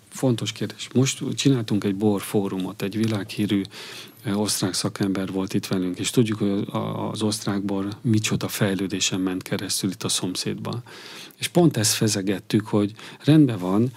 fontos 0.09 0.53
kérdés. 0.53 0.89
Most 0.95 1.35
csináltunk 1.35 1.85
egy 1.85 1.95
bor 1.95 2.21
fórumot, 2.21 2.83
egy 2.83 2.97
világhírű 2.97 3.63
osztrák 4.35 4.75
szakember 4.75 5.33
volt 5.33 5.55
itt 5.55 5.67
velünk, 5.67 5.99
és 5.99 6.11
tudjuk, 6.11 6.39
hogy 6.39 6.67
az 7.11 7.23
osztrákbor 7.23 7.89
micsoda 8.01 8.49
fejlődésen 8.49 9.21
ment 9.21 9.43
keresztül 9.43 9.91
itt 9.91 10.03
a 10.03 10.09
szomszédban. 10.09 10.83
És 11.39 11.49
pont 11.49 11.77
ezt 11.77 11.93
fezegettük, 11.93 12.67
hogy 12.67 12.93
rendben 13.25 13.59
van, 13.59 13.93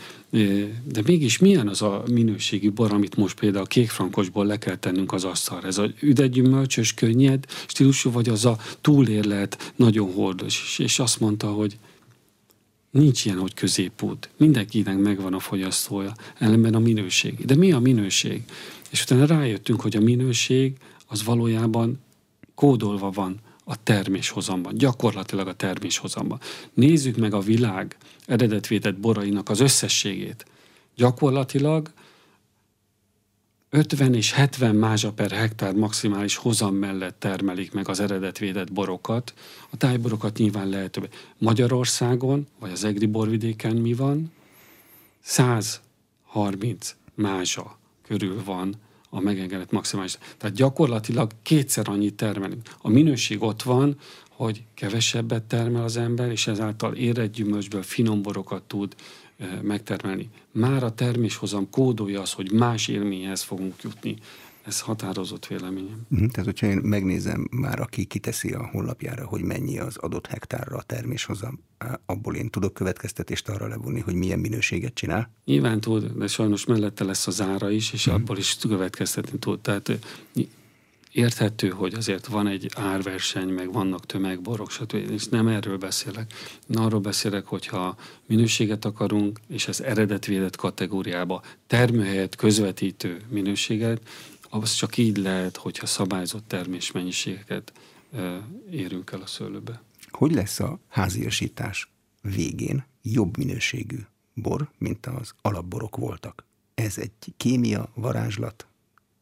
de 0.83 1.01
mégis 1.05 1.37
milyen 1.37 1.67
az 1.67 1.81
a 1.81 2.03
minőségi 2.11 2.69
bor, 2.69 2.93
amit 2.93 3.15
most 3.15 3.39
például 3.39 3.63
a 3.63 3.67
kékfrankosból 3.67 4.45
le 4.45 4.57
kell 4.57 4.75
tennünk 4.75 5.13
az 5.13 5.23
asztalra? 5.23 5.67
Ez 5.67 5.77
a 5.77 5.89
üdegyümölcsös, 5.99 6.93
könnyed 6.93 7.45
stílusú, 7.67 8.11
vagy 8.11 8.29
az 8.29 8.45
a 8.45 8.57
túlérlet, 8.81 9.73
nagyon 9.75 10.13
hordos? 10.13 10.79
És 10.79 10.99
azt 10.99 11.19
mondta, 11.19 11.47
hogy 11.47 11.77
nincs 12.93 13.25
ilyen, 13.25 13.37
hogy 13.37 13.53
középút. 13.53 14.29
Mindenkinek 14.37 14.97
megvan 14.97 15.33
a 15.33 15.39
fogyasztója, 15.39 16.13
ellenben 16.37 16.73
a 16.73 16.79
minőség. 16.79 17.45
De 17.45 17.55
mi 17.55 17.71
a 17.71 17.79
minőség? 17.79 18.43
És 18.89 19.03
utána 19.03 19.25
rájöttünk, 19.25 19.81
hogy 19.81 19.95
a 19.95 20.01
minőség 20.01 20.77
az 21.07 21.23
valójában 21.23 21.99
kódolva 22.55 23.09
van 23.09 23.39
a 23.63 23.83
terméshozamban, 23.83 24.77
gyakorlatilag 24.77 25.47
a 25.47 25.53
terméshozamban. 25.53 26.39
Nézzük 26.73 27.17
meg 27.17 27.33
a 27.33 27.39
világ 27.39 27.97
eredetvétett 28.25 28.97
borainak 28.97 29.49
az 29.49 29.59
összességét. 29.59 30.45
Gyakorlatilag 30.95 31.91
50 33.75 34.13
és 34.13 34.31
70 34.31 34.75
mázsa 34.75 35.11
per 35.11 35.31
hektár 35.31 35.73
maximális 35.73 36.35
hozam 36.35 36.75
mellett 36.75 37.19
termelik 37.19 37.71
meg 37.71 37.89
az 37.89 37.99
eredetvédett 37.99 38.71
borokat. 38.71 39.33
A 39.69 39.77
tájborokat 39.77 40.37
nyilván 40.37 40.69
lehet. 40.69 41.09
Magyarországon, 41.37 42.47
vagy 42.59 42.71
az 42.71 42.83
Egri 42.83 43.05
borvidéken 43.05 43.75
mi 43.75 43.93
van? 43.93 44.31
130 45.21 46.95
mázsa 47.15 47.77
körül 48.07 48.43
van 48.43 48.75
a 49.09 49.19
megengedett 49.19 49.71
maximális. 49.71 50.17
Tehát 50.37 50.55
gyakorlatilag 50.55 51.31
kétszer 51.41 51.89
annyit 51.89 52.15
termelünk. 52.15 52.69
A 52.77 52.89
minőség 52.89 53.41
ott 53.41 53.61
van, 53.61 53.97
hogy 54.29 54.63
kevesebbet 54.73 55.43
termel 55.43 55.83
az 55.83 55.97
ember, 55.97 56.31
és 56.31 56.47
ezáltal 56.47 56.93
érett 56.93 57.33
gyümölcsből 57.33 57.83
finom 57.83 58.21
borokat 58.21 58.63
tud 58.63 58.95
megtermelni. 59.61 60.29
Már 60.51 60.83
a 60.83 60.93
terméshozam 60.93 61.69
kódolja 61.69 62.21
az, 62.21 62.31
hogy 62.31 62.51
más 62.51 62.87
élményhez 62.87 63.41
fogunk 63.41 63.81
jutni. 63.81 64.15
Ez 64.65 64.79
határozott 64.79 65.47
véleményem. 65.47 66.05
Mhm, 66.07 66.25
tehát, 66.25 66.45
hogyha 66.45 66.67
én 66.67 66.77
megnézem 66.77 67.47
már, 67.51 67.79
aki 67.79 68.05
kiteszi 68.05 68.53
a 68.53 68.69
honlapjára, 68.71 69.25
hogy 69.25 69.41
mennyi 69.41 69.79
az 69.79 69.97
adott 69.97 70.27
hektárra 70.27 70.77
a 70.77 70.81
terméshozam, 70.81 71.59
abból 72.05 72.35
én 72.35 72.49
tudok 72.49 72.73
következtetést 72.73 73.49
arra 73.49 73.67
levonni, 73.67 73.99
hogy 73.99 74.13
milyen 74.13 74.39
minőséget 74.39 74.93
csinál? 74.93 75.31
Nyilván 75.45 75.79
tud, 75.79 76.17
de 76.17 76.27
sajnos 76.27 76.65
mellette 76.65 77.03
lesz 77.03 77.27
az 77.27 77.41
ára 77.41 77.69
is, 77.69 77.93
és 77.93 78.05
hmm. 78.05 78.13
abból 78.13 78.37
is 78.37 78.57
következtetni 78.57 79.39
tud. 79.39 79.59
Tehát 79.59 79.99
érthető, 81.13 81.69
hogy 81.69 81.93
azért 81.93 82.27
van 82.27 82.47
egy 82.47 82.69
árverseny, 82.75 83.47
meg 83.47 83.73
vannak 83.73 84.05
tömegborok, 84.05 84.71
stb. 84.71 85.11
És 85.11 85.27
nem 85.27 85.47
erről 85.47 85.77
beszélek. 85.77 86.33
Én 86.67 86.77
arról 86.77 86.99
beszélek, 86.99 87.45
hogyha 87.45 87.95
minőséget 88.25 88.85
akarunk, 88.85 89.39
és 89.47 89.67
ez 89.67 89.79
eredetvédett 89.79 90.55
kategóriába 90.55 91.43
termőhelyet 91.67 92.35
közvetítő 92.35 93.21
minőséget, 93.29 94.01
az 94.49 94.73
csak 94.73 94.97
így 94.97 95.17
lehet, 95.17 95.57
hogyha 95.57 95.85
szabályzott 95.85 96.47
termésmennyiségeket 96.47 97.73
érünk 98.69 99.11
el 99.11 99.21
a 99.21 99.27
szőlőbe. 99.27 99.81
Hogy 100.09 100.33
lesz 100.33 100.59
a 100.59 100.79
háziasítás 100.87 101.91
végén 102.21 102.85
jobb 103.01 103.37
minőségű 103.37 103.99
bor, 104.33 104.69
mint 104.77 105.05
az 105.05 105.33
alapborok 105.41 105.95
voltak? 105.95 106.45
Ez 106.73 106.97
egy 106.97 107.11
kémia, 107.37 107.91
varázslat, 107.93 108.67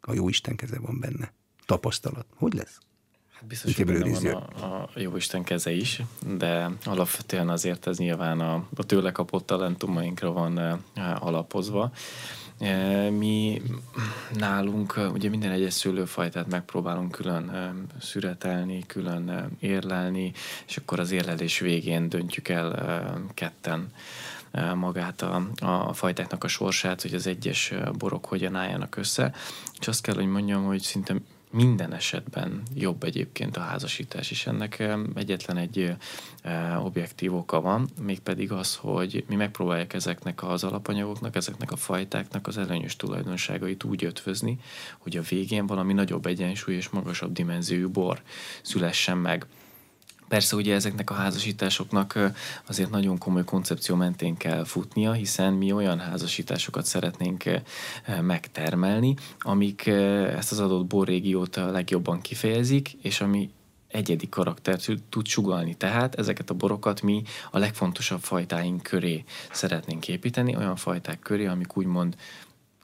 a 0.01 0.13
jó 0.13 0.29
Isten 0.29 0.55
keze 0.55 0.79
van 0.79 0.99
benne. 0.99 1.33
Tapasztalat. 1.71 2.25
Hogy 2.35 2.53
lesz? 2.53 2.77
Hát 3.31 3.45
biztos, 3.45 3.75
hogy 3.75 3.85
benne 3.85 4.19
van 4.19 4.25
a, 4.25 4.65
a 4.71 4.89
jó 4.95 5.15
Isten 5.15 5.43
keze 5.43 5.71
is, 5.71 6.01
de 6.37 6.69
alapvetően 6.85 7.49
azért 7.49 7.87
ez 7.87 7.97
nyilván 7.97 8.39
a, 8.39 8.53
a 8.75 8.83
tőle 8.83 9.11
kapott 9.11 9.45
talentumainkra 9.45 10.31
van 10.31 10.83
alapozva. 11.19 11.91
Mi 13.09 13.61
nálunk 14.33 14.99
ugye 15.13 15.29
minden 15.29 15.51
egyes 15.51 15.73
szőlőfajtát 15.73 16.47
megpróbálunk 16.47 17.11
külön 17.11 17.51
szüretelni, 17.99 18.83
külön 18.87 19.57
érlelni, 19.59 20.33
és 20.67 20.77
akkor 20.77 20.99
az 20.99 21.11
érlelés 21.11 21.59
végén 21.59 22.09
döntjük 22.09 22.47
el 22.47 23.23
ketten 23.33 23.93
magát 24.75 25.21
a, 25.21 25.47
a 25.59 25.93
fajtáknak 25.93 26.43
a 26.43 26.47
sorsát, 26.47 27.01
hogy 27.01 27.13
az 27.13 27.27
egyes 27.27 27.73
borok 27.97 28.25
hogyan 28.25 28.55
álljanak 28.55 28.95
össze. 28.95 29.33
És 29.79 29.87
azt 29.87 30.01
kell, 30.01 30.15
hogy 30.15 30.27
mondjam, 30.27 30.65
hogy 30.65 30.81
szinte 30.81 31.15
minden 31.51 31.93
esetben 31.93 32.61
jobb 32.73 33.03
egyébként 33.03 33.57
a 33.57 33.61
házasítás, 33.61 34.31
és 34.31 34.47
ennek 34.47 34.83
egyetlen 35.15 35.57
egy 35.57 35.93
objektív 36.83 37.35
oka 37.35 37.61
van, 37.61 37.89
mégpedig 38.01 38.51
az, 38.51 38.75
hogy 38.75 39.23
mi 39.27 39.35
megpróbáljuk 39.35 39.93
ezeknek 39.93 40.43
az 40.43 40.63
alapanyagoknak, 40.63 41.35
ezeknek 41.35 41.71
a 41.71 41.75
fajtáknak 41.75 42.47
az 42.47 42.57
előnyös 42.57 42.95
tulajdonságait 42.95 43.83
úgy 43.83 44.05
ötvözni, 44.05 44.59
hogy 44.97 45.17
a 45.17 45.21
végén 45.29 45.65
valami 45.65 45.93
nagyobb 45.93 46.25
egyensúly 46.25 46.75
és 46.75 46.89
magasabb 46.89 47.31
dimenziójú 47.31 47.89
bor 47.89 48.21
szülessen 48.61 49.17
meg. 49.17 49.45
Persze 50.31 50.55
ugye 50.55 50.73
ezeknek 50.73 51.09
a 51.09 51.13
házasításoknak 51.13 52.19
azért 52.67 52.89
nagyon 52.89 53.17
komoly 53.17 53.43
koncepció 53.43 53.95
mentén 53.95 54.37
kell 54.37 54.63
futnia, 54.63 55.11
hiszen 55.11 55.53
mi 55.53 55.71
olyan 55.71 55.99
házasításokat 55.99 56.85
szeretnénk 56.85 57.43
megtermelni, 58.21 59.15
amik 59.39 59.85
ezt 60.35 60.51
az 60.51 60.59
adott 60.59 60.85
borrégiót 60.85 61.55
a 61.55 61.71
legjobban 61.71 62.21
kifejezik, 62.21 62.93
és 63.01 63.21
ami 63.21 63.49
egyedi 63.87 64.29
karaktert 64.29 64.87
tud 65.09 65.27
sugalni. 65.27 65.75
Tehát 65.75 66.15
ezeket 66.15 66.49
a 66.49 66.53
borokat 66.53 67.01
mi 67.01 67.23
a 67.51 67.57
legfontosabb 67.57 68.21
fajtáink 68.21 68.83
köré 68.83 69.23
szeretnénk 69.51 70.07
építeni, 70.07 70.55
olyan 70.55 70.75
fajták 70.75 71.19
köré, 71.19 71.45
amik 71.45 71.77
úgymond 71.77 72.15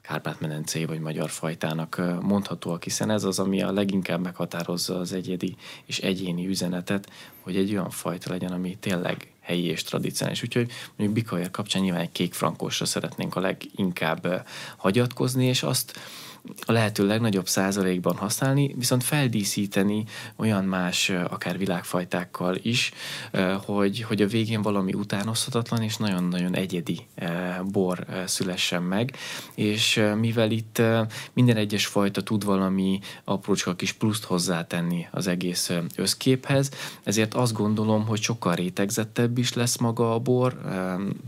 Kárpát-medencei 0.08 0.84
vagy 0.84 1.00
magyar 1.00 1.30
fajtának 1.30 2.02
mondhatóak, 2.20 2.82
hiszen 2.82 3.10
ez 3.10 3.24
az, 3.24 3.38
ami 3.38 3.62
a 3.62 3.72
leginkább 3.72 4.20
meghatározza 4.20 4.98
az 4.98 5.12
egyedi 5.12 5.56
és 5.84 5.98
egyéni 5.98 6.46
üzenetet, 6.46 7.10
hogy 7.40 7.56
egy 7.56 7.72
olyan 7.72 7.90
fajta 7.90 8.30
legyen, 8.30 8.52
ami 8.52 8.76
tényleg 8.80 9.32
helyi 9.40 9.64
és 9.64 9.82
tradicionális. 9.82 10.42
Úgyhogy 10.42 10.70
mondjuk 10.96 11.12
Bikaér 11.12 11.50
kapcsán 11.50 11.82
nyilván 11.82 12.02
egy 12.02 12.12
kék 12.12 12.34
frankosra 12.34 12.84
szeretnénk 12.84 13.36
a 13.36 13.40
leginkább 13.40 14.46
hagyatkozni, 14.76 15.46
és 15.46 15.62
azt 15.62 15.98
a 16.66 16.72
lehető 16.72 17.06
legnagyobb 17.06 17.48
százalékban 17.48 18.16
használni, 18.16 18.74
viszont 18.76 19.04
feldíszíteni 19.04 20.04
olyan 20.36 20.64
más, 20.64 21.10
akár 21.10 21.58
világfajtákkal 21.58 22.56
is, 22.62 22.92
hogy, 23.64 24.02
hogy 24.02 24.22
a 24.22 24.26
végén 24.26 24.62
valami 24.62 24.92
utánozhatatlan 24.92 25.82
és 25.82 25.96
nagyon-nagyon 25.96 26.54
egyedi 26.54 27.06
bor 27.64 28.06
szülessen 28.26 28.82
meg, 28.82 29.16
és 29.54 30.02
mivel 30.20 30.50
itt 30.50 30.82
minden 31.32 31.56
egyes 31.56 31.86
fajta 31.86 32.22
tud 32.22 32.44
valami 32.44 33.00
aprócska 33.24 33.74
kis 33.74 33.92
pluszt 33.92 34.24
hozzátenni 34.24 35.06
az 35.10 35.26
egész 35.26 35.72
összképhez, 35.96 36.70
ezért 37.02 37.34
azt 37.34 37.52
gondolom, 37.52 38.06
hogy 38.06 38.20
sokkal 38.20 38.54
rétegzettebb 38.54 39.38
is 39.38 39.52
lesz 39.52 39.76
maga 39.76 40.14
a 40.14 40.18
bor, 40.18 40.60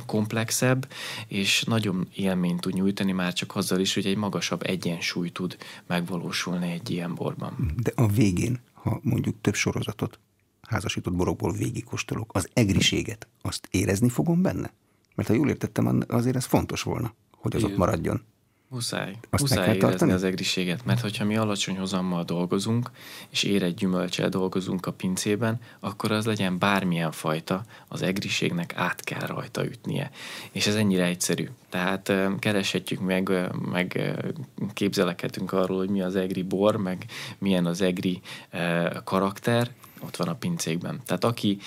komplexebb, 0.06 0.88
és 1.26 1.62
nagyon 1.62 2.08
élményt 2.14 2.60
tud 2.60 2.74
nyújtani 2.74 3.12
már 3.12 3.32
csak 3.32 3.56
azzal 3.56 3.80
is, 3.80 3.94
hogy 3.94 4.06
egy 4.06 4.16
magasabb 4.16 4.66
egyensúly 4.66 5.09
egyensúly 5.10 5.30
tud 5.30 5.56
megvalósulni 5.86 6.70
egy 6.70 6.90
ilyen 6.90 7.14
borban. 7.14 7.72
De 7.76 7.92
a 7.94 8.06
végén, 8.06 8.60
ha 8.72 9.00
mondjuk 9.02 9.40
több 9.40 9.54
sorozatot 9.54 10.18
házasított 10.62 11.14
borokból 11.14 11.52
végigkóstolok, 11.52 12.30
az 12.34 12.48
egriséget, 12.52 13.28
azt 13.42 13.68
érezni 13.70 14.08
fogom 14.08 14.42
benne? 14.42 14.72
Mert 15.14 15.28
ha 15.28 15.34
jól 15.34 15.48
értettem, 15.48 16.02
azért 16.08 16.36
ez 16.36 16.44
fontos 16.44 16.82
volna, 16.82 17.14
hogy 17.36 17.54
az 17.54 17.60
Igen. 17.60 17.72
ott 17.72 17.78
maradjon. 17.78 18.22
Muszáj. 18.72 19.16
Azt 19.30 19.42
Muszáj 19.42 19.62
érezni 19.62 19.80
tartani? 19.80 20.12
az 20.12 20.24
egriséget, 20.24 20.84
mert 20.84 21.00
hogyha 21.00 21.24
mi 21.24 21.36
alacsony 21.36 21.78
hozammal 21.78 22.24
dolgozunk, 22.24 22.90
és 23.30 23.42
érett 23.42 23.76
gyümölcsel 23.76 24.28
dolgozunk 24.28 24.86
a 24.86 24.92
pincében, 24.92 25.60
akkor 25.80 26.12
az 26.12 26.26
legyen 26.26 26.58
bármilyen 26.58 27.12
fajta, 27.12 27.64
az 27.88 28.02
egriségnek 28.02 28.72
át 28.76 29.04
kell 29.04 29.26
rajta 29.26 29.64
ütnie. 29.64 30.10
És 30.52 30.66
ez 30.66 30.74
ennyire 30.74 31.04
egyszerű. 31.04 31.48
Tehát 31.68 32.12
kereshetjük 32.38 33.00
meg, 33.00 33.50
meg 33.70 34.16
képzelekedünk 34.72 35.52
arról, 35.52 35.78
hogy 35.78 35.90
mi 35.90 36.02
az 36.02 36.16
egri 36.16 36.42
bor, 36.42 36.76
meg 36.76 37.04
milyen 37.38 37.66
az 37.66 37.80
egri 37.80 38.20
karakter, 39.04 39.70
ott 40.04 40.16
van 40.16 40.28
a 40.28 40.34
pincékben. 40.34 41.00
Tehát 41.06 41.24
aki 41.24 41.58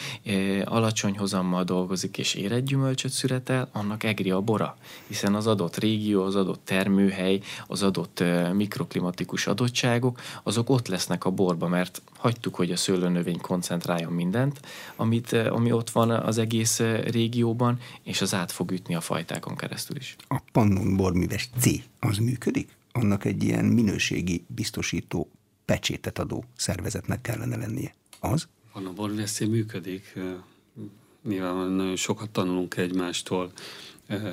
alacsony 0.63 1.17
hozammal 1.17 1.63
dolgozik 1.63 2.17
és 2.17 2.33
érett 2.33 2.65
gyümölcsöt 2.65 3.11
szüretel, 3.11 3.69
annak 3.71 4.03
egri 4.03 4.31
a 4.31 4.41
bora, 4.41 4.77
hiszen 5.07 5.35
az 5.35 5.47
adott 5.47 5.77
régió, 5.77 6.23
az 6.23 6.35
adott 6.35 6.61
termőhely, 6.65 7.39
az 7.67 7.83
adott 7.83 8.23
mikroklimatikus 8.53 9.47
adottságok, 9.47 10.19
azok 10.43 10.69
ott 10.69 10.87
lesznek 10.87 11.25
a 11.25 11.29
borba, 11.29 11.67
mert 11.67 12.01
hagytuk, 12.17 12.55
hogy 12.55 12.71
a 12.71 12.75
szőlőnövény 12.75 13.41
koncentráljon 13.41 14.13
mindent, 14.13 14.59
amit, 14.95 15.31
ami 15.33 15.71
ott 15.71 15.89
van 15.89 16.09
az 16.09 16.37
egész 16.37 16.79
régióban, 17.05 17.79
és 18.03 18.21
az 18.21 18.33
át 18.33 18.51
fog 18.51 18.71
ütni 18.71 18.95
a 18.95 19.01
fajtákon 19.01 19.55
keresztül 19.55 19.97
is. 19.97 20.15
A 20.27 20.39
Pannon 20.51 20.97
borműves 20.97 21.49
C 21.59 21.69
az 21.99 22.17
működik? 22.17 22.75
Annak 22.91 23.25
egy 23.25 23.43
ilyen 23.43 23.65
minőségi 23.65 24.45
biztosító 24.47 25.29
pecsétet 25.65 26.19
adó 26.19 26.43
szervezetnek 26.55 27.21
kellene 27.21 27.55
lennie. 27.55 27.95
Az? 28.23 28.47
Van 28.73 28.85
a 28.85 28.93
borveszély 28.93 29.47
működik. 29.47 30.13
Nyilván 31.27 31.69
nagyon 31.69 31.95
sokat 31.95 32.29
tanulunk 32.29 32.77
egymástól, 32.77 33.51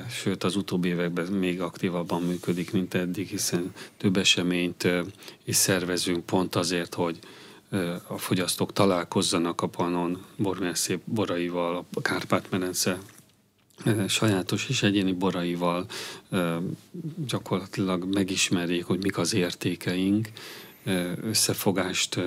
sőt 0.09 0.43
az 0.43 0.55
utóbbi 0.55 0.87
években 0.87 1.25
még 1.25 1.61
aktívabban 1.61 2.21
működik, 2.21 2.71
mint 2.71 2.93
eddig, 2.93 3.27
hiszen 3.27 3.73
több 3.97 4.17
eseményt 4.17 4.87
is 5.43 5.55
szervezünk 5.55 6.25
pont 6.25 6.55
azért, 6.55 6.93
hogy 6.93 7.19
a 8.07 8.17
fogyasztók 8.17 8.73
találkozzanak 8.73 9.61
a 9.61 9.67
Panon 9.67 10.25
bormesszé 10.37 10.99
boraival, 11.05 11.85
a 11.93 12.01
Kárpát-medence 12.01 12.97
sajátos 14.07 14.69
és 14.69 14.83
egyéni 14.83 15.11
boraival 15.11 15.85
gyakorlatilag 17.27 18.13
megismerjék, 18.13 18.85
hogy 18.85 19.01
mik 19.01 19.17
az 19.17 19.33
értékeink, 19.33 20.29
összefogást 21.21 22.19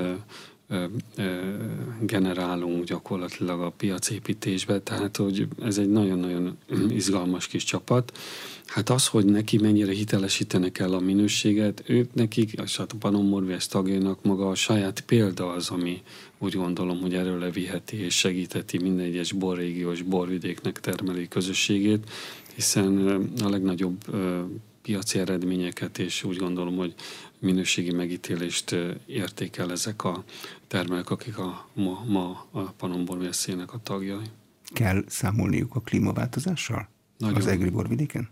generálunk 2.00 2.84
gyakorlatilag 2.84 3.60
a 3.60 3.70
piacépítésbe, 3.70 4.80
tehát 4.80 5.16
hogy 5.16 5.48
ez 5.62 5.78
egy 5.78 5.90
nagyon-nagyon 5.90 6.58
izgalmas 6.88 7.46
kis 7.46 7.64
csapat. 7.64 8.18
Hát 8.66 8.90
az, 8.90 9.06
hogy 9.06 9.24
neki 9.24 9.58
mennyire 9.58 9.92
hitelesítenek 9.92 10.78
el 10.78 10.92
a 10.92 11.00
minőséget, 11.00 11.82
ők 11.86 12.14
nekik, 12.14 12.52
és 12.52 12.76
hát 12.76 12.92
a 12.92 12.96
Panon 12.96 13.26
Morvész 13.26 13.66
tagjának 13.66 14.22
maga 14.22 14.48
a 14.48 14.54
saját 14.54 15.00
példa 15.00 15.52
az, 15.52 15.68
ami 15.68 16.02
úgy 16.38 16.54
gondolom, 16.54 17.00
hogy 17.00 17.14
erről 17.14 17.38
leviheti 17.38 17.96
és 17.96 18.18
segíteti 18.18 18.78
minden 18.78 19.06
egyes 19.06 19.32
borrégiós 19.32 20.02
borvidéknek 20.02 20.80
termelői 20.80 21.28
közösségét, 21.28 22.10
hiszen 22.54 23.06
a 23.42 23.48
legnagyobb 23.48 24.04
piaci 24.82 25.18
eredményeket, 25.18 25.98
és 25.98 26.24
úgy 26.24 26.36
gondolom, 26.36 26.76
hogy 26.76 26.94
minőségi 27.44 27.92
megítélést 27.92 28.76
értékel 29.06 29.70
ezek 29.70 30.04
a 30.04 30.24
termelők, 30.66 31.10
akik 31.10 31.38
a, 31.38 31.68
ma, 31.72 32.04
ma 32.06 32.46
a 32.50 32.60
Panombor 32.60 33.18
veszélynek 33.18 33.72
a 33.72 33.80
tagjai. 33.82 34.26
Kell 34.72 35.04
számolniuk 35.06 35.74
a 35.74 35.80
klímaváltozással? 35.80 36.88
Nagyon. 37.18 37.36
Az 37.36 37.46
Egribor 37.46 37.88
vidéken? 37.88 38.28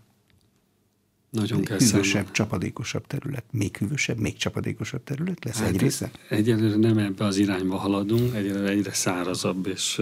Nagyon 1.29 1.63
kell 1.63 1.77
Hűvösebb, 1.77 2.03
számolni. 2.03 2.31
csapadékosabb 2.31 3.07
terület, 3.07 3.43
még 3.51 3.77
hűvösebb, 3.77 4.17
még 4.17 4.35
csapadékosabb 4.35 5.03
terület 5.03 5.45
lesz 5.45 5.57
hát 5.57 5.67
egy 5.67 5.77
része? 5.77 6.11
Egyelőre 6.29 6.75
nem 6.75 6.97
ebbe 6.97 7.25
az 7.25 7.37
irányba 7.37 7.77
haladunk, 7.77 8.35
egyelőre 8.35 8.69
egyre 8.69 8.93
szárazabb 8.93 9.67
és, 9.67 10.01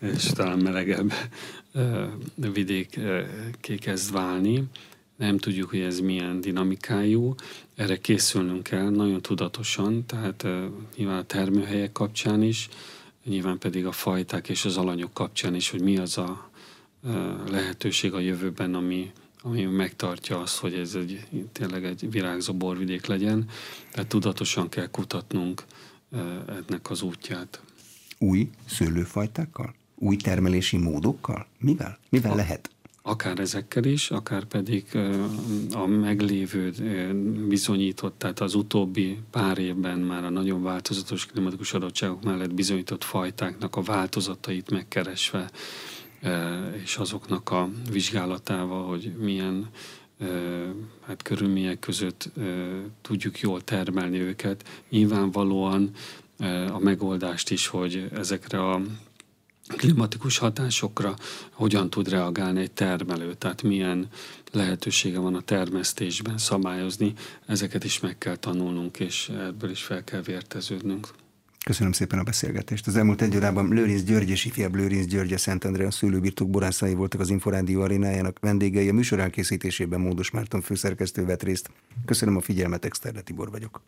és 0.00 0.22
talán 0.22 0.58
melegebb 0.58 1.12
vidék 2.34 3.00
kezd 3.78 4.12
válni 4.12 4.64
nem 5.16 5.38
tudjuk, 5.38 5.70
hogy 5.70 5.80
ez 5.80 6.00
milyen 6.00 6.40
dinamikájú, 6.40 7.34
erre 7.74 7.98
készülnünk 7.98 8.62
kell 8.62 8.90
nagyon 8.90 9.22
tudatosan, 9.22 10.06
tehát 10.06 10.42
uh, 10.42 10.64
nyilván 10.96 11.18
a 11.18 11.22
termőhelyek 11.24 11.92
kapcsán 11.92 12.42
is, 12.42 12.68
nyilván 13.24 13.58
pedig 13.58 13.86
a 13.86 13.92
fajták 13.92 14.48
és 14.48 14.64
az 14.64 14.76
alanyok 14.76 15.12
kapcsán 15.14 15.54
is, 15.54 15.70
hogy 15.70 15.80
mi 15.80 15.96
az 15.96 16.18
a 16.18 16.50
uh, 17.02 17.50
lehetőség 17.50 18.14
a 18.14 18.20
jövőben, 18.20 18.74
ami, 18.74 19.12
ami 19.42 19.64
megtartja 19.64 20.40
azt, 20.40 20.56
hogy 20.58 20.74
ez 20.74 20.94
egy, 20.94 21.26
tényleg 21.52 21.84
egy 21.84 22.10
virágzó 22.10 22.54
borvidék 22.54 23.06
legyen. 23.06 23.48
Tehát 23.90 24.08
tudatosan 24.08 24.68
kell 24.68 24.86
kutatnunk 24.86 25.64
uh, 26.08 26.20
ennek 26.46 26.90
az 26.90 27.02
útját. 27.02 27.62
Új 28.18 28.50
szőlőfajtákkal? 28.66 29.74
Új 29.94 30.16
termelési 30.16 30.76
módokkal? 30.76 31.46
Mivel? 31.58 31.98
Mivel 32.08 32.32
a, 32.32 32.34
lehet? 32.34 32.70
Akár 33.02 33.38
ezekkel 33.38 33.84
is, 33.84 34.10
akár 34.10 34.44
pedig 34.44 34.84
a 35.72 35.86
meglévő 35.86 36.72
bizonyított, 37.48 38.18
tehát 38.18 38.40
az 38.40 38.54
utóbbi 38.54 39.18
pár 39.30 39.58
évben 39.58 39.98
már 39.98 40.24
a 40.24 40.30
nagyon 40.30 40.62
változatos 40.62 41.26
klimatikus 41.26 41.74
adottságok 41.74 42.22
mellett 42.22 42.54
bizonyított 42.54 43.04
fajtáknak 43.04 43.76
a 43.76 43.82
változatait 43.82 44.70
megkeresve, 44.70 45.50
és 46.82 46.96
azoknak 46.96 47.50
a 47.50 47.68
vizsgálatával, 47.90 48.86
hogy 48.86 49.12
milyen 49.18 49.68
hát 51.06 51.22
körülmények 51.22 51.78
között 51.78 52.30
tudjuk 53.00 53.40
jól 53.40 53.60
termelni 53.60 54.18
őket. 54.18 54.82
Nyilvánvalóan 54.88 55.90
a 56.72 56.78
megoldást 56.78 57.50
is, 57.50 57.66
hogy 57.66 58.08
ezekre 58.12 58.70
a 58.70 58.80
klimatikus 59.66 60.38
hatásokra 60.38 61.14
hogyan 61.52 61.90
tud 61.90 62.08
reagálni 62.08 62.60
egy 62.60 62.72
termelő, 62.72 63.34
tehát 63.34 63.62
milyen 63.62 64.08
lehetősége 64.52 65.18
van 65.18 65.34
a 65.34 65.40
termesztésben 65.40 66.38
szabályozni, 66.38 67.12
ezeket 67.46 67.84
is 67.84 68.00
meg 68.00 68.18
kell 68.18 68.36
tanulnunk, 68.36 69.00
és 69.00 69.28
ebből 69.28 69.70
is 69.70 69.82
fel 69.82 70.04
kell 70.04 70.22
vérteződnünk. 70.22 71.08
Köszönöm 71.64 71.92
szépen 71.92 72.18
a 72.18 72.22
beszélgetést. 72.22 72.86
Az 72.86 72.96
elmúlt 72.96 73.22
egy 73.22 73.36
órában 73.36 73.68
Lőrinc 73.68 74.02
György 74.02 74.30
és 74.30 74.44
ifjabb 74.44 74.74
Lőrinc 74.74 75.06
György 75.06 75.32
a 75.32 75.38
Szent 75.38 75.64
Andrea 75.64 75.90
szőlőbirtok 75.90 76.50
borászai 76.50 76.94
voltak 76.94 77.20
az 77.20 77.30
Inforádió 77.30 77.80
arénájának 77.80 78.38
vendégei. 78.40 78.88
A 78.88 78.92
műsor 78.92 79.20
elkészítésében 79.20 80.00
Módos 80.00 80.30
Márton 80.30 80.60
főszerkesztő 80.60 81.24
vett 81.24 81.42
részt. 81.42 81.70
Köszönöm 82.04 82.36
a 82.36 82.40
figyelmet, 82.40 82.84
Exterde 82.84 83.20
Tibor 83.20 83.50
vagyok. 83.50 83.82